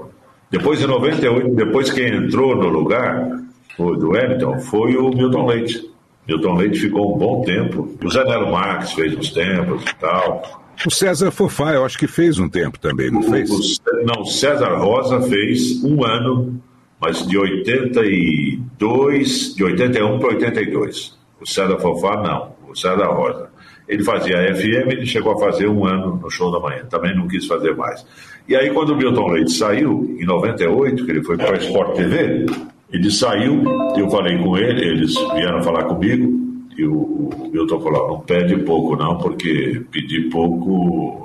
Depois, 0.50 0.82
em 0.82 0.86
98, 0.86 1.54
depois 1.54 1.90
quem 1.90 2.14
entrou 2.14 2.54
no 2.54 2.68
lugar 2.68 3.40
do 3.78 4.10
Wellington 4.10 4.60
foi 4.60 4.94
o 4.96 5.08
Milton 5.08 5.46
Leite. 5.46 5.90
Milton 6.28 6.54
Leite 6.54 6.78
ficou 6.78 7.14
um 7.14 7.18
bom 7.18 7.40
tempo. 7.42 7.88
O 8.04 8.10
Zé 8.10 8.22
Nelo 8.24 8.52
Marques 8.52 8.92
fez 8.92 9.16
uns 9.16 9.30
tempos 9.30 9.82
e 9.84 9.94
tal. 9.96 10.62
O 10.86 10.90
César 10.90 11.30
Fofá, 11.30 11.72
eu 11.72 11.84
acho 11.84 11.98
que 11.98 12.06
fez 12.06 12.38
um 12.38 12.48
tempo 12.48 12.78
também, 12.78 13.10
não 13.10 13.20
o, 13.20 13.24
fez? 13.24 13.50
O, 13.50 13.58
não, 14.04 14.24
César 14.24 14.76
Rosa 14.76 15.20
fez 15.22 15.82
um 15.84 16.04
ano, 16.04 16.62
mas 17.00 17.26
de 17.26 17.36
82, 17.38 19.54
de 19.54 19.64
81 19.64 20.18
para 20.18 20.28
82. 20.28 21.18
O 21.40 21.46
César 21.46 21.78
Fofá, 21.78 22.22
não. 22.22 22.52
O 22.68 22.76
César 22.76 23.06
Rosa. 23.06 23.50
Ele 23.88 24.04
fazia 24.04 24.38
a 24.38 24.54
FM, 24.54 24.92
ele 24.92 25.06
chegou 25.06 25.32
a 25.32 25.38
fazer 25.38 25.68
um 25.68 25.84
ano 25.84 26.18
no 26.22 26.30
show 26.30 26.50
da 26.50 26.60
manhã, 26.60 26.84
também 26.88 27.14
não 27.16 27.26
quis 27.26 27.46
fazer 27.46 27.74
mais. 27.76 28.04
E 28.48 28.56
aí, 28.56 28.70
quando 28.70 28.90
o 28.90 28.96
Milton 28.96 29.28
Leite 29.28 29.52
saiu, 29.52 30.16
em 30.18 30.24
98, 30.24 31.04
que 31.04 31.10
ele 31.10 31.22
foi 31.22 31.36
para 31.36 31.56
a 31.56 31.58
Sport 31.58 31.96
TV, 31.96 32.46
ele 32.92 33.10
saiu, 33.10 33.62
eu 33.96 34.08
falei 34.10 34.36
com 34.38 34.56
ele, 34.56 34.86
eles 34.86 35.14
vieram 35.34 35.62
falar 35.62 35.84
comigo, 35.84 36.42
e 36.76 36.84
o, 36.84 37.30
Milton 37.52 37.80
falou: 37.80 38.08
não 38.08 38.20
pede 38.20 38.56
pouco, 38.58 38.96
não, 38.96 39.18
porque 39.18 39.82
pedir 39.90 40.28
pouco 40.30 41.22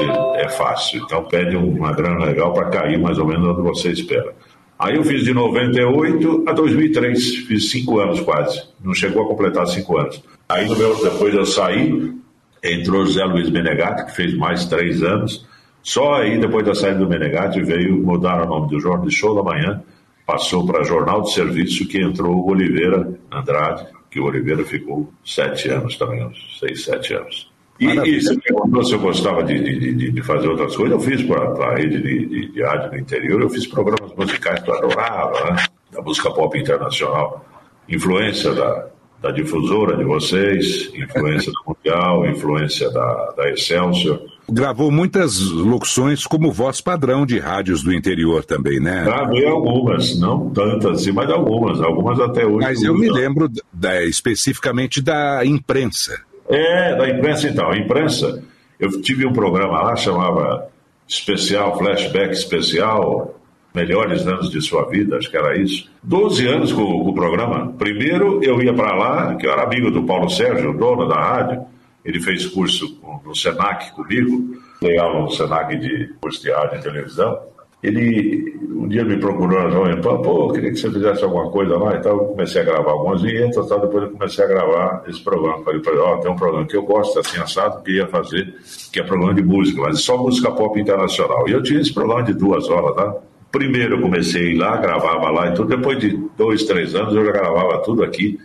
é, 0.00 0.42
é 0.42 0.48
fácil. 0.48 1.02
Então, 1.04 1.24
pede 1.24 1.56
uma 1.56 1.92
grana 1.92 2.24
legal 2.24 2.52
para 2.52 2.70
cair 2.70 2.98
mais 2.98 3.18
ou 3.18 3.26
menos 3.26 3.46
onde 3.46 3.62
você 3.62 3.90
espera. 3.90 4.34
Aí 4.78 4.96
eu 4.96 5.04
fiz 5.04 5.22
de 5.22 5.32
98 5.32 6.44
a 6.46 6.52
2003, 6.52 7.36
fiz 7.46 7.70
cinco 7.70 8.00
anos 8.00 8.20
quase, 8.20 8.62
não 8.82 8.92
chegou 8.92 9.24
a 9.24 9.28
completar 9.28 9.66
cinco 9.68 9.98
anos. 9.98 10.22
Aí 10.54 10.68
meu, 10.68 11.02
depois 11.02 11.34
eu 11.34 11.44
saí, 11.44 12.14
entrou 12.62 13.04
José 13.04 13.24
Luiz 13.24 13.50
Menegatti, 13.50 14.06
que 14.06 14.12
fez 14.12 14.36
mais 14.36 14.64
três 14.66 15.02
anos. 15.02 15.44
Só 15.82 16.14
aí, 16.14 16.38
depois 16.38 16.64
da 16.64 16.74
saída 16.76 17.00
do 17.00 17.08
Menegatti, 17.08 17.60
veio 17.60 18.00
mudar 18.00 18.44
o 18.44 18.46
nome 18.46 18.68
do 18.68 18.78
jornal 18.78 19.04
de 19.04 19.12
Show 19.12 19.34
da 19.34 19.42
Manhã, 19.42 19.82
passou 20.24 20.64
para 20.64 20.84
Jornal 20.84 21.22
de 21.22 21.32
Serviço, 21.32 21.88
que 21.88 22.00
entrou 22.00 22.36
o 22.36 22.50
Oliveira 22.50 23.18
Andrade, 23.32 23.84
que 24.08 24.20
o 24.20 24.26
Oliveira 24.26 24.64
ficou 24.64 25.12
sete 25.24 25.68
anos 25.70 25.96
também, 25.96 26.24
uns 26.24 26.56
seis, 26.60 26.84
sete 26.84 27.14
anos. 27.14 27.52
E, 27.80 27.86
e 27.86 28.22
você 28.22 28.38
perguntou 28.38 28.84
se 28.84 28.92
eu 28.92 29.00
gostava 29.00 29.42
de, 29.42 29.58
de, 29.58 30.12
de, 30.12 30.22
fazer 30.22 30.46
outras 30.46 30.76
coisas, 30.76 30.92
eu 30.92 31.00
fiz 31.00 31.20
para 31.24 31.66
a 31.66 31.74
rede 31.74 32.00
de, 32.00 32.26
de, 32.26 32.52
de 32.52 32.62
rádio 32.62 32.90
do 32.90 32.98
interior, 32.98 33.42
eu 33.42 33.50
fiz 33.50 33.66
programas 33.66 34.14
musicais 34.14 34.62
que 34.62 34.70
eu 34.70 34.74
adorava, 34.76 35.50
né? 35.50 35.64
da 35.90 36.00
música 36.00 36.30
pop 36.30 36.56
internacional, 36.56 37.44
influência 37.88 38.54
da, 38.54 38.86
da 39.24 39.30
difusora 39.30 39.96
de 39.96 40.04
vocês, 40.04 40.92
influência 40.94 41.50
do 41.50 41.58
Mundial, 41.66 42.26
influência 42.26 42.90
da, 42.90 43.32
da 43.34 43.50
Excelsior. 43.50 44.20
Gravou 44.46 44.90
muitas 44.90 45.40
locuções 45.40 46.26
como 46.26 46.52
voz 46.52 46.82
padrão 46.82 47.24
de 47.24 47.38
rádios 47.38 47.82
do 47.82 47.90
interior 47.90 48.44
também, 48.44 48.78
né? 48.78 49.02
Gravei 49.02 49.46
algumas, 49.46 50.20
não 50.20 50.50
tantas, 50.50 51.06
mas 51.06 51.30
algumas, 51.30 51.80
algumas 51.80 52.20
até 52.20 52.44
hoje. 52.44 52.66
Mas 52.66 52.82
eu 52.82 52.92
me 52.92 53.08
lembro 53.08 53.50
da, 53.72 54.04
especificamente 54.04 55.00
da 55.00 55.42
imprensa. 55.42 56.20
É, 56.46 56.94
da 56.94 57.08
imprensa 57.08 57.48
então. 57.48 57.70
A 57.70 57.78
imprensa, 57.78 58.44
eu 58.78 59.00
tive 59.00 59.24
um 59.24 59.32
programa 59.32 59.80
lá, 59.84 59.96
chamava 59.96 60.68
Especial, 61.08 61.78
Flashback 61.78 62.34
Especial, 62.34 63.40
Melhores 63.74 64.24
Anos 64.24 64.50
de 64.50 64.62
Sua 64.62 64.88
Vida, 64.88 65.16
acho 65.16 65.28
que 65.28 65.36
era 65.36 65.56
isso. 65.58 65.90
Doze 66.00 66.46
anos 66.46 66.72
com, 66.72 66.84
com, 66.84 67.10
o 67.10 67.14
programa. 67.14 67.74
Primeiro 67.76 68.40
eu 68.42 68.62
ia 68.62 68.72
para 68.72 68.94
lá, 68.94 69.34
que 69.34 69.46
eu 69.46 69.50
era 69.50 69.64
amigo 69.64 69.90
do 69.90 70.04
Paulo 70.04 70.30
Sérgio, 70.30 70.72
dono 70.72 71.08
da 71.08 71.16
rádio, 71.16 71.64
ele 72.04 72.20
fez 72.20 72.46
curso 72.46 73.00
no 73.24 73.34
Senac 73.34 73.90
comigo, 73.92 74.56
dei 74.80 74.96
aula 74.96 75.22
no 75.22 75.30
Senac 75.30 75.76
de 75.76 76.08
curso 76.20 76.40
de 76.40 76.52
rádio 76.52 76.78
e 76.78 76.82
televisão. 76.82 77.36
Ele 77.82 78.54
um 78.84 78.86
dia 78.86 79.04
me 79.04 79.18
procurou 79.18 79.62
na 79.62 79.70
Jovem 79.70 80.00
Pan, 80.00 80.22
pô, 80.22 80.52
queria 80.52 80.70
que 80.70 80.76
você 80.76 80.90
fizesse 80.90 81.24
alguma 81.24 81.50
coisa 81.50 81.76
lá 81.76 81.96
e 81.96 82.00
tal. 82.00 82.18
Eu 82.18 82.24
comecei 82.26 82.60
a 82.60 82.64
gravar 82.64 82.92
algumas 82.92 83.22
vinhetas, 83.22 83.66
tal, 83.66 83.80
depois 83.80 84.04
eu 84.04 84.10
comecei 84.10 84.44
a 84.44 84.48
gravar 84.48 85.04
esse 85.08 85.20
programa. 85.20 85.64
Falei 85.64 85.80
para 85.80 86.00
ó, 86.00 86.16
tem 86.18 86.30
um 86.30 86.36
programa 86.36 86.66
que 86.66 86.76
eu 86.76 86.82
gosto, 86.82 87.18
assim, 87.18 87.40
assado, 87.40 87.82
que 87.82 87.92
ia 87.92 88.06
fazer, 88.06 88.54
que 88.92 89.00
é 89.00 89.02
programa 89.02 89.34
de 89.34 89.42
música, 89.42 89.80
mas 89.82 90.00
só 90.00 90.16
música 90.16 90.52
pop 90.52 90.78
internacional. 90.78 91.48
E 91.48 91.52
eu 91.52 91.62
tinha 91.62 91.80
esse 91.80 91.92
programa 91.92 92.22
de 92.22 92.34
duas 92.34 92.68
horas, 92.68 92.94
tá? 92.94 93.14
Primeiro 93.54 93.94
eu 93.94 94.00
comecei 94.00 94.56
lá, 94.56 94.76
gravava 94.78 95.30
lá 95.30 95.46
e 95.46 95.54
tudo, 95.54 95.76
depois 95.76 95.96
de 96.00 96.18
dois, 96.36 96.64
três 96.64 96.92
anos 96.92 97.14
eu 97.14 97.24
já 97.24 97.30
gravava 97.30 97.78
tudo 97.84 98.02
aqui 98.02 98.36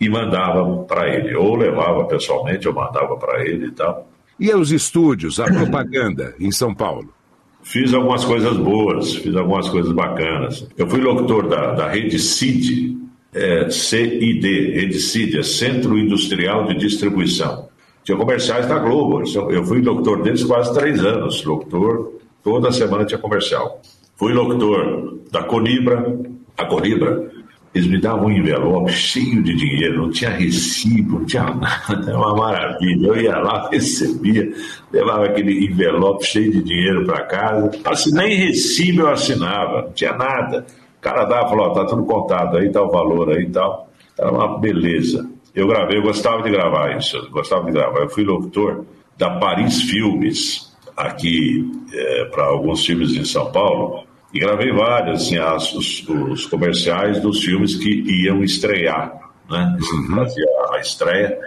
e 0.00 0.08
mandava 0.08 0.78
para 0.78 1.08
ele. 1.08 1.36
Ou 1.36 1.54
levava 1.54 2.04
pessoalmente, 2.06 2.66
eu 2.66 2.74
mandava 2.74 3.16
para 3.16 3.46
ele 3.46 3.66
e 3.66 3.70
tal. 3.70 4.10
E 4.40 4.52
os 4.52 4.72
estúdios, 4.72 5.38
a 5.38 5.44
propaganda 5.44 6.34
em 6.40 6.50
São 6.50 6.74
Paulo? 6.74 7.14
Fiz 7.62 7.94
algumas 7.94 8.24
coisas 8.24 8.56
boas, 8.56 9.14
fiz 9.14 9.36
algumas 9.36 9.68
coisas 9.68 9.92
bacanas. 9.92 10.66
Eu 10.76 10.88
fui 10.88 11.00
locutor 11.00 11.48
da, 11.48 11.72
da 11.72 11.88
rede 11.88 12.18
CID, 12.18 12.98
é, 13.32 13.70
CID, 13.70 14.72
rede 14.72 14.98
CID, 14.98 15.38
é 15.38 15.42
Centro 15.44 15.96
Industrial 15.96 16.66
de 16.66 16.74
Distribuição. 16.74 17.68
Tinha 18.02 18.18
comerciais 18.18 18.66
da 18.66 18.80
Globo, 18.80 19.22
eu 19.48 19.64
fui 19.64 19.80
locutor 19.80 20.22
deles 20.24 20.42
quase 20.42 20.74
três 20.74 21.04
anos, 21.04 21.44
locutor, 21.44 22.14
toda 22.42 22.72
semana 22.72 23.04
tinha 23.04 23.18
comercial. 23.18 23.80
Fui 24.16 24.32
locutor 24.32 25.20
da 25.30 25.44
Conibra, 25.44 26.18
a 26.56 26.64
Conibra 26.64 27.30
eles 27.76 27.88
me 27.88 28.00
davam 28.00 28.28
um 28.28 28.32
envelope 28.32 28.90
cheio 28.90 29.42
de 29.42 29.54
dinheiro, 29.54 29.98
não 29.98 30.10
tinha 30.10 30.30
recibo, 30.30 31.18
não 31.18 31.26
tinha 31.26 31.44
nada, 31.44 32.08
é 32.10 32.16
uma 32.16 32.34
maravilha. 32.34 33.08
Eu 33.08 33.16
ia 33.20 33.36
lá, 33.36 33.68
recebia, 33.70 34.50
levava 34.90 35.26
aquele 35.26 35.66
envelope 35.66 36.24
cheio 36.24 36.50
de 36.50 36.62
dinheiro 36.62 37.04
para 37.04 37.24
casa. 37.24 37.70
Assim, 37.84 38.14
nem 38.14 38.34
recibo 38.34 39.02
eu 39.02 39.08
assinava, 39.10 39.82
não 39.82 39.92
tinha 39.92 40.14
nada. 40.14 40.64
O 40.96 41.02
cara 41.02 41.26
dava, 41.26 41.50
falou, 41.50 41.74
tá 41.74 41.84
tudo 41.84 42.06
contado 42.06 42.56
aí, 42.56 42.70
tá 42.70 42.80
o 42.80 42.90
valor 42.90 43.30
aí 43.30 43.42
e 43.42 43.50
tal. 43.50 43.90
Era 44.18 44.32
uma 44.32 44.58
beleza. 44.58 45.28
Eu 45.54 45.68
gravei, 45.68 45.98
eu 45.98 46.02
gostava 46.02 46.42
de 46.42 46.48
gravar 46.48 46.96
isso, 46.96 47.18
eu 47.18 47.30
gostava 47.30 47.66
de 47.66 47.72
gravar. 47.72 48.00
Eu 48.00 48.08
fui 48.08 48.24
locutor 48.24 48.86
da 49.18 49.38
Paris 49.38 49.82
Filmes, 49.82 50.74
aqui 50.96 51.70
é, 51.92 52.24
para 52.24 52.46
alguns 52.46 52.86
filmes 52.86 53.14
em 53.14 53.24
São 53.26 53.52
Paulo. 53.52 54.05
E 54.32 54.40
gravei 54.40 54.72
vários, 54.72 55.22
assim, 55.22 55.38
as, 55.38 55.72
os, 55.74 56.06
os, 56.08 56.46
comerciais 56.46 57.20
dos 57.20 57.42
filmes 57.42 57.76
que 57.76 58.02
iam 58.24 58.42
estrear, 58.42 59.12
né? 59.50 59.76
Uhum. 59.80 60.16
Fazia 60.16 60.46
a 60.72 60.80
estreia. 60.80 61.38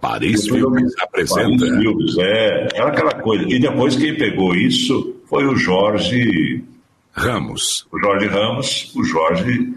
Paris 0.00 0.46
Filmes 0.46 0.94
apresenta. 1.00 1.66
Paris 1.66 1.82
Filmes, 1.82 2.18
é, 2.18 2.68
era 2.74 2.88
aquela 2.88 3.14
coisa. 3.14 3.44
E 3.48 3.58
depois 3.58 3.96
quem 3.96 4.16
pegou 4.16 4.54
isso 4.54 5.16
foi 5.26 5.44
o 5.46 5.56
Jorge 5.56 6.64
Ramos. 7.12 7.86
O 7.92 7.98
Jorge 7.98 8.26
Ramos, 8.28 8.92
o 8.94 9.04
Jorge 9.04 9.74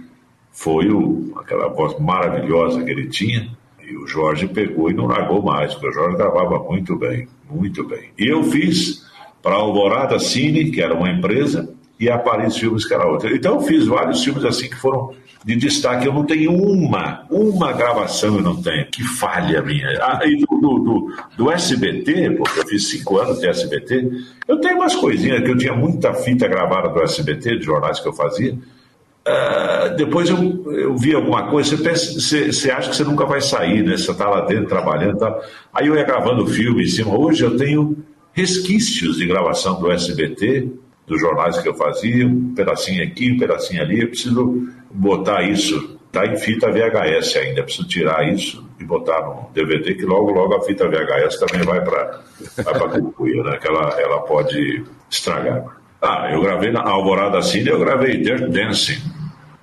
foi 0.52 0.90
o, 0.90 1.34
aquela 1.38 1.68
voz 1.70 2.00
maravilhosa 2.00 2.84
que 2.84 2.92
ele 2.92 3.08
tinha. 3.08 3.50
E 3.84 3.98
o 3.98 4.08
Jorge 4.08 4.48
pegou 4.48 4.90
e 4.90 4.94
não 4.94 5.08
largou 5.08 5.42
mais, 5.42 5.74
porque 5.74 5.90
o 5.90 5.94
Jorge 5.94 6.18
gravava 6.18 6.60
muito 6.60 6.96
bem, 6.96 7.28
muito 7.50 7.84
bem. 7.84 8.12
E 8.18 8.28
eu 8.28 8.44
fiz 8.44 9.04
para 9.42 9.56
a 9.56 9.60
Alvorada 9.60 10.20
Cine, 10.20 10.72
que 10.72 10.82
era 10.82 10.94
uma 10.94 11.10
empresa, 11.10 11.74
e 12.02 12.10
a 12.10 12.18
Paris 12.18 12.58
Filmes, 12.58 12.84
que 12.84 12.96
era 12.96 13.08
outra. 13.08 13.32
Então 13.32 13.56
eu 13.58 13.62
fiz 13.62 13.86
vários 13.86 14.24
filmes 14.24 14.44
assim 14.44 14.68
que 14.68 14.76
foram 14.76 15.14
de 15.46 15.56
destaque. 15.56 16.08
Eu 16.08 16.14
não 16.14 16.26
tenho 16.26 16.52
uma, 16.52 17.28
uma 17.30 17.72
gravação 17.72 18.38
eu 18.38 18.42
não 18.42 18.60
tenho. 18.60 18.88
Que 18.88 19.04
falha 19.04 19.62
minha. 19.62 19.88
Ah, 20.02 20.20
e 20.26 20.36
do, 20.38 20.48
do, 20.48 20.80
do, 20.80 21.14
do, 21.38 21.52
SBT, 21.52 22.32
porque 22.32 22.60
eu 22.60 22.68
fiz 22.68 22.90
cinco 22.90 23.20
anos 23.20 23.40
de 23.40 23.48
SBT, 23.48 24.10
eu 24.48 24.58
tenho 24.60 24.78
umas 24.78 24.96
coisinhas 24.96 25.44
que 25.44 25.52
eu 25.52 25.58
tinha 25.58 25.76
muita 25.76 26.12
fita 26.16 26.48
gravada 26.48 26.90
do 26.90 27.04
SBT, 27.04 27.60
de 27.60 27.66
jornais 27.66 28.00
que 28.00 28.08
eu 28.08 28.14
fazia. 28.14 28.54
Uh, 28.54 29.96
depois 29.96 30.28
eu, 30.28 30.74
eu 30.74 30.98
vi 30.98 31.14
alguma 31.14 31.52
coisa, 31.52 31.78
você, 31.78 31.84
pensa, 31.84 32.20
você, 32.20 32.52
você, 32.52 32.72
acha 32.72 32.90
que 32.90 32.96
você 32.96 33.04
nunca 33.04 33.28
vai 33.28 33.40
sair, 33.40 33.84
né? 33.84 33.96
Você 33.96 34.10
está 34.10 34.28
lá 34.28 34.42
dentro 34.42 34.66
trabalhando 34.66 35.20
tal. 35.20 35.40
Aí 35.72 35.86
eu 35.86 35.96
ia 35.96 36.04
gravando 36.04 36.48
filme 36.48 36.84
em 36.84 36.88
cima. 36.88 37.16
Hoje 37.16 37.44
eu 37.44 37.56
tenho 37.56 37.96
resquícios 38.34 39.18
de 39.18 39.28
gravação 39.28 39.80
do 39.80 39.92
SBT, 39.92 40.68
dos 41.06 41.20
jornais 41.20 41.58
que 41.58 41.68
eu 41.68 41.74
fazia, 41.76 42.26
um 42.28 42.54
pedacinho 42.54 43.04
aqui, 43.04 43.32
um 43.32 43.38
pedacinho 43.38 43.82
ali, 43.82 44.02
eu 44.02 44.08
preciso 44.08 44.70
botar 44.90 45.42
isso, 45.44 46.00
tá 46.12 46.26
em 46.26 46.38
fita 46.38 46.72
VHS 46.72 47.38
ainda, 47.38 47.60
eu 47.60 47.64
preciso 47.64 47.88
tirar 47.88 48.28
isso 48.32 48.66
e 48.80 48.84
botar 48.84 49.22
no 49.22 49.50
DVD, 49.54 49.94
que 49.94 50.06
logo, 50.06 50.32
logo 50.32 50.56
a 50.56 50.62
fita 50.64 50.88
VHS 50.88 51.40
também 51.40 51.66
vai 51.66 51.82
para 51.82 52.22
a 52.58 52.90
cucuia, 52.90 53.44
né, 53.44 53.58
que 53.58 53.68
ela, 53.68 54.00
ela 54.00 54.22
pode 54.22 54.84
estragar. 55.10 55.66
Ah, 56.02 56.30
eu 56.32 56.42
gravei 56.42 56.72
na 56.72 56.82
Alvorada 56.82 57.42
Cine, 57.42 57.70
eu 57.70 57.80
gravei 57.80 58.18
Dirt 58.18 58.50
Dancing, 58.50 59.02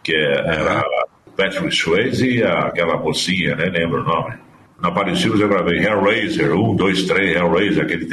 que 0.03 0.14
é, 0.14 0.32
era 0.32 0.84
Patrick 1.36 1.74
Swayze 1.74 2.39
e 2.39 2.43
aquela 2.43 2.97
mocinha, 2.97 3.57
né, 3.57 3.66
lembro 3.66 4.03
o 4.03 4.05
nome. 4.05 4.34
Na 4.80 4.93
Paris 4.93 5.24
eu 5.24 5.49
gravei 5.49 5.84
Hellraiser, 5.84 6.53
1, 6.53 6.76
2, 6.76 7.03
3, 7.03 7.36
Hellraiser, 7.36 7.84
aquele, 7.84 8.07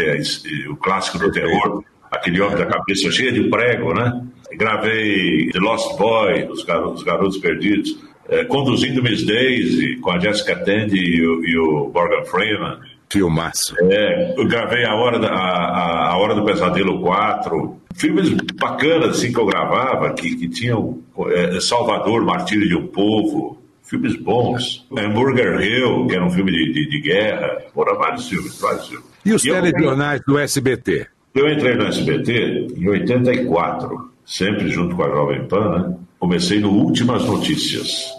o 0.67 0.75
clássico 0.75 1.19
do 1.19 1.31
terror 1.31 1.83
aquele 2.15 2.41
homem 2.41 2.57
da 2.57 2.65
cabeça 2.65 3.11
cheia 3.11 3.31
de 3.31 3.49
prego, 3.49 3.93
né? 3.93 4.21
Gravei 4.53 5.49
The 5.51 5.59
Lost 5.59 5.97
Boy, 5.97 6.47
Os 6.49 6.63
Garotos, 6.63 7.03
Garotos 7.03 7.37
Perdidos, 7.37 7.97
é, 8.29 8.43
Conduzindo 8.45 9.03
Miss 9.03 9.25
Daisy, 9.25 9.97
com 9.97 10.11
a 10.11 10.19
Jessica 10.19 10.55
Tandy 10.55 10.97
e 10.97 11.25
o, 11.25 11.45
e 11.45 11.57
o 11.57 11.91
Morgan 11.93 12.23
Freeman. 12.25 12.79
Filmaço. 13.09 13.75
É, 13.81 14.33
eu 14.37 14.47
gravei 14.47 14.83
a 14.83 14.95
Hora, 14.95 15.19
da, 15.19 15.29
a, 15.29 16.13
a 16.13 16.17
Hora 16.17 16.33
do 16.33 16.43
Pesadelo 16.43 17.01
4. 17.01 17.81
Filmes 17.95 18.29
bacanas, 18.55 19.17
assim, 19.17 19.31
que 19.31 19.39
eu 19.39 19.45
gravava, 19.45 20.13
que, 20.13 20.35
que 20.35 20.49
tinham 20.49 21.01
é, 21.29 21.59
Salvador, 21.59 22.25
Martírio 22.25 22.67
de 22.67 22.75
um 22.75 22.87
Povo, 22.87 23.61
filmes 23.83 24.15
bons. 24.15 24.85
Hamburger 24.91 25.61
Hill, 25.61 26.07
que 26.07 26.15
era 26.15 26.25
um 26.25 26.31
filme 26.31 26.51
de, 26.51 26.73
de, 26.73 26.89
de 26.89 27.01
guerra. 27.01 27.57
Foram 27.73 27.95
vários 27.97 28.27
filmes, 28.27 28.59
vários 28.59 28.87
filmes. 28.87 29.05
E 29.23 29.33
os 29.33 29.45
e 29.45 29.49
telejornais 29.49 30.21
eu... 30.27 30.33
do 30.33 30.39
SBT? 30.39 31.07
Eu 31.35 31.51
entrei 31.51 31.75
no 31.75 31.85
SBT 31.85 32.67
em 32.77 32.87
84, 32.87 34.09
sempre 34.25 34.69
junto 34.69 34.95
com 34.95 35.03
a 35.03 35.09
Jovem 35.09 35.45
Pan, 35.47 35.69
né? 35.69 35.97
Comecei 36.17 36.61
no 36.61 36.71
Últimas 36.71 37.25
Notícias. 37.25 38.09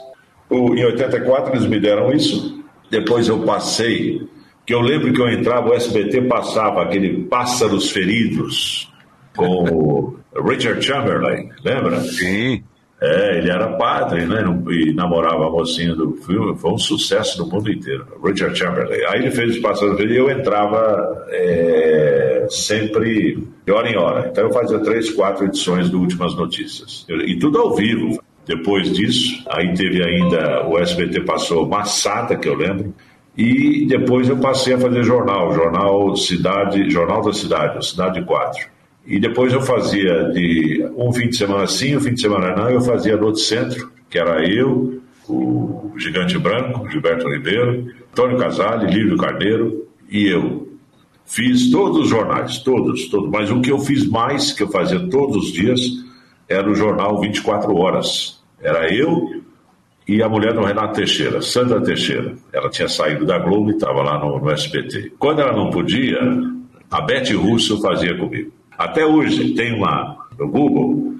O, 0.50 0.74
em 0.74 0.84
84 0.84 1.54
eles 1.54 1.66
me 1.66 1.80
deram 1.80 2.12
isso, 2.12 2.62
depois 2.90 3.26
eu 3.26 3.40
passei, 3.40 4.20
que 4.66 4.74
eu 4.74 4.80
lembro 4.80 5.14
que 5.14 5.20
eu 5.20 5.30
entrava, 5.30 5.70
o 5.70 5.74
SBT 5.74 6.22
passava 6.22 6.82
aquele 6.82 7.24
Pássaros 7.24 7.90
Feridos 7.90 8.92
com 9.34 9.64
o 9.64 10.16
Richard 10.46 10.84
Chamberlain, 10.84 11.48
lembra? 11.64 12.00
Sim. 12.02 12.62
É, 13.00 13.38
ele 13.38 13.50
era 13.50 13.76
padre, 13.76 14.24
né? 14.24 14.42
E 14.70 14.94
namorava 14.94 15.46
a 15.46 15.50
mocinha 15.50 15.94
do 15.94 16.12
filme. 16.16 16.56
Foi 16.56 16.72
um 16.72 16.78
sucesso 16.78 17.38
no 17.42 17.50
mundo 17.50 17.70
inteiro. 17.70 18.06
Richard 18.24 18.58
Chamberlain. 18.58 19.04
Aí 19.08 19.20
ele 19.20 19.30
fez 19.30 19.56
os 19.56 19.58
passados 19.58 20.00
e 20.00 20.16
eu 20.16 20.30
entrava 20.30 21.26
é, 21.28 22.46
sempre 22.48 23.46
de 23.66 23.72
hora 23.72 23.88
em 23.88 23.96
hora. 23.96 24.28
Então 24.30 24.44
eu 24.44 24.52
fazia 24.52 24.78
três, 24.78 25.10
quatro 25.10 25.44
edições 25.44 25.90
do 25.90 26.00
Últimas 26.00 26.34
Notícias. 26.34 27.04
E 27.08 27.38
tudo 27.38 27.58
ao 27.58 27.74
vivo. 27.74 28.18
Depois 28.46 28.92
disso, 28.92 29.42
aí 29.48 29.74
teve 29.74 30.04
ainda, 30.04 30.64
o 30.68 30.78
SBT 30.78 31.22
passou 31.22 31.66
Massata, 31.66 32.36
que 32.36 32.48
eu 32.48 32.54
lembro, 32.54 32.94
e 33.36 33.84
depois 33.86 34.28
eu 34.28 34.38
passei 34.38 34.74
a 34.74 34.78
fazer 34.78 35.02
jornal, 35.02 35.52
jornal 35.52 36.14
Cidade, 36.14 36.88
Jornal 36.88 37.22
da 37.22 37.32
Cidade, 37.32 37.84
Cidade 37.84 38.24
4. 38.24 38.75
E 39.06 39.20
depois 39.20 39.52
eu 39.52 39.62
fazia 39.62 40.30
de 40.30 40.84
um 40.96 41.12
fim 41.12 41.28
de 41.28 41.36
semana 41.36 41.66
sim, 41.66 41.96
um 41.96 42.00
fim 42.00 42.14
de 42.14 42.20
semana 42.20 42.56
não, 42.56 42.68
eu 42.68 42.80
fazia 42.80 43.16
no 43.16 43.26
outro 43.26 43.40
centro, 43.40 43.90
que 44.10 44.18
era 44.18 44.44
eu, 44.44 45.00
o 45.28 45.92
Gigante 45.96 46.36
Branco, 46.38 46.88
Gilberto 46.90 47.28
Ribeiro, 47.28 47.86
Antônio 48.10 48.38
Casale, 48.38 48.92
Lívio 48.92 49.16
Carneiro 49.16 49.86
e 50.10 50.26
eu. 50.26 50.66
Fiz 51.24 51.70
todos 51.70 52.02
os 52.02 52.08
jornais, 52.08 52.58
todos, 52.58 53.08
todos. 53.08 53.30
Mas 53.30 53.50
o 53.50 53.60
que 53.60 53.70
eu 53.70 53.78
fiz 53.78 54.08
mais, 54.08 54.52
que 54.52 54.62
eu 54.62 54.68
fazia 54.68 55.00
todos 55.08 55.36
os 55.36 55.52
dias, 55.52 55.80
era 56.48 56.68
o 56.68 56.74
jornal 56.74 57.20
24 57.20 57.74
Horas. 57.74 58.40
Era 58.60 58.92
eu 58.92 59.42
e 60.06 60.22
a 60.22 60.28
mulher 60.28 60.52
do 60.52 60.62
Renato 60.62 60.94
Teixeira, 60.94 61.42
Sandra 61.42 61.80
Teixeira. 61.80 62.34
Ela 62.52 62.70
tinha 62.70 62.88
saído 62.88 63.26
da 63.26 63.38
Globo 63.38 63.70
e 63.70 63.74
estava 63.74 64.02
lá 64.02 64.18
no, 64.18 64.38
no 64.38 64.50
SBT. 64.50 65.14
Quando 65.18 65.40
ela 65.40 65.52
não 65.52 65.70
podia, 65.70 66.18
a 66.90 67.00
Beth 67.00 67.34
Russo 67.34 67.80
fazia 67.82 68.16
comigo. 68.16 68.52
Até 68.76 69.04
hoje 69.04 69.54
tem 69.54 69.74
uma 69.74 70.26
no 70.38 70.48
Google, 70.48 71.14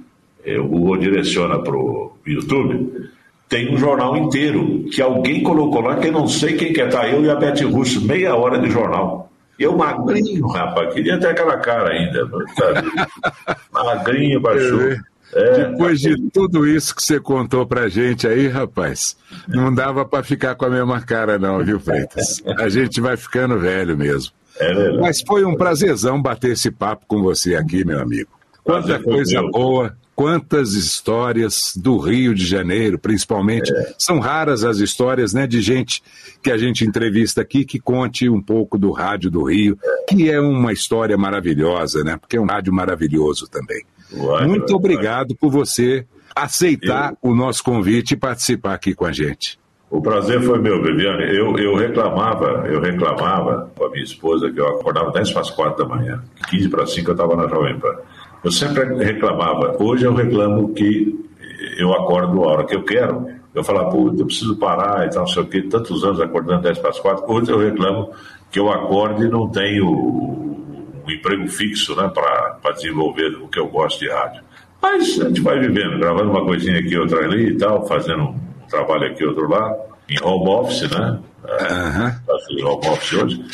é, 0.45 0.59
o 0.59 0.67
Google 0.67 0.99
direciona 0.99 1.59
para 1.59 1.77
o 1.77 2.13
YouTube, 2.27 3.09
tem 3.49 3.73
um 3.73 3.79
jornal 3.79 4.17
inteiro 4.17 4.85
que 4.93 5.01
alguém 5.01 5.43
colocou 5.43 5.81
lá 5.81 5.97
que 5.97 6.09
eu 6.09 6.13
não 6.13 6.27
sei 6.27 6.57
quem 6.57 6.73
que 6.73 6.81
é, 6.81 6.87
tá 6.87 7.09
eu 7.09 7.25
e 7.25 7.31
a 7.31 7.35
Beth 7.37 7.63
Russo, 7.65 8.05
meia 8.05 8.35
hora 8.35 8.59
de 8.59 8.71
jornal. 8.71 9.31
Eu 9.59 9.77
magrinho, 9.77 10.47
rapaz, 10.49 10.93
queria 10.93 11.19
ter 11.19 11.29
aquela 11.29 11.57
cara 11.59 11.91
ainda, 11.91 12.29
sabe? 12.59 12.89
magrinho, 13.73 14.41
baixou. 14.41 14.81
É, 15.33 15.69
Depois 15.69 16.01
de 16.01 16.31
tudo 16.31 16.67
isso 16.67 16.95
que 16.95 17.03
você 17.03 17.19
contou 17.19 17.67
pra 17.67 17.89
gente 17.89 18.29
aí, 18.29 18.49
rapaz, 18.49 19.17
não 19.49 19.75
dava 19.75 20.05
para 20.05 20.23
ficar 20.23 20.55
com 20.55 20.67
a 20.67 20.71
mesma 20.71 21.01
cara 21.01 21.39
não, 21.39 21.65
viu, 21.65 21.81
Freitas? 21.81 22.43
A 22.59 22.69
gente 22.69 23.01
vai 23.01 23.17
ficando 23.17 23.59
velho 23.59 23.97
mesmo. 23.97 24.33
É 24.59 24.93
Mas 24.99 25.21
foi 25.21 25.45
um 25.45 25.57
prazerzão 25.57 26.21
bater 26.21 26.53
esse 26.53 26.71
papo 26.71 27.05
com 27.07 27.23
você 27.23 27.55
aqui, 27.55 27.85
meu 27.85 28.01
amigo. 28.01 28.31
Quanta 28.65 28.99
coisa 28.99 29.43
boa, 29.43 29.97
quantas 30.17 30.73
histórias 30.73 31.73
do 31.77 31.99
Rio 31.99 32.35
de 32.35 32.45
Janeiro, 32.45 32.99
principalmente. 32.99 33.73
É. 33.73 33.95
São 33.99 34.19
raras 34.19 34.65
as 34.65 34.79
histórias 34.79 35.35
né, 35.35 35.47
de 35.47 35.61
gente 35.61 36.03
que 36.43 36.51
a 36.51 36.57
gente 36.57 36.85
entrevista 36.85 37.43
aqui 37.43 37.65
que 37.65 37.79
conte 37.79 38.29
um 38.29 38.41
pouco 38.41 38.79
do 38.79 38.91
rádio 38.91 39.31
do 39.31 39.45
Rio, 39.45 39.79
que 40.09 40.31
é 40.31 40.41
uma 40.41 40.73
história 40.73 41.17
maravilhosa, 41.19 42.03
né? 42.03 42.17
Porque 42.17 42.39
é 42.39 42.41
um 42.41 42.47
rádio 42.47 42.73
maravilhoso 42.73 43.47
também. 43.47 43.85
Uai, 44.13 44.47
Muito 44.47 44.71
uai, 44.71 44.77
obrigado 44.77 45.31
uai. 45.31 45.39
por 45.39 45.51
você 45.51 46.07
aceitar 46.35 47.11
eu... 47.23 47.31
o 47.31 47.35
nosso 47.35 47.63
convite 47.63 48.13
e 48.13 48.17
participar 48.17 48.75
aqui 48.75 48.95
com 48.95 49.05
a 49.05 49.13
gente. 49.13 49.59
O 49.89 50.01
prazer 50.01 50.43
foi 50.43 50.59
meu, 50.59 50.83
Viviane. 50.83 51.25
Eu, 51.35 51.57
eu 51.59 51.77
reclamava, 51.77 52.67
eu 52.67 52.81
reclamava 52.81 53.71
com 53.77 53.85
a 53.85 53.91
minha 53.91 54.03
esposa 54.03 54.51
que 54.51 54.61
eu 54.61 54.67
acordava 54.67 55.13
10 55.13 55.31
para 55.31 55.43
as 55.43 55.51
4 55.51 55.87
da 55.87 55.95
manhã, 55.97 56.23
15 56.51 56.69
para 56.69 56.87
5 56.87 57.11
eu 57.11 57.13
estava 57.13 57.37
na 57.37 57.47
Jovem 57.47 57.79
Pan. 57.79 57.95
Eu 58.43 58.51
sempre 58.51 58.85
reclamava. 59.05 59.77
Hoje 59.81 60.05
eu 60.05 60.15
reclamo 60.15 60.75
que 60.75 61.15
eu 61.79 61.93
acordo 61.93 62.43
a 62.45 62.49
hora 62.49 62.65
que 62.65 62.75
eu 62.75 62.83
quero. 62.83 63.29
Eu 63.55 63.65
falo, 63.65 63.89
pô, 63.91 64.15
eu 64.19 64.27
preciso 64.27 64.57
parar 64.57 65.07
e 65.07 65.11
tal, 65.11 65.21
não 65.21 65.29
sei 65.29 65.43
o 65.43 65.47
quê, 65.47 65.63
tantos 65.63 66.05
anos 66.05 66.21
acordando 66.21 66.63
10 66.63 66.79
para 66.79 66.91
as 66.91 67.01
4. 67.01 67.25
Hoje 67.33 67.51
eu 67.51 67.59
reclamo 67.59 68.11
que 68.51 68.59
eu 68.59 68.71
acordo 68.71 69.25
e 69.25 69.29
não 69.29 69.49
tenho 69.49 69.87
um 69.87 71.11
emprego 71.11 71.47
fixo 71.49 71.95
né, 71.97 72.11
para 72.13 72.73
desenvolver 72.73 73.29
o 73.43 73.49
que 73.49 73.59
eu 73.59 73.69
gosto 73.69 74.01
de 74.01 74.11
rádio. 74.11 74.43
Mas 74.83 75.21
a 75.21 75.29
gente 75.29 75.41
vai 75.41 75.59
vivendo, 75.59 75.99
gravando 75.99 76.31
uma 76.31 76.45
coisinha 76.45 76.79
aqui, 76.79 76.99
outra 76.99 77.25
ali 77.25 77.51
e 77.51 77.57
tal, 77.57 77.87
fazendo 77.87 78.25
um 78.25 78.46
trabalho 78.69 79.11
aqui, 79.11 79.25
outro 79.25 79.49
lá, 79.49 79.75
em 80.09 80.23
home 80.23 80.49
office, 80.49 80.91
né? 80.91 81.19
Uhum. 81.45 82.67
home 82.67 82.89
office 82.89 83.13
hoje. 83.13 83.45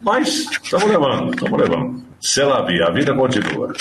Mas 0.00 0.28
estamos 0.62 0.88
levando, 0.88 1.34
estamos 1.34 1.60
levando. 1.60 2.04
Selavi, 2.20 2.82
a 2.82 2.90
vida 2.90 3.14
continua. 3.14 3.72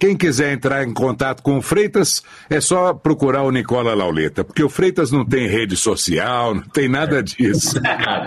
Quem 0.00 0.16
quiser 0.16 0.54
entrar 0.54 0.82
em 0.82 0.94
contato 0.94 1.42
com 1.42 1.58
o 1.58 1.62
Freitas, 1.62 2.22
é 2.48 2.58
só 2.58 2.94
procurar 2.94 3.42
o 3.42 3.50
Nicola 3.50 3.92
Lauleta, 3.92 4.42
porque 4.42 4.64
o 4.64 4.70
Freitas 4.70 5.12
não 5.12 5.26
tem 5.26 5.46
rede 5.46 5.76
social, 5.76 6.54
não 6.54 6.62
tem 6.62 6.88
nada 6.88 7.22
disso. 7.22 7.78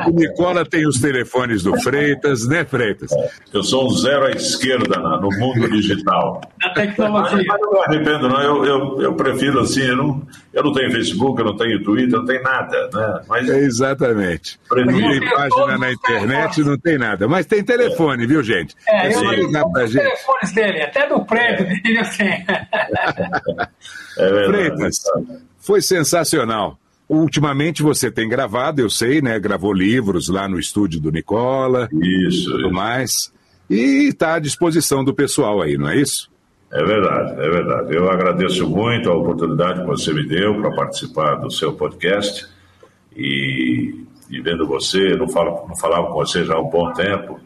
O 0.05 0.11
Nicola 0.11 0.63
tem 0.63 0.85
os 0.85 0.99
telefones 0.99 1.63
do 1.63 1.75
Freitas, 1.81 2.47
né, 2.47 2.63
Freitas? 2.63 3.09
Eu 3.51 3.63
sou 3.63 3.87
um 3.87 3.89
zero 3.89 4.25
à 4.25 4.29
esquerda 4.29 4.99
no 5.19 5.29
mundo 5.39 5.67
digital. 5.71 6.41
Na 6.61 6.69
tecnologia. 6.75 7.43
Mas, 7.47 7.59
não 7.59 7.71
me 7.71 7.79
arrependo, 7.79 8.29
não. 8.29 8.41
Eu, 8.41 8.65
eu, 8.65 9.01
eu, 9.01 9.13
prefiro 9.15 9.59
assim, 9.59 9.81
eu 9.81 9.95
não, 9.95 10.27
eu 10.53 10.63
não 10.63 10.71
tenho 10.71 10.91
Facebook, 10.91 11.39
eu 11.39 11.45
não 11.45 11.57
tenho 11.57 11.83
Twitter, 11.83 12.19
não 12.19 12.25
tenho 12.25 12.43
nada, 12.43 12.89
né? 12.93 13.21
Mas... 13.27 13.49
É 13.49 13.59
exatamente. 13.59 14.59
Não 14.69 14.85
tem 14.85 15.29
página 15.29 15.77
na 15.79 15.91
internet, 15.91 16.61
não 16.61 16.77
tem 16.77 16.97
nada. 16.97 17.27
Mas 17.27 17.45
tem 17.47 17.63
telefone, 17.63 18.27
viu, 18.27 18.43
gente? 18.43 18.75
É, 18.87 19.11
é 19.11 19.35
ligar 19.35 19.65
pra 19.71 19.87
gente. 19.87 20.03
telefones 20.03 20.53
dele, 20.53 20.81
até 20.83 21.09
do 21.09 21.25
prédio 21.25 21.67
dele, 21.67 21.99
assim. 21.99 22.23
É 24.15 24.45
Freitas, 24.45 24.97
foi 25.57 25.81
sensacional. 25.81 26.77
Ultimamente 27.09 27.81
você 27.81 28.11
tem 28.11 28.29
gravado, 28.29 28.79
eu 28.79 28.91
sei, 28.91 29.23
né? 29.23 29.39
Gravou 29.39 29.73
livros 29.73 30.29
lá 30.29 30.47
no 30.47 30.59
estúdio 30.59 31.01
do 31.01 31.11
Nicola. 31.11 31.89
Isso. 31.91 32.51
Tudo 32.51 32.67
isso. 32.67 32.71
mais. 32.71 33.33
E 33.67 34.09
está 34.09 34.35
à 34.35 34.39
disposição 34.39 35.03
do 35.03 35.15
pessoal 35.15 35.63
aí, 35.63 35.79
não 35.79 35.89
é 35.89 35.97
isso? 35.97 36.29
É 36.73 36.83
verdade, 36.83 37.33
é 37.33 37.49
verdade. 37.49 37.95
Eu 37.95 38.09
agradeço 38.09 38.67
muito 38.67 39.09
a 39.11 39.15
oportunidade 39.15 39.81
que 39.81 39.85
você 39.85 40.11
me 40.11 40.27
deu 40.27 40.59
para 40.59 40.71
participar 40.71 41.35
do 41.35 41.51
seu 41.51 41.73
podcast. 41.73 42.47
E, 43.15 44.03
e 44.27 44.41
vendo 44.41 44.65
você, 44.67 45.15
não, 45.15 45.29
falo, 45.29 45.67
não 45.67 45.75
falava 45.75 46.07
com 46.07 46.13
você 46.13 46.43
já 46.43 46.55
há 46.55 46.59
um 46.59 46.69
bom 46.69 46.91
tempo 46.93 47.39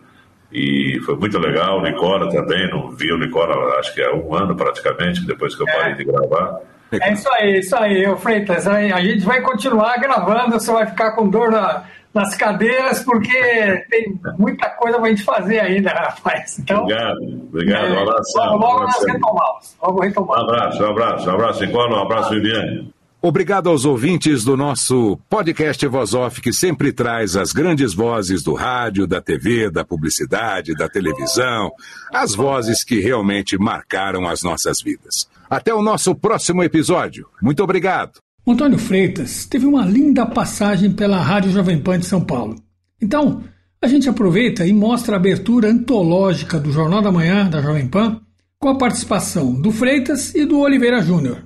e 0.49 0.97
foi 1.05 1.17
muito 1.17 1.37
legal. 1.37 1.81
Nicola 1.81 2.29
também, 2.29 2.69
não 2.69 2.89
vi 2.91 3.11
o 3.11 3.17
Nicola 3.17 3.77
acho 3.79 3.93
que 3.93 4.01
há 4.01 4.13
um 4.13 4.33
ano 4.33 4.55
praticamente, 4.55 5.25
depois 5.25 5.55
que 5.55 5.63
eu 5.63 5.65
parei 5.65 5.95
de 5.95 6.05
gravar. 6.05 6.61
É 6.89 7.11
isso 7.11 7.29
aí, 7.33 7.59
isso 7.59 7.75
aí, 7.75 8.17
Freitas. 8.17 8.65
A 8.65 9.01
gente 9.01 9.25
vai 9.25 9.41
continuar 9.41 9.97
gravando, 9.97 10.51
você 10.51 10.71
vai 10.71 10.85
ficar 10.85 11.11
com 11.11 11.27
dor 11.27 11.51
na, 11.51 11.83
nas 12.17 12.35
cadeiras, 12.35 13.03
porque 13.03 13.85
tem 13.89 14.19
muita 14.37 14.69
coisa 14.71 14.97
para 14.97 15.05
a 15.05 15.09
gente 15.09 15.23
fazer 15.23 15.59
ainda, 15.59 15.89
rapaz. 15.93 16.59
Então, 16.59 16.83
obrigado, 16.83 17.17
obrigado. 17.49 17.93
Um 17.93 17.99
abraço. 18.01 18.37
Logo, 18.37 18.57
logo 18.57 18.83
nós 18.83 19.05
retomamos. 19.05 19.77
Logo 19.81 20.01
retomamos. 20.01 20.37
Um 20.37 20.49
abraço, 20.49 20.83
um 20.83 20.89
abraço, 20.89 21.29
um 21.29 21.33
abraço, 21.33 21.65
Nicola, 21.65 21.99
um 21.99 22.01
abraço, 22.01 22.29
Viviane. 22.31 22.93
Obrigado 23.19 23.67
aos 23.67 23.83
ouvintes 23.83 24.43
do 24.43 24.55
nosso 24.55 25.19
podcast 25.27 25.85
Voz 25.87 26.13
Off, 26.13 26.39
que 26.39 26.53
sempre 26.53 26.93
traz 26.93 27.35
as 27.35 27.51
grandes 27.51 27.93
vozes 27.93 28.43
do 28.43 28.53
rádio, 28.53 29.07
da 29.07 29.19
TV, 29.19 29.71
da 29.71 29.83
publicidade, 29.83 30.75
da 30.75 30.87
televisão, 30.87 31.71
as 32.13 32.35
vozes 32.35 32.83
que 32.83 32.99
realmente 32.99 33.57
marcaram 33.57 34.27
as 34.27 34.43
nossas 34.43 34.81
vidas. 34.83 35.27
Até 35.49 35.73
o 35.73 35.81
nosso 35.81 36.13
próximo 36.13 36.61
episódio. 36.61 37.27
Muito 37.41 37.63
obrigado. 37.63 38.19
Antônio 38.51 38.79
Freitas 38.79 39.45
teve 39.45 39.65
uma 39.65 39.85
linda 39.85 40.25
passagem 40.25 40.91
pela 40.93 41.21
Rádio 41.21 41.51
Jovem 41.51 41.81
Pan 41.81 41.99
de 41.99 42.05
São 42.05 42.21
Paulo. 42.21 42.55
Então, 43.01 43.43
a 43.81 43.87
gente 43.87 44.07
aproveita 44.07 44.65
e 44.65 44.71
mostra 44.71 45.15
a 45.15 45.19
abertura 45.19 45.69
antológica 45.69 46.57
do 46.57 46.71
Jornal 46.71 47.01
da 47.01 47.11
Manhã 47.11 47.49
da 47.49 47.61
Jovem 47.61 47.87
Pan, 47.87 48.21
com 48.57 48.69
a 48.69 48.77
participação 48.77 49.53
do 49.53 49.69
Freitas 49.69 50.33
e 50.33 50.45
do 50.45 50.59
Oliveira 50.59 51.01
Júnior. 51.01 51.43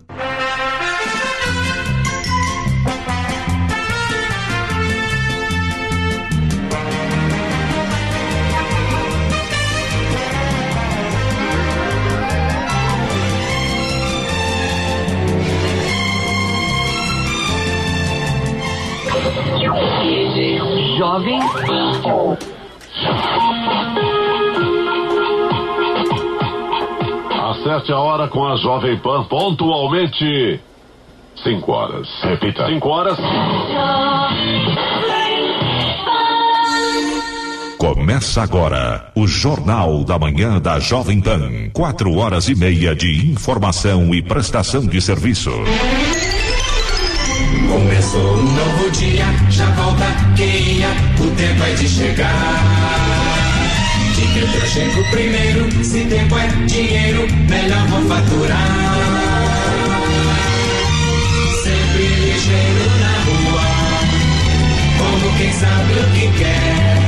Jovem 21.11 21.39
Acerte 27.37 27.91
a 27.91 27.99
hora 27.99 28.29
com 28.29 28.47
a 28.47 28.55
Jovem 28.55 28.97
Pan 28.99 29.25
pontualmente. 29.25 30.61
Cinco 31.43 31.73
horas. 31.73 32.07
Repita. 32.21 32.65
Cinco 32.67 32.87
horas. 32.87 33.17
Começa 37.77 38.41
agora 38.41 39.11
o 39.13 39.27
Jornal 39.27 40.05
da 40.05 40.17
Manhã 40.17 40.61
da 40.61 40.79
Jovem 40.79 41.19
Pan. 41.19 41.69
Quatro 41.73 42.15
horas 42.15 42.47
e 42.47 42.55
meia 42.55 42.95
de 42.95 43.29
informação 43.29 44.13
e 44.15 44.21
prestação 44.21 44.85
de 44.85 45.01
serviço. 45.01 45.51
Começou 47.71 48.37
um 48.37 48.53
novo 48.53 48.91
dia, 48.91 49.25
já 49.49 49.65
volta 49.71 50.05
quem 50.35 50.77
ia, 50.77 50.89
o 51.19 51.27
tempo 51.31 51.63
é 51.63 51.73
de 51.73 51.87
chegar. 51.87 53.31
De 54.15 54.21
que 54.21 54.39
eu 54.39 54.67
chego 54.67 55.03
primeiro, 55.11 55.83
se 55.83 56.05
tempo 56.05 56.37
é 56.37 56.47
dinheiro, 56.65 57.27
melhor 57.49 57.87
vou 57.87 58.01
faturar. 58.07 58.67
Sempre 61.63 62.07
ligeiro 62.07 62.85
na 62.99 63.13
rua, 63.25 63.65
como 64.97 65.37
quem 65.37 65.53
sabe 65.53 65.93
o 65.93 66.03
que 66.13 66.37
quer. 66.37 67.01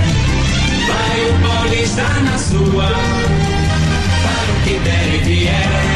Vai 0.88 1.30
o 1.30 1.34
paulista 1.48 2.04
na 2.24 2.38
sua, 2.38 2.88
para 4.24 4.52
o 4.52 4.64
que 4.64 4.80
der 4.80 5.16
e 5.16 5.18
vier. 5.24 5.93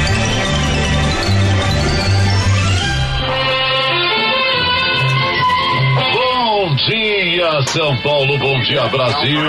Dia, 6.75 7.61
São 7.67 7.95
Paulo. 7.97 8.37
Bom 8.37 8.59
dia, 8.61 8.87
Brasil. 8.87 9.41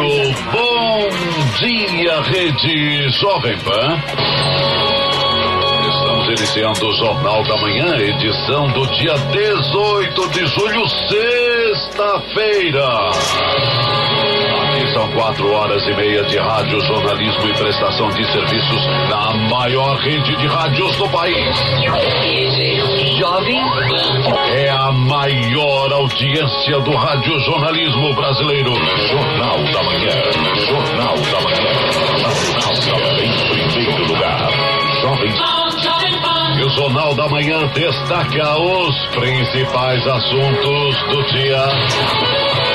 Bom 0.53 1.09
dia, 1.59 2.21
Rede 2.23 3.09
Jovem 3.11 3.57
Pan. 3.59 4.03
Estamos 5.89 6.29
iniciando 6.29 6.87
o 6.87 6.93
Jornal 6.95 7.43
da 7.45 7.57
Manhã, 7.57 7.97
edição 7.99 8.69
do 8.69 8.87
dia 8.89 9.15
18 9.15 10.29
de 10.31 10.47
julho, 10.47 10.89
sexta-feira. 11.09 12.89
São 14.99 15.09
quatro 15.13 15.49
horas 15.53 15.87
e 15.87 15.95
meia 15.95 16.25
de 16.25 16.37
rádio, 16.39 16.81
jornalismo 16.81 17.47
e 17.47 17.55
prestação 17.55 18.09
de 18.09 18.33
serviços 18.33 18.85
na 19.09 19.33
maior 19.49 19.97
rede 19.99 20.35
de 20.35 20.47
rádios 20.49 20.97
do 20.97 21.09
país. 21.11 21.57
Jovem 23.17 23.61
É 24.57 24.69
a 24.71 24.91
maior 24.91 25.93
audiência 25.93 26.81
do 26.81 26.97
radiojornalismo 26.97 28.13
brasileiro. 28.13 28.75
Jornal 28.75 29.59
da 29.73 29.83
Manhã. 29.85 30.11
Jornal 30.67 31.15
da 31.15 31.41
Manhã. 31.43 31.93
Jornal 31.93 32.75
da 32.75 33.07
Manhã 33.07 33.23
em 33.23 33.71
primeiro 33.71 34.07
lugar. 34.09 34.51
Jovem. 35.01 35.33
E 36.59 36.65
o 36.65 36.71
Jornal 36.71 37.15
da 37.15 37.29
Manhã 37.29 37.69
destaca 37.69 38.59
os 38.59 39.07
principais 39.15 40.05
assuntos 40.09 41.03
do 41.05 41.23
dia. 41.35 42.68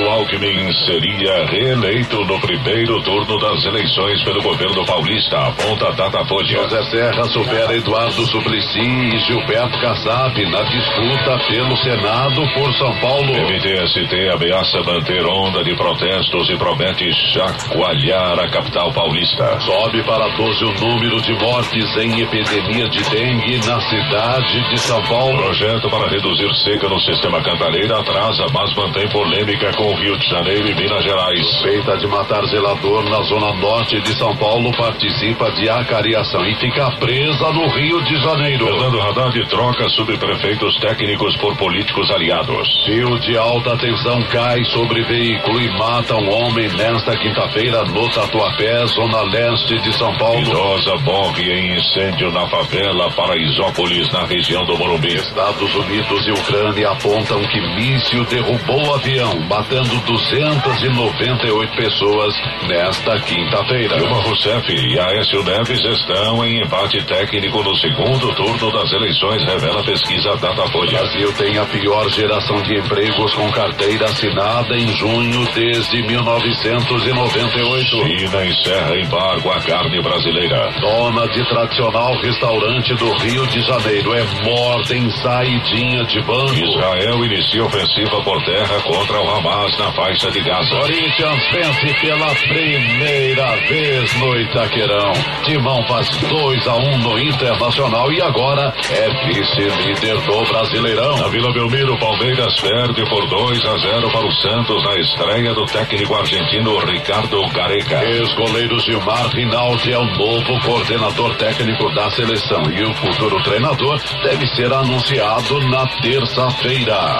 Geraldo 0.00 0.08
Alckmin 0.08 0.72
seria 0.86 1.46
reeleito 1.46 2.24
no 2.24 2.40
primeiro 2.40 3.02
turno 3.02 3.38
das 3.38 3.64
eleições 3.64 4.22
pelo 4.22 4.42
governo 4.42 4.84
paulista. 4.86 5.38
Aponta 5.48 5.92
Datafolha. 5.92 6.62
José 6.62 6.82
Serra 6.84 7.24
supera 7.24 7.76
Eduardo 7.76 8.26
Suplicy 8.26 8.80
e 8.80 9.18
Gilberto 9.20 9.78
Kassab 9.80 10.42
na 10.50 10.62
disputa 10.62 11.38
pelo 11.48 11.76
Senado 11.76 12.48
por 12.54 12.72
São 12.74 12.94
Paulo. 13.00 13.32
MTST 13.32 14.28
ameaça 14.34 14.82
manter 14.82 15.26
onda 15.26 15.62
de 15.62 15.74
protestos 15.76 16.48
e 16.48 16.56
promete 16.56 17.12
chacoalhar 17.32 18.38
a 18.38 18.48
capital 18.48 18.92
paulista. 18.92 19.60
Sobe 19.60 20.02
para 20.04 20.28
12 20.28 20.64
o 20.64 20.72
número 20.80 21.20
de 21.20 21.32
mortes 21.34 21.96
em 21.96 22.20
epidemia 22.20 22.88
de 22.88 23.02
dengue 23.10 23.66
na 23.66 23.80
cidade 23.80 24.70
de 24.70 24.78
São 24.78 25.02
Paulo. 25.02 25.42
Projeto 25.42 25.90
para 25.90 26.08
reduzir 26.08 26.54
seca 26.64 26.88
no 26.88 27.00
sistema 27.00 27.42
Cantareira 27.42 28.00
atrasa, 28.00 28.46
mas 28.52 28.74
mantém 28.74 29.08
polêmica 29.08 29.70
com 29.76 29.89
Rio 29.94 30.16
de 30.18 30.28
Janeiro 30.28 30.68
e 30.68 30.74
Minas 30.74 31.02
Gerais. 31.04 31.46
Suspeita 31.46 31.96
de 31.98 32.06
matar 32.06 32.44
zelador 32.46 33.04
na 33.08 33.22
zona 33.22 33.54
norte 33.54 34.00
de 34.00 34.14
São 34.16 34.36
Paulo 34.36 34.70
participa 34.76 35.50
de 35.52 35.68
acariação 35.68 36.44
e 36.46 36.54
fica 36.56 36.90
presa 36.92 37.52
no 37.52 37.68
Rio 37.68 38.02
de 38.04 38.16
Janeiro. 38.20 38.66
Fernando 38.66 39.00
Haddad 39.00 39.48
troca 39.48 39.88
subprefeitos 39.90 40.76
técnicos 40.76 41.36
por 41.36 41.56
políticos 41.56 42.10
aliados. 42.10 42.68
Fio 42.84 43.18
de 43.20 43.36
alta 43.36 43.76
tensão 43.78 44.22
cai 44.24 44.64
sobre 44.66 45.02
veículo 45.02 45.60
e 45.60 45.68
mata 45.78 46.16
um 46.16 46.30
homem 46.30 46.68
nesta 46.68 47.16
quinta-feira 47.16 47.84
no 47.84 48.08
Tatuapé, 48.10 48.86
zona 48.86 49.22
leste 49.22 49.78
de 49.80 49.92
São 49.96 50.14
Paulo. 50.16 50.40
Idosa 50.40 50.96
morre 50.98 51.52
em 51.52 51.76
incêndio 51.76 52.30
na 52.32 52.46
favela 52.48 53.10
Paraisópolis, 53.12 54.10
na 54.12 54.24
região 54.24 54.64
do 54.64 54.76
Morumbi. 54.76 55.14
Estados 55.14 55.74
Unidos 55.74 56.26
e 56.26 56.32
Ucrânia 56.32 56.90
apontam 56.90 57.42
que 57.44 57.60
míssil 57.74 58.24
derrubou 58.24 58.82
o 58.86 58.94
avião, 58.94 59.40
matando 59.80 60.00
298 60.06 61.76
pessoas 61.76 62.34
nesta 62.66 63.18
quinta-feira. 63.20 63.96
Dilma 63.96 64.20
Rousseff 64.22 64.72
e 64.72 64.98
Aécio 64.98 65.42
Neves 65.42 65.82
estão 65.84 66.44
em 66.44 66.62
empate 66.62 67.02
técnico 67.04 67.62
no 67.62 67.74
segundo 67.76 68.34
turno 68.34 68.72
das 68.72 68.92
eleições, 68.92 69.42
revela 69.44 69.82
pesquisa 69.82 70.36
Datafolha. 70.36 70.98
Brasil 70.98 71.32
tem 71.34 71.58
a 71.58 71.64
pior 71.66 72.08
geração 72.10 72.60
de 72.62 72.78
empregos 72.78 73.34
com 73.34 73.50
carteira 73.52 74.06
assinada 74.06 74.76
em 74.76 74.92
junho 74.96 75.46
desde 75.54 76.02
1998. 76.02 77.90
China 77.90 78.46
encerra 78.46 78.96
embargo 78.98 79.50
à 79.50 79.60
carne 79.60 80.02
brasileira. 80.02 80.70
Dona 80.80 81.26
de 81.28 81.48
tradicional 81.48 82.14
restaurante 82.20 82.94
do 82.94 83.12
Rio 83.18 83.46
de 83.46 83.62
Janeiro 83.62 84.14
é 84.14 84.24
morta 84.44 84.94
em 84.94 85.10
saidinha 85.10 86.04
de 86.04 86.20
banco. 86.22 86.54
Israel 86.54 87.24
inicia 87.24 87.64
ofensiva 87.64 88.22
por 88.22 88.42
terra 88.44 88.80
contra 88.82 89.20
o 89.20 89.30
Hamas 89.30 89.69
na 89.78 89.92
faixa 89.92 90.30
de 90.30 90.40
Gaza. 90.40 90.76
Corinthians 90.76 91.50
vence 91.52 91.94
pela 92.00 92.34
primeira 92.34 93.56
vez 93.68 94.14
no 94.20 94.36
Itaquerão. 94.36 95.12
Timão 95.44 95.82
faz 95.86 96.08
2 96.16 96.66
a 96.66 96.76
1 96.76 96.80
um 96.80 96.98
no 96.98 97.18
Internacional 97.18 98.12
e 98.12 98.22
agora 98.22 98.72
é 98.90 99.26
vice-líder 99.26 100.18
do 100.20 100.44
Brasileirão. 100.44 101.16
Na 101.18 101.28
Vila 101.28 101.52
Belmiro, 101.52 101.98
Palmeiras 101.98 102.60
perde 102.60 103.08
por 103.08 103.26
2 103.28 103.64
a 103.64 103.76
0 103.78 104.10
para 104.10 104.26
o 104.26 104.32
Santos 104.32 104.84
na 104.84 104.96
estreia 104.96 105.54
do 105.54 105.64
técnico 105.66 106.14
argentino 106.14 106.78
Ricardo 106.78 107.42
Careca. 107.50 108.04
Ex-goleiro 108.04 108.78
Gilmar 108.80 109.28
Rinaldi 109.28 109.92
é 109.92 109.98
o 109.98 110.04
novo 110.04 110.60
coordenador 110.64 111.34
técnico 111.36 111.92
da 111.94 112.10
seleção 112.10 112.62
e 112.70 112.82
o 112.82 112.94
futuro 112.94 113.42
treinador 113.42 114.00
deve 114.22 114.46
ser 114.48 114.72
anunciado 114.72 115.60
na 115.68 115.86
terça-feira. 116.00 117.18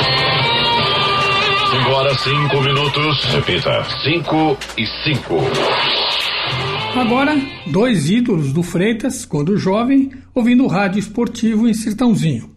5 1.71 1.89
horas 1.91 2.21
5 2.23 2.61
minutos. 2.63 3.25
Repita. 3.27 3.85
5 4.03 4.59
e 4.77 4.87
5. 5.05 5.37
Agora, 6.99 7.37
dois 7.69 8.11
ídolos 8.11 8.53
do 8.53 8.61
Freitas, 8.61 9.25
quando 9.25 9.57
jovem, 9.57 10.11
ouvindo 10.35 10.67
rádio 10.67 10.99
esportivo 10.99 11.69
em 11.69 11.75
Sertãozinho. 11.75 12.57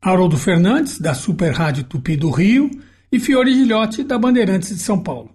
Haroldo 0.00 0.38
Fernandes, 0.38 0.98
da 0.98 1.12
Super 1.12 1.52
Rádio 1.52 1.84
Tupi 1.84 2.16
do 2.16 2.30
Rio, 2.30 2.70
e 3.12 3.20
Fiore 3.20 3.52
Gilhote, 3.52 4.02
da 4.02 4.18
Bandeirantes 4.18 4.70
de 4.70 4.80
São 4.80 4.98
Paulo. 4.98 5.30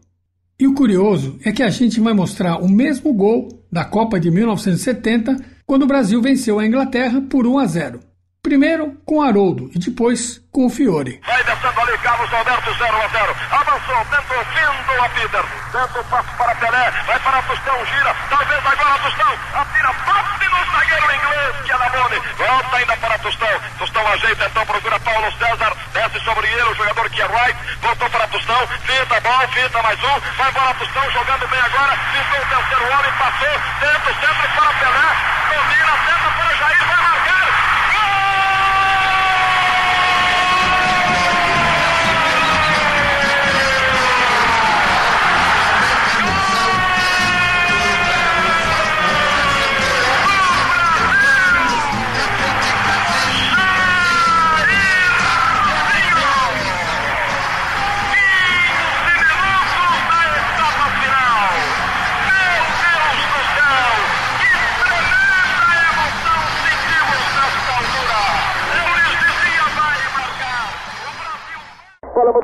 E 0.60 0.66
o 0.66 0.74
curioso 0.74 1.38
é 1.46 1.52
que 1.52 1.62
a 1.62 1.70
gente 1.70 2.00
vai 2.00 2.14
mostrar 2.14 2.58
o 2.58 2.68
mesmo 2.68 3.14
gol 3.14 3.50
da 3.72 3.86
Copa 3.86 4.20
de 4.20 4.32
1970, 4.32 5.36
quando 5.68 5.84
o 5.84 5.88
Brasil 5.88 6.20
venceu 6.24 6.58
a 6.58 6.66
Inglaterra 6.66 7.22
por 7.30 7.46
1 7.46 7.60
a 7.60 7.66
0. 7.68 8.00
Primeiro 8.44 8.98
com 9.06 9.22
Haroldo 9.22 9.70
e 9.70 9.78
depois 9.78 10.42
com 10.52 10.66
o 10.66 10.70
Fiore. 10.70 11.22
Vai 11.24 11.44
descendo 11.44 11.80
ali 11.80 11.96
Carlos 12.00 12.34
Alberto 12.34 12.74
0 12.74 12.98
a 12.98 13.08
0. 13.08 13.36
Avançou, 13.52 14.06
tentou 14.10 14.42
vindo 14.50 15.04
a 15.04 15.10
Peter. 15.10 15.46
Tenta 15.72 16.00
o 16.02 16.04
passo 16.06 16.38
para 16.38 16.56
Pelé. 16.56 16.92
Vai 17.06 17.20
para 17.20 17.42
Tostão, 17.44 17.86
gira. 17.86 18.16
Talvez 18.32 18.66
agora 18.66 18.98
Tostão. 18.98 19.34
Atira, 19.54 19.94
bate 19.94 20.50
no 20.50 20.72
zagueiro 20.74 21.16
inglês 21.16 21.56
que 21.64 21.72
é 21.72 21.76
Lamone. 21.78 22.20
Volta 22.36 22.78
ainda 22.78 22.98
para 22.98 23.20
Tostão. 23.20 23.62
Tostão 23.78 24.08
ajeita, 24.08 24.46
então 24.50 24.66
procura 24.66 25.00
Paulo 25.00 25.32
César. 25.38 25.78
Desce 25.94 26.20
sobre 26.26 26.48
ele 26.48 26.64
o 26.64 26.76
jogador 26.76 27.10
que 27.12 27.22
é 27.22 27.26
Wright. 27.26 27.60
Voltou 27.80 28.10
para 28.10 28.28
Tostão. 28.28 28.68
Fita 28.68 29.18
a 29.18 29.20
bola, 29.22 29.48
fita 29.50 29.82
mais 29.84 30.04
um. 30.04 30.20
Vai 30.36 30.50
embora 30.50 30.74
Tostão 30.74 31.12
jogando 31.12 31.48
bem 31.48 31.60
agora. 31.62 31.94
Pintou 31.94 32.42
o 32.42 32.50
terceiro 32.50 32.86
homem, 32.92 33.12
passou. 33.22 33.56
Tenta 33.80 34.10
o 34.10 34.16
centro 34.18 34.50
para 34.58 34.74
Pelé. 34.82 35.08
Domina, 35.46 35.94
tenta 36.10 36.30
para 36.36 36.56
Jair. 36.58 36.86
Vai 36.90 37.02
marcar. 37.06 37.41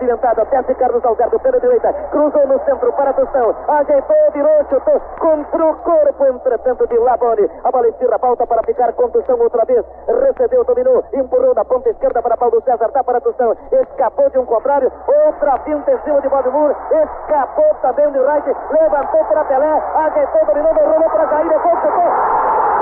Bola 0.07 0.15
movimentada, 0.15 0.45
desce 0.45 0.75
Carlos 0.75 1.03
Alberto 1.03 1.39
pela 1.39 1.59
direita, 1.59 1.93
cruzou 2.11 2.47
no 2.47 2.59
centro 2.63 2.93
para 2.93 3.13
Tostão, 3.13 3.55
ajeitou, 3.67 4.31
virou, 4.31 4.65
chutou. 4.69 5.01
Contra 5.19 5.65
o 5.65 5.75
corpo, 5.75 6.25
entretanto 6.25 6.87
de 6.87 6.97
Labone. 6.97 7.49
A 7.63 7.71
bola 7.71 7.89
estira, 7.89 8.17
para 8.17 8.63
ficar 8.63 8.93
com 8.93 9.09
Tostão 9.09 9.37
outra 9.39 9.65
vez, 9.65 9.85
recebeu, 10.07 10.63
dominou, 10.63 11.03
empurrou 11.13 11.53
na 11.53 11.65
ponta 11.65 11.89
esquerda 11.89 12.21
para 12.21 12.37
Paulo 12.37 12.61
César, 12.63 12.89
dá 12.93 13.03
para 13.03 13.19
Tostão, 13.19 13.53
escapou 13.71 14.29
de 14.29 14.39
um 14.39 14.45
contrário, 14.45 14.91
outra 15.25 15.59
finta 15.59 15.91
em 15.91 15.99
cima 15.99 16.21
de 16.21 16.29
Bob 16.29 16.49
Moore, 16.49 16.75
escapou 16.91 17.73
também 17.81 18.09
de 18.11 18.19
Wright, 18.19 18.55
levantou 18.71 19.25
para 19.25 19.45
Pelé, 19.45 19.83
ajeitou, 19.95 20.45
dominou, 20.45 20.73
rolou 20.73 21.09
para 21.09 21.27
Jair, 21.27 21.49
depois 21.49 21.81
chutou. 21.81 22.77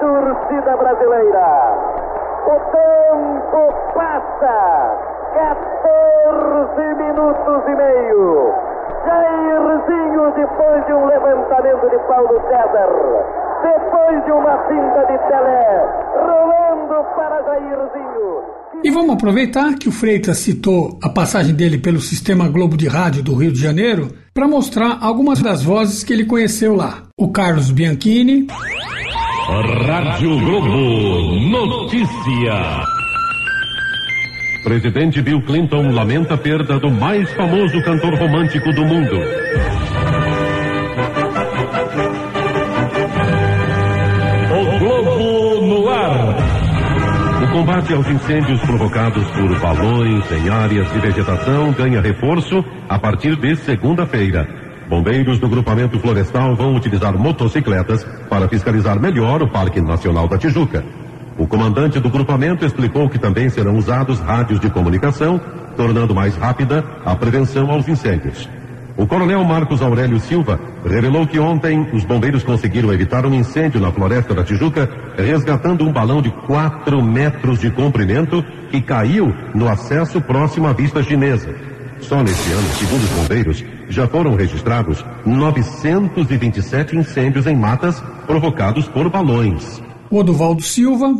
torcida 0.00 0.76
brasileira. 0.76 1.48
O 2.46 2.60
tempo 2.70 3.74
passa. 3.94 5.08
14 5.34 6.94
minutos 6.94 7.62
e 7.66 7.74
meio. 7.74 8.54
Jairzinho, 9.06 10.32
depois 10.32 10.86
de 10.86 10.92
um 10.92 11.06
levantamento 11.06 11.88
de 11.88 11.98
Paulo 12.00 12.40
César, 12.48 12.88
depois 13.62 14.24
de 14.24 14.32
uma 14.32 14.58
cinta 14.66 15.06
de 15.06 15.18
Pelé, 15.18 15.86
rolando 16.16 17.04
para 17.14 17.42
Jairzinho. 17.42 18.44
E 18.84 18.90
vamos 18.90 19.10
aproveitar 19.10 19.74
que 19.74 19.88
o 19.88 19.92
Freitas 19.92 20.38
citou 20.38 20.98
a 21.02 21.08
passagem 21.08 21.54
dele 21.54 21.78
pelo 21.78 22.00
Sistema 22.00 22.48
Globo 22.48 22.76
de 22.76 22.86
Rádio 22.86 23.22
do 23.24 23.34
Rio 23.34 23.50
de 23.50 23.60
Janeiro 23.60 24.08
para 24.32 24.46
mostrar 24.46 24.98
algumas 25.00 25.40
das 25.42 25.62
vozes 25.62 26.04
que 26.04 26.12
ele 26.12 26.24
conheceu 26.24 26.76
lá. 26.76 27.02
O 27.18 27.28
Carlos 27.28 27.72
Bianchini, 27.72 28.46
Rádio 29.86 30.38
Globo 30.38 31.40
Notícia. 31.66 32.84
Presidente 34.62 35.22
Bill 35.22 35.42
Clinton 35.42 35.90
lamenta 35.90 36.34
a 36.34 36.38
perda 36.38 36.78
do 36.78 36.90
mais 36.90 37.28
famoso 37.32 37.82
cantor 37.82 38.14
romântico 38.14 38.72
do 38.72 38.84
mundo. 38.84 39.16
Combate 47.58 47.92
aos 47.92 48.06
incêndios 48.06 48.60
provocados 48.60 49.24
por 49.32 49.58
balões 49.58 50.30
em 50.30 50.48
áreas 50.48 50.92
de 50.92 51.00
vegetação 51.00 51.72
ganha 51.72 52.00
reforço 52.00 52.64
a 52.88 52.96
partir 53.00 53.34
de 53.34 53.56
segunda-feira. 53.56 54.46
Bombeiros 54.88 55.40
do 55.40 55.48
grupamento 55.48 55.98
florestal 55.98 56.54
vão 56.54 56.76
utilizar 56.76 57.18
motocicletas 57.18 58.04
para 58.30 58.46
fiscalizar 58.48 59.00
melhor 59.00 59.42
o 59.42 59.48
Parque 59.48 59.80
Nacional 59.80 60.28
da 60.28 60.38
Tijuca. 60.38 60.84
O 61.36 61.48
comandante 61.48 61.98
do 61.98 62.08
grupamento 62.08 62.64
explicou 62.64 63.08
que 63.08 63.18
também 63.18 63.48
serão 63.48 63.76
usados 63.76 64.20
rádios 64.20 64.60
de 64.60 64.70
comunicação, 64.70 65.40
tornando 65.76 66.14
mais 66.14 66.36
rápida 66.36 66.84
a 67.04 67.16
prevenção 67.16 67.72
aos 67.72 67.88
incêndios. 67.88 68.48
O 68.98 69.06
coronel 69.06 69.44
Marcos 69.44 69.80
Aurélio 69.80 70.18
Silva 70.18 70.58
revelou 70.84 71.24
que 71.24 71.38
ontem 71.38 71.88
os 71.92 72.04
bombeiros 72.04 72.42
conseguiram 72.42 72.92
evitar 72.92 73.24
um 73.24 73.32
incêndio 73.32 73.80
na 73.80 73.92
floresta 73.92 74.34
da 74.34 74.42
Tijuca, 74.42 74.90
resgatando 75.16 75.86
um 75.86 75.92
balão 75.92 76.20
de 76.20 76.32
4 76.32 77.00
metros 77.00 77.60
de 77.60 77.70
comprimento 77.70 78.44
que 78.72 78.82
caiu 78.82 79.32
no 79.54 79.68
acesso 79.68 80.20
próximo 80.20 80.66
à 80.66 80.72
vista 80.72 81.00
chinesa. 81.00 81.54
Só 82.00 82.24
neste 82.24 82.50
ano, 82.50 82.68
segundo 82.70 83.04
os 83.04 83.10
bombeiros, 83.10 83.64
já 83.88 84.08
foram 84.08 84.34
registrados 84.34 85.04
927 85.24 86.96
incêndios 86.96 87.46
em 87.46 87.54
matas 87.54 88.02
provocados 88.26 88.88
por 88.88 89.08
balões. 89.08 89.80
Oduvaldo 90.10 90.62
Silva. 90.62 91.14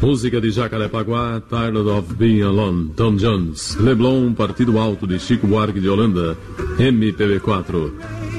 Música 0.00 0.40
de 0.40 0.52
Jacarepaguá, 0.52 1.42
Tired 1.48 1.76
of 1.76 2.14
Being 2.14 2.42
Alone, 2.42 2.92
Tom 2.94 3.16
Jones. 3.16 3.76
Leblon, 3.80 4.32
Partido 4.32 4.78
Alto 4.78 5.08
de 5.08 5.18
Chico 5.18 5.48
Buarque 5.48 5.80
de 5.80 5.88
Holanda, 5.88 6.36
MPB4. 6.78 7.92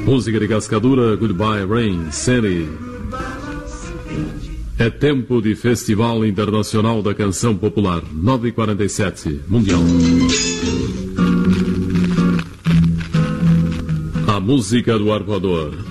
Música 0.06 0.40
de 0.40 0.48
Cascadura, 0.48 1.18
Goodbye 1.18 1.66
Rain, 1.66 2.12
Seri. 2.12 2.70
É 4.78 4.90
tempo 4.90 5.42
de 5.42 5.54
Festival 5.54 6.26
Internacional 6.26 7.02
da 7.02 7.14
Canção 7.14 7.58
Popular, 7.58 8.02
947, 8.14 9.42
Mundial. 9.50 9.82
A 14.28 14.40
música 14.40 14.98
do 14.98 15.12
arpoador. 15.12 15.89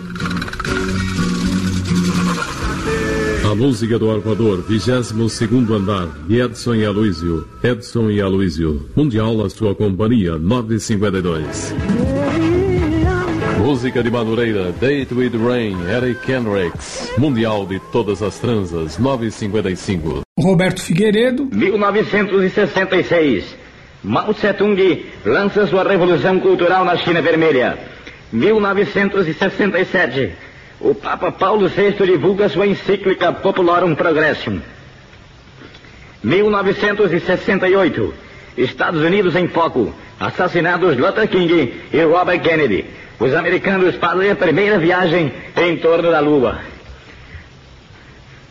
Música 3.58 3.98
do 3.98 4.08
arpoador, 4.08 4.62
22 4.62 5.42
andar, 5.72 6.06
de 6.28 6.40
Edson 6.40 6.76
e 6.76 6.86
Aloísio. 6.86 7.44
Edson 7.60 8.08
e 8.08 8.20
Aloísio. 8.20 8.88
Mundial, 8.94 9.44
a 9.44 9.50
sua 9.50 9.74
companhia, 9.74 10.38
952. 10.38 11.74
Música 13.58 14.00
de 14.00 14.12
Madureira, 14.12 14.70
Date 14.80 15.12
with 15.12 15.32
Rain, 15.44 15.76
Eric 15.90 16.30
Hendricks. 16.30 17.12
Mundial 17.18 17.66
de 17.66 17.80
todas 17.90 18.22
as 18.22 18.38
transas, 18.38 18.96
955. 18.96 20.20
Roberto 20.38 20.80
Figueiredo. 20.80 21.48
1966. 21.52 23.56
Mao 24.04 24.32
Tse-tung 24.32 25.04
lança 25.26 25.66
sua 25.66 25.82
revolução 25.82 26.38
cultural 26.38 26.84
na 26.84 26.96
China 26.96 27.20
Vermelha. 27.20 27.76
1967. 28.32 30.46
O 30.80 30.94
Papa 30.94 31.32
Paulo 31.32 31.68
VI 31.68 32.06
divulga 32.06 32.48
sua 32.48 32.66
encíclica 32.66 33.32
Popularum 33.32 33.96
Progressium. 33.96 34.60
1968. 36.22 38.14
Estados 38.56 39.02
Unidos 39.02 39.34
em 39.34 39.48
foco. 39.48 39.92
Assassinados 40.20 40.96
Luther 40.96 41.28
King 41.28 41.82
e 41.92 42.02
Robert 42.02 42.40
Kennedy. 42.40 42.84
Os 43.18 43.34
americanos 43.34 43.96
fazem 43.96 44.30
a 44.30 44.36
primeira 44.36 44.78
viagem 44.78 45.32
em 45.56 45.76
torno 45.78 46.10
da 46.10 46.20
Lua. 46.20 46.58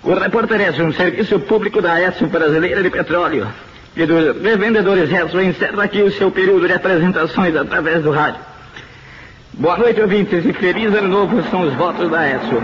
O 0.04 0.14
Repórter 0.14 0.62
S, 0.62 0.82
um 0.82 0.92
serviço 0.92 1.40
público 1.40 1.82
da 1.82 2.02
ESO 2.02 2.28
Brasileira 2.28 2.84
de 2.84 2.90
Petróleo 2.90 3.48
e 3.96 4.06
dos 4.06 4.42
revendedores 4.42 5.12
ESO, 5.12 5.42
encerra 5.42 5.84
aqui 5.84 6.02
o 6.02 6.12
seu 6.12 6.30
período 6.30 6.68
de 6.68 6.74
apresentações 6.74 7.56
através 7.56 8.04
do 8.04 8.12
rádio. 8.12 8.42
Boa 9.60 9.76
noite, 9.76 9.99
ouvintes, 9.99 10.45
e 10.45 10.53
feliz 10.53 10.93
ano 10.93 11.08
novo 11.08 11.41
são 11.49 11.62
os 11.62 11.74
votos 11.74 12.12
da 12.12 12.30
ESO. 12.30 12.62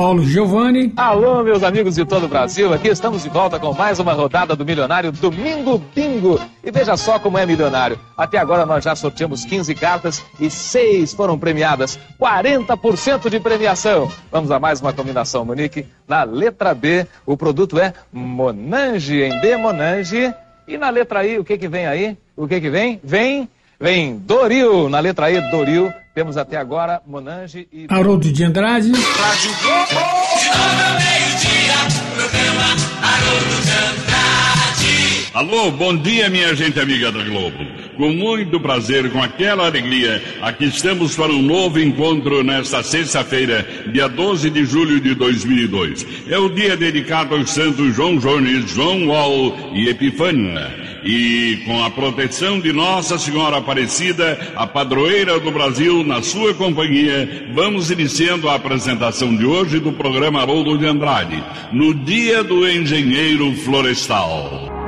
Paulo 0.00 0.24
Giovanni. 0.24 0.94
Alô, 0.96 1.42
meus 1.42 1.62
amigos 1.62 1.94
de 1.94 2.06
todo 2.06 2.24
o 2.24 2.28
Brasil. 2.28 2.72
Aqui 2.72 2.88
estamos 2.88 3.22
de 3.22 3.28
volta 3.28 3.60
com 3.60 3.74
mais 3.74 3.98
uma 3.98 4.14
rodada 4.14 4.56
do 4.56 4.64
Milionário 4.64 5.12
Domingo 5.12 5.76
Bingo. 5.94 6.40
E 6.64 6.70
veja 6.70 6.96
só 6.96 7.18
como 7.18 7.36
é 7.36 7.44
milionário. 7.44 8.00
Até 8.16 8.38
agora 8.38 8.64
nós 8.64 8.82
já 8.82 8.96
sorteamos 8.96 9.44
15 9.44 9.74
cartas 9.74 10.24
e 10.40 10.48
6 10.48 11.12
foram 11.12 11.38
premiadas. 11.38 11.98
40% 12.18 13.28
de 13.28 13.38
premiação. 13.40 14.10
Vamos 14.32 14.50
a 14.50 14.58
mais 14.58 14.80
uma 14.80 14.94
combinação, 14.94 15.44
Monique. 15.44 15.86
Na 16.08 16.22
letra 16.22 16.72
B, 16.72 17.06
o 17.26 17.36
produto 17.36 17.78
é 17.78 17.92
Monange, 18.10 19.20
em 19.20 19.38
B, 19.38 19.54
Monange. 19.58 20.34
E 20.66 20.78
na 20.78 20.88
letra 20.88 21.26
I, 21.26 21.38
o 21.38 21.44
que 21.44 21.58
que 21.58 21.68
vem 21.68 21.86
aí? 21.86 22.16
O 22.34 22.48
que 22.48 22.58
que 22.58 22.70
vem? 22.70 22.98
Vem, 23.04 23.50
vem 23.78 24.16
Doril. 24.16 24.88
Na 24.88 24.98
letra 24.98 25.30
I, 25.30 25.42
Doril. 25.50 25.92
Temos 26.20 26.36
até 26.36 26.58
agora 26.58 27.00
Monange 27.06 27.66
e. 27.72 27.86
Haroldo 27.88 28.30
de 28.30 28.44
Andrade. 28.44 28.92
Rádio 28.92 29.50
Globo. 29.62 29.88
De 29.88 30.50
novo 30.50 30.82
ao 30.84 31.00
meio-dia, 31.00 31.78
programa 32.14 32.66
Haroldo 33.00 33.56
de 33.64 33.72
Andrade. 33.88 35.30
Alô, 35.32 35.70
bom 35.70 35.96
dia, 35.96 36.28
minha 36.28 36.54
gente 36.54 36.78
amiga 36.78 37.10
da 37.10 37.24
Globo. 37.24 37.56
Com 38.00 38.14
muito 38.14 38.58
prazer, 38.58 39.10
com 39.10 39.22
aquela 39.22 39.66
alegria, 39.66 40.22
aqui 40.40 40.64
estamos 40.64 41.14
para 41.14 41.30
um 41.30 41.42
novo 41.42 41.78
encontro 41.78 42.42
nesta 42.42 42.82
sexta-feira, 42.82 43.68
dia 43.92 44.08
12 44.08 44.48
de 44.48 44.64
julho 44.64 44.98
de 44.98 45.14
2002. 45.14 46.06
É 46.26 46.38
o 46.38 46.48
dia 46.48 46.78
dedicado 46.78 47.34
aos 47.34 47.50
santos 47.50 47.94
João 47.94 48.16
Jones, 48.16 48.70
João 48.70 49.08
Wall 49.08 49.54
e 49.74 49.90
Epifânia. 49.90 50.74
E 51.04 51.58
com 51.66 51.84
a 51.84 51.90
proteção 51.90 52.58
de 52.58 52.72
Nossa 52.72 53.18
Senhora 53.18 53.58
Aparecida, 53.58 54.50
a 54.56 54.66
padroeira 54.66 55.38
do 55.38 55.50
Brasil, 55.50 56.02
na 56.02 56.22
sua 56.22 56.54
companhia, 56.54 57.50
vamos 57.52 57.90
iniciando 57.90 58.48
a 58.48 58.54
apresentação 58.54 59.36
de 59.36 59.44
hoje 59.44 59.78
do 59.78 59.92
programa 59.92 60.40
Haroldo 60.40 60.78
de 60.78 60.86
Andrade, 60.86 61.44
no 61.70 61.92
Dia 61.92 62.42
do 62.42 62.66
Engenheiro 62.66 63.52
Florestal. 63.56 64.79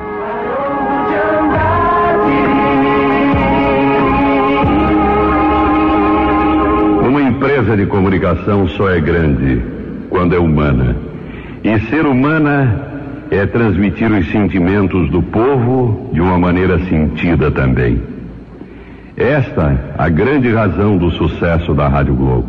Empresa 7.53 7.77
de 7.77 7.85
comunicação 7.85 8.67
só 8.67 8.89
é 8.89 8.99
grande 8.99 9.61
quando 10.09 10.33
é 10.33 10.39
humana. 10.39 10.95
E 11.63 11.79
ser 11.81 12.03
humana 12.03 13.27
é 13.29 13.45
transmitir 13.45 14.11
os 14.11 14.27
sentimentos 14.31 15.07
do 15.11 15.21
povo 15.21 16.09
de 16.11 16.19
uma 16.19 16.39
maneira 16.39 16.79
sentida 16.85 17.51
também. 17.51 18.01
Esta 19.15 19.93
a 19.95 20.09
grande 20.09 20.51
razão 20.51 20.97
do 20.97 21.11
sucesso 21.11 21.75
da 21.75 21.87
Rádio 21.87 22.15
Globo. 22.15 22.47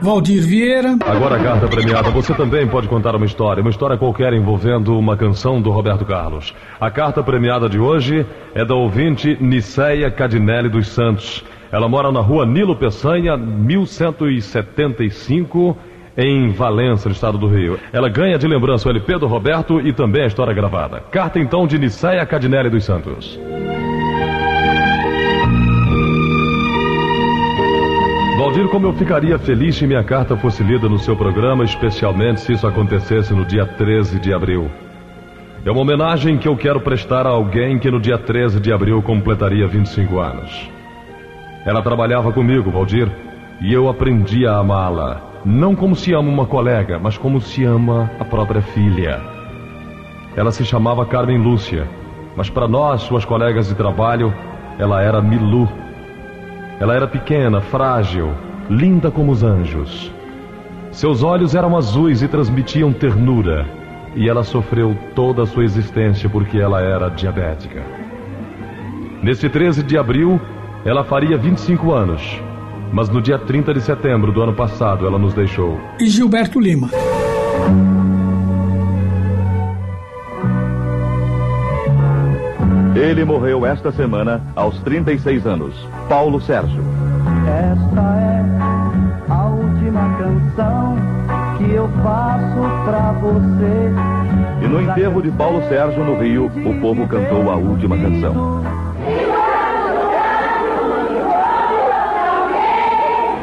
Valdir 0.00 0.42
Vieira. 0.42 0.96
Agora 1.04 1.34
a 1.34 1.42
carta 1.42 1.66
premiada. 1.66 2.10
Você 2.10 2.34
também 2.34 2.68
pode 2.68 2.86
contar 2.86 3.16
uma 3.16 3.26
história, 3.26 3.62
uma 3.62 3.70
história 3.70 3.96
qualquer 3.96 4.32
envolvendo 4.32 4.96
uma 4.96 5.16
canção 5.16 5.60
do 5.60 5.72
Roberto 5.72 6.04
Carlos. 6.04 6.54
A 6.80 6.88
carta 6.88 7.20
premiada 7.20 7.68
de 7.68 7.80
hoje 7.80 8.24
é 8.54 8.64
da 8.64 8.76
ouvinte 8.76 9.36
Niceia 9.40 10.08
Cadinelli 10.08 10.68
dos 10.68 10.86
Santos. 10.86 11.44
Ela 11.70 11.88
mora 11.88 12.10
na 12.12 12.20
rua 12.20 12.46
Nilo 12.46 12.76
Peçanha, 12.76 13.36
1175, 13.36 15.76
em 16.16 16.50
Valença, 16.50 17.08
no 17.08 17.14
estado 17.14 17.36
do 17.36 17.48
Rio. 17.48 17.78
Ela 17.92 18.08
ganha 18.08 18.38
de 18.38 18.46
lembrança 18.46 18.88
o 18.88 18.90
LP 18.90 19.18
do 19.18 19.26
Roberto 19.26 19.80
e 19.80 19.92
também 19.92 20.22
a 20.22 20.26
história 20.26 20.54
gravada. 20.54 21.00
Carta 21.10 21.38
então 21.38 21.66
de 21.66 21.78
Niceia 21.78 22.24
Cadinelli 22.24 22.70
dos 22.70 22.84
Santos. 22.84 23.38
Valdir, 28.38 28.68
como 28.68 28.86
eu 28.86 28.92
ficaria 28.92 29.38
feliz 29.38 29.76
se 29.76 29.86
minha 29.86 30.04
carta 30.04 30.36
fosse 30.36 30.62
lida 30.62 30.88
no 30.88 30.98
seu 30.98 31.16
programa, 31.16 31.64
especialmente 31.64 32.40
se 32.40 32.52
isso 32.52 32.66
acontecesse 32.66 33.34
no 33.34 33.44
dia 33.44 33.66
13 33.66 34.20
de 34.20 34.32
abril. 34.32 34.70
É 35.64 35.70
uma 35.70 35.80
homenagem 35.80 36.38
que 36.38 36.46
eu 36.46 36.56
quero 36.56 36.80
prestar 36.80 37.26
a 37.26 37.30
alguém 37.30 37.78
que 37.78 37.90
no 37.90 38.00
dia 38.00 38.16
13 38.16 38.60
de 38.60 38.72
abril 38.72 39.02
completaria 39.02 39.66
25 39.66 40.20
anos. 40.20 40.75
Ela 41.66 41.82
trabalhava 41.82 42.32
comigo, 42.32 42.70
Valdir, 42.70 43.10
e 43.60 43.74
eu 43.74 43.88
aprendi 43.88 44.46
a 44.46 44.58
amá-la. 44.58 45.20
Não 45.44 45.74
como 45.74 45.96
se 45.96 46.14
ama 46.14 46.30
uma 46.30 46.46
colega, 46.46 46.96
mas 46.96 47.18
como 47.18 47.40
se 47.40 47.64
ama 47.64 48.08
a 48.20 48.24
própria 48.24 48.62
filha. 48.62 49.20
Ela 50.36 50.52
se 50.52 50.64
chamava 50.64 51.04
Carmen 51.04 51.38
Lúcia, 51.38 51.88
mas 52.36 52.48
para 52.48 52.68
nós, 52.68 53.02
suas 53.02 53.24
colegas 53.24 53.66
de 53.66 53.74
trabalho, 53.74 54.32
ela 54.78 55.02
era 55.02 55.20
Milu. 55.20 55.68
Ela 56.78 56.94
era 56.94 57.08
pequena, 57.08 57.60
frágil, 57.60 58.32
linda 58.70 59.10
como 59.10 59.32
os 59.32 59.42
anjos. 59.42 60.12
Seus 60.92 61.24
olhos 61.24 61.56
eram 61.56 61.76
azuis 61.76 62.22
e 62.22 62.28
transmitiam 62.28 62.92
ternura, 62.92 63.66
e 64.14 64.28
ela 64.28 64.44
sofreu 64.44 64.96
toda 65.16 65.42
a 65.42 65.46
sua 65.46 65.64
existência 65.64 66.28
porque 66.28 66.58
ela 66.58 66.80
era 66.80 67.08
diabética. 67.08 67.82
Nesse 69.20 69.48
13 69.48 69.82
de 69.82 69.98
abril, 69.98 70.40
ela 70.86 71.02
faria 71.02 71.36
25 71.36 71.92
anos. 71.92 72.40
Mas 72.92 73.08
no 73.08 73.20
dia 73.20 73.36
30 73.36 73.74
de 73.74 73.80
setembro 73.80 74.30
do 74.30 74.40
ano 74.40 74.54
passado 74.54 75.04
ela 75.04 75.18
nos 75.18 75.34
deixou. 75.34 75.80
E 76.00 76.08
Gilberto 76.08 76.60
Lima. 76.60 76.88
Ele 82.94 83.24
morreu 83.24 83.66
esta 83.66 83.90
semana 83.90 84.40
aos 84.54 84.78
36 84.80 85.44
anos. 85.44 85.74
Paulo 86.08 86.40
Sérgio. 86.40 86.82
Esta 87.46 88.00
é 88.00 89.32
a 89.32 89.44
última 89.48 90.16
canção 90.16 90.96
que 91.58 91.72
eu 91.72 91.88
faço 92.02 92.84
pra 92.84 93.12
você. 93.20 94.64
E 94.64 94.68
no 94.68 94.80
enterro 94.80 95.20
de 95.20 95.32
Paulo 95.32 95.60
Sérgio 95.68 96.04
no 96.04 96.16
Rio, 96.18 96.46
o 96.46 96.80
povo 96.80 97.06
cantou 97.08 97.50
a 97.50 97.56
última 97.56 97.98
canção. 97.98 98.75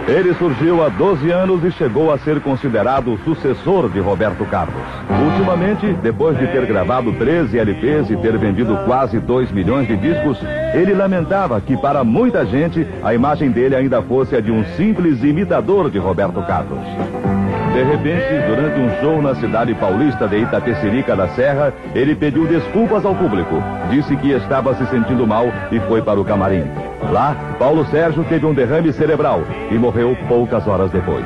Ele 0.08 0.34
surgiu 0.34 0.84
há 0.84 0.90
12 0.90 1.32
anos 1.32 1.64
e 1.64 1.72
chegou 1.72 2.12
a 2.12 2.18
ser 2.18 2.42
considerado 2.42 3.14
o 3.14 3.18
sucessor 3.20 3.90
de 3.90 4.02
Roberto 4.02 4.44
Carlos. 4.46 4.84
Ultimamente, 5.10 5.94
depois 6.02 6.38
de 6.38 6.46
ter 6.48 6.66
gravado 6.66 7.14
13 7.14 7.58
LPs 7.58 8.10
e 8.10 8.18
ter 8.18 8.38
vendido 8.38 8.76
quase 8.86 9.18
2 9.20 9.52
milhões 9.52 9.88
de 9.88 9.96
discos, 9.96 10.38
ele 10.74 10.94
lamentava 10.94 11.62
que 11.62 11.78
para 11.78 12.04
muita 12.04 12.46
gente 12.46 12.86
a 13.02 13.14
imagem 13.14 13.50
dele 13.50 13.78
ainda 13.78 14.02
fosse 14.02 14.36
a 14.36 14.42
de 14.42 14.52
um 14.52 14.66
simples 14.76 15.24
imitador 15.24 15.90
de 15.90 16.00
Roberto 16.00 16.42
Carlos. 16.46 17.33
De 17.74 17.84
repente, 17.84 18.48
durante 18.48 18.80
um 18.80 19.02
show 19.02 19.20
na 19.20 19.34
cidade 19.34 19.74
paulista 19.74 20.28
de 20.28 20.38
Itapecerica 20.38 21.16
da 21.16 21.28
Serra, 21.30 21.74
ele 21.96 22.16
pediu 22.16 22.46
desculpas 22.46 23.04
ao 23.04 23.16
público, 23.16 23.56
disse 23.90 24.16
que 24.18 24.30
estava 24.30 24.76
se 24.76 24.86
sentindo 24.92 25.26
mal 25.26 25.48
e 25.72 25.80
foi 25.88 26.00
para 26.02 26.22
o 26.22 26.24
camarim. 26.24 26.64
Lá, 27.12 27.56
Paulo 27.58 27.84
Sérgio 27.90 28.24
teve 28.26 28.46
um 28.46 28.54
derrame 28.54 28.94
cerebral 28.94 29.42
e 29.72 29.74
morreu 29.76 30.16
poucas 30.28 30.68
horas 30.68 30.92
depois. 30.92 31.26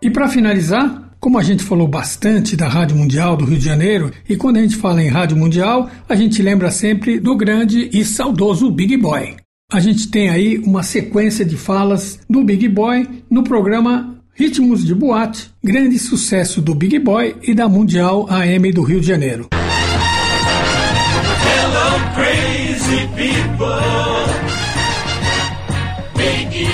E 0.00 0.08
para 0.08 0.28
finalizar, 0.28 1.10
como 1.20 1.38
a 1.38 1.42
gente 1.42 1.62
falou 1.62 1.86
bastante 1.86 2.56
da 2.56 2.68
Rádio 2.68 2.96
Mundial 2.96 3.36
do 3.36 3.44
Rio 3.44 3.58
de 3.58 3.64
Janeiro, 3.66 4.10
e 4.26 4.34
quando 4.34 4.56
a 4.56 4.62
gente 4.62 4.76
fala 4.76 5.02
em 5.02 5.08
Rádio 5.08 5.36
Mundial, 5.36 5.90
a 6.08 6.14
gente 6.14 6.40
lembra 6.40 6.70
sempre 6.70 7.20
do 7.20 7.36
grande 7.36 7.90
e 7.92 8.02
saudoso 8.02 8.70
Big 8.70 8.96
Boy. 8.96 9.36
A 9.72 9.78
gente 9.78 10.08
tem 10.08 10.28
aí 10.28 10.58
uma 10.58 10.82
sequência 10.82 11.44
de 11.44 11.56
falas 11.56 12.18
do 12.28 12.42
Big 12.42 12.68
Boy 12.68 13.08
no 13.30 13.44
programa 13.44 14.16
Ritmos 14.34 14.84
de 14.84 14.92
Boate, 14.92 15.48
grande 15.62 15.96
sucesso 15.96 16.60
do 16.60 16.74
Big 16.74 16.98
Boy 16.98 17.36
e 17.40 17.54
da 17.54 17.68
Mundial 17.68 18.26
AM 18.28 18.72
do 18.72 18.82
Rio 18.82 19.00
de 19.00 19.06
Janeiro. 19.06 19.48
Hello. 21.46 21.90
Big. 26.16 26.68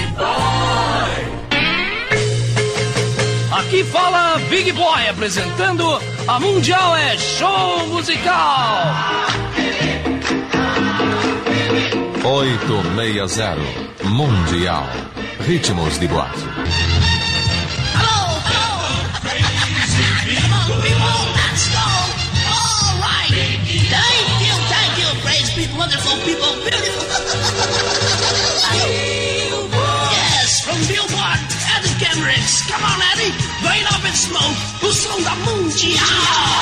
Aqui 3.52 3.84
fala 3.84 4.38
Big 4.48 4.72
Boy 4.72 5.08
apresentando 5.10 6.00
a 6.26 6.40
Mundial 6.40 6.96
é 6.96 7.18
Show 7.18 7.86
Musical. 7.88 9.36
860 12.26 14.08
Mundial. 14.10 14.84
Ritmos 15.46 15.98
de 16.00 16.08
boate. 16.08 16.42
Wonderful 25.76 26.16
people, 26.24 26.52
beautiful. 26.64 27.06
yes, 30.10 30.64
from 30.64 30.78
Billboard, 30.88 31.40
Eddie. 31.76 31.94
Come 32.66 32.82
on, 32.82 33.00
Eddie, 33.12 33.34
burn 33.62 33.86
up 33.94 34.04
and 34.04 34.16
smoke. 34.16 34.56
O 34.82 34.90
som 34.90 35.22
da 35.22 35.34
Mundial. 35.44 36.55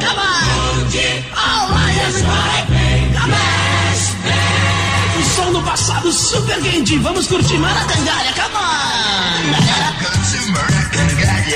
Come 0.00 0.18
on. 0.18 0.44
All 1.36 1.68
right, 1.70 1.96
everybody. 2.06 2.60
Come. 3.14 3.40
O 5.18 5.22
som 5.34 5.52
do 5.52 5.62
passado 5.62 6.12
super 6.12 6.60
quente. 6.62 6.98
Vamos 6.98 7.26
curtir 7.26 7.58
Maracangalha. 7.58 8.32
Come 8.32 8.56
on. 8.56 8.70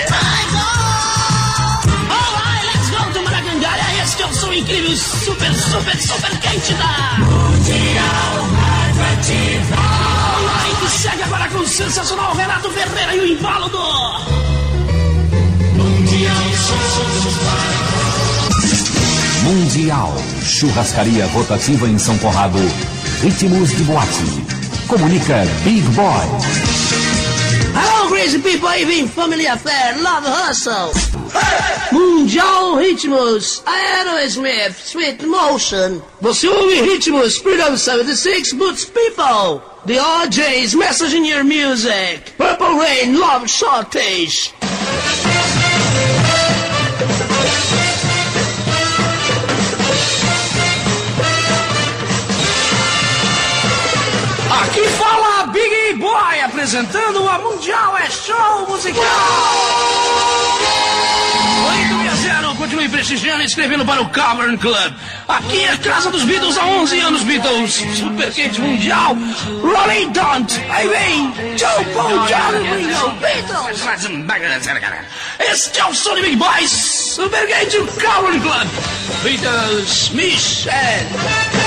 Vai, 0.09 0.45
go. 0.53 0.67
All 2.11 2.33
right, 2.39 2.65
let's 2.67 2.91
go 2.91 3.01
to 3.13 3.21
Maracangalha. 3.23 3.87
Este 4.03 4.23
é 4.23 4.27
o 4.27 4.33
som 4.35 4.53
incrível, 4.53 4.97
super, 4.97 5.55
super, 5.55 5.97
super 5.97 6.39
quente 6.41 6.75
da 6.75 7.17
Mundial 7.19 8.49
Radioativa. 8.57 9.77
All 9.77 10.43
right, 10.47 10.91
segue 10.91 11.23
agora 11.23 11.49
com 11.49 11.59
o 11.59 11.67
sensacional 11.67 12.35
Renato 12.35 12.71
Ferreira 12.71 13.15
e 13.17 13.21
o 13.21 13.27
embalo 13.27 13.69
do 13.69 13.79
Mundial 15.77 16.45
Mundial. 19.45 20.15
Churrascaria 20.43 21.27
rotativa 21.27 21.87
em 21.87 21.99
São 21.99 22.17
Conrado. 22.17 22.59
Ritmos 23.21 23.77
de 23.77 23.85
boate. 23.85 24.25
Comunica 24.89 25.45
Big 25.63 25.83
Boy. 25.91 26.25
Hello, 27.75 28.09
crazy 28.09 28.39
people, 28.39 28.71
even 28.71 29.07
family 29.07 29.47
affair, 29.47 30.01
love 30.01 30.25
hustle. 30.27 30.93
Mundial 31.93 32.77
Ritmos, 32.79 33.63
Aerosmith, 33.67 34.79
Sweet 34.83 35.27
Motion. 35.27 36.01
Você 36.23 36.49
ouve 36.49 36.81
Ritmos, 36.81 37.37
Freedom 37.37 37.77
76, 37.77 38.55
Boots 38.55 38.87
People. 38.87 39.61
The 39.85 39.99
RJ's 39.99 40.73
Your 40.73 41.45
Music. 41.45 42.33
Purple 42.39 42.79
Rain, 42.79 43.21
Love 43.21 43.47
Shortage. 43.47 44.55
Apresentando 56.65 57.29
a 57.29 57.39
Mundial 57.41 57.95
é 57.99 58.09
Show 58.11 58.67
Musical. 58.67 59.05
860, 61.69 62.55
continue 62.57 62.89
prestigiando 62.89 63.43
e 63.43 63.45
escrevendo 63.45 63.85
para 63.85 64.01
o 64.01 64.09
Cavern 64.09 64.57
Club. 64.57 64.95
Aqui 65.29 65.63
é 65.63 65.77
casa 65.77 66.11
dos 66.11 66.23
Beatles 66.25 66.57
há 66.57 66.65
11 66.65 67.01
anos, 67.01 67.23
Beatles. 67.23 67.75
Super 67.75 68.33
quente 68.33 68.63
mundial. 68.63 69.15
Rolling 69.61 70.11
Don't. 70.13 70.59
Aí 70.71 70.89
vem 70.89 71.59
Joe 71.59 71.85
Paul, 71.93 72.19
John 72.29 72.53
Ringo, 72.75 73.11
Beatles. 73.21 73.83
Este 75.41 75.81
é 75.81 75.85
o 75.85 75.93
de 75.93 76.23
Big 76.23 76.37
Boy. 76.37 76.67
Super 76.67 77.47
quente 77.47 77.77
Cavern 78.01 78.41
Club. 78.41 78.69
Beatles, 79.23 80.09
Michelle. 80.15 81.64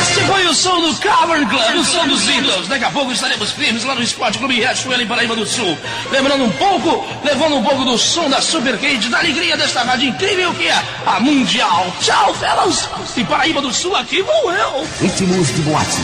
Este 0.00 0.24
foi 0.24 0.46
o 0.46 0.54
som 0.54 0.80
do 0.80 0.94
Cavern 0.96 1.46
Club, 1.46 1.76
o 1.76 1.84
som 1.84 2.06
dos 2.06 2.22
Beatles. 2.22 2.68
Daqui 2.68 2.84
a 2.84 2.90
pouco 2.90 3.12
estaremos 3.12 3.50
firmes 3.52 3.84
lá 3.84 3.94
no 3.94 4.02
Esporte 4.02 4.38
Clube 4.38 4.54
Riachuelo 4.54 5.02
em 5.02 5.06
Paraíba 5.06 5.36
do 5.36 5.44
Sul. 5.46 5.76
Lembrando 6.10 6.44
um 6.44 6.50
pouco, 6.52 7.06
levando 7.24 7.56
um 7.56 7.62
pouco 7.62 7.84
do 7.84 7.98
som 7.98 8.28
da 8.30 8.40
Super 8.40 8.78
Quente, 8.78 9.08
da 9.08 9.18
alegria 9.18 9.56
desta 9.56 9.82
rádio 9.82 10.08
incrível 10.08 10.52
que 10.54 10.66
é 10.66 10.82
a 11.06 11.20
Mundial. 11.20 11.92
Tchau, 12.00 12.34
fellas! 12.34 12.88
E 13.16 13.24
Paraíba 13.24 13.60
do 13.60 13.72
Sul, 13.72 13.94
aqui 13.96 14.22
vou 14.22 14.52
eu. 14.52 14.86
Ritmos 15.00 15.48
de 15.48 15.62
boate. 15.62 16.02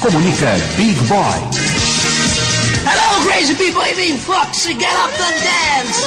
Comunica 0.00 0.46
Big 0.76 0.94
Boy. 1.02 1.40
Hello, 2.84 3.26
crazy 3.26 3.54
people, 3.56 3.82
even 3.82 4.16
Foxy, 4.18 4.74
get 4.74 4.94
up 4.94 5.10
and 5.20 5.40
dance. 5.42 6.06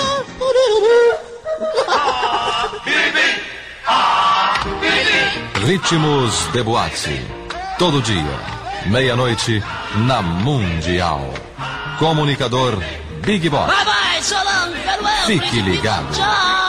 Ritmos 5.66 6.52
de 6.54 6.64
boate. 6.64 7.22
Todo 7.78 8.02
dia, 8.02 8.40
meia-noite, 8.88 9.62
na 10.08 10.22
Mundial. 10.22 11.34
Comunicador 12.00 12.80
Big 13.26 13.50
Boy. 13.50 13.68
Bye 13.68 13.86
bye, 13.86 14.22
so 14.22 14.36
long, 14.36 14.74
farewell. 14.86 15.26
Fique 15.28 15.62
ligado. 15.62 16.69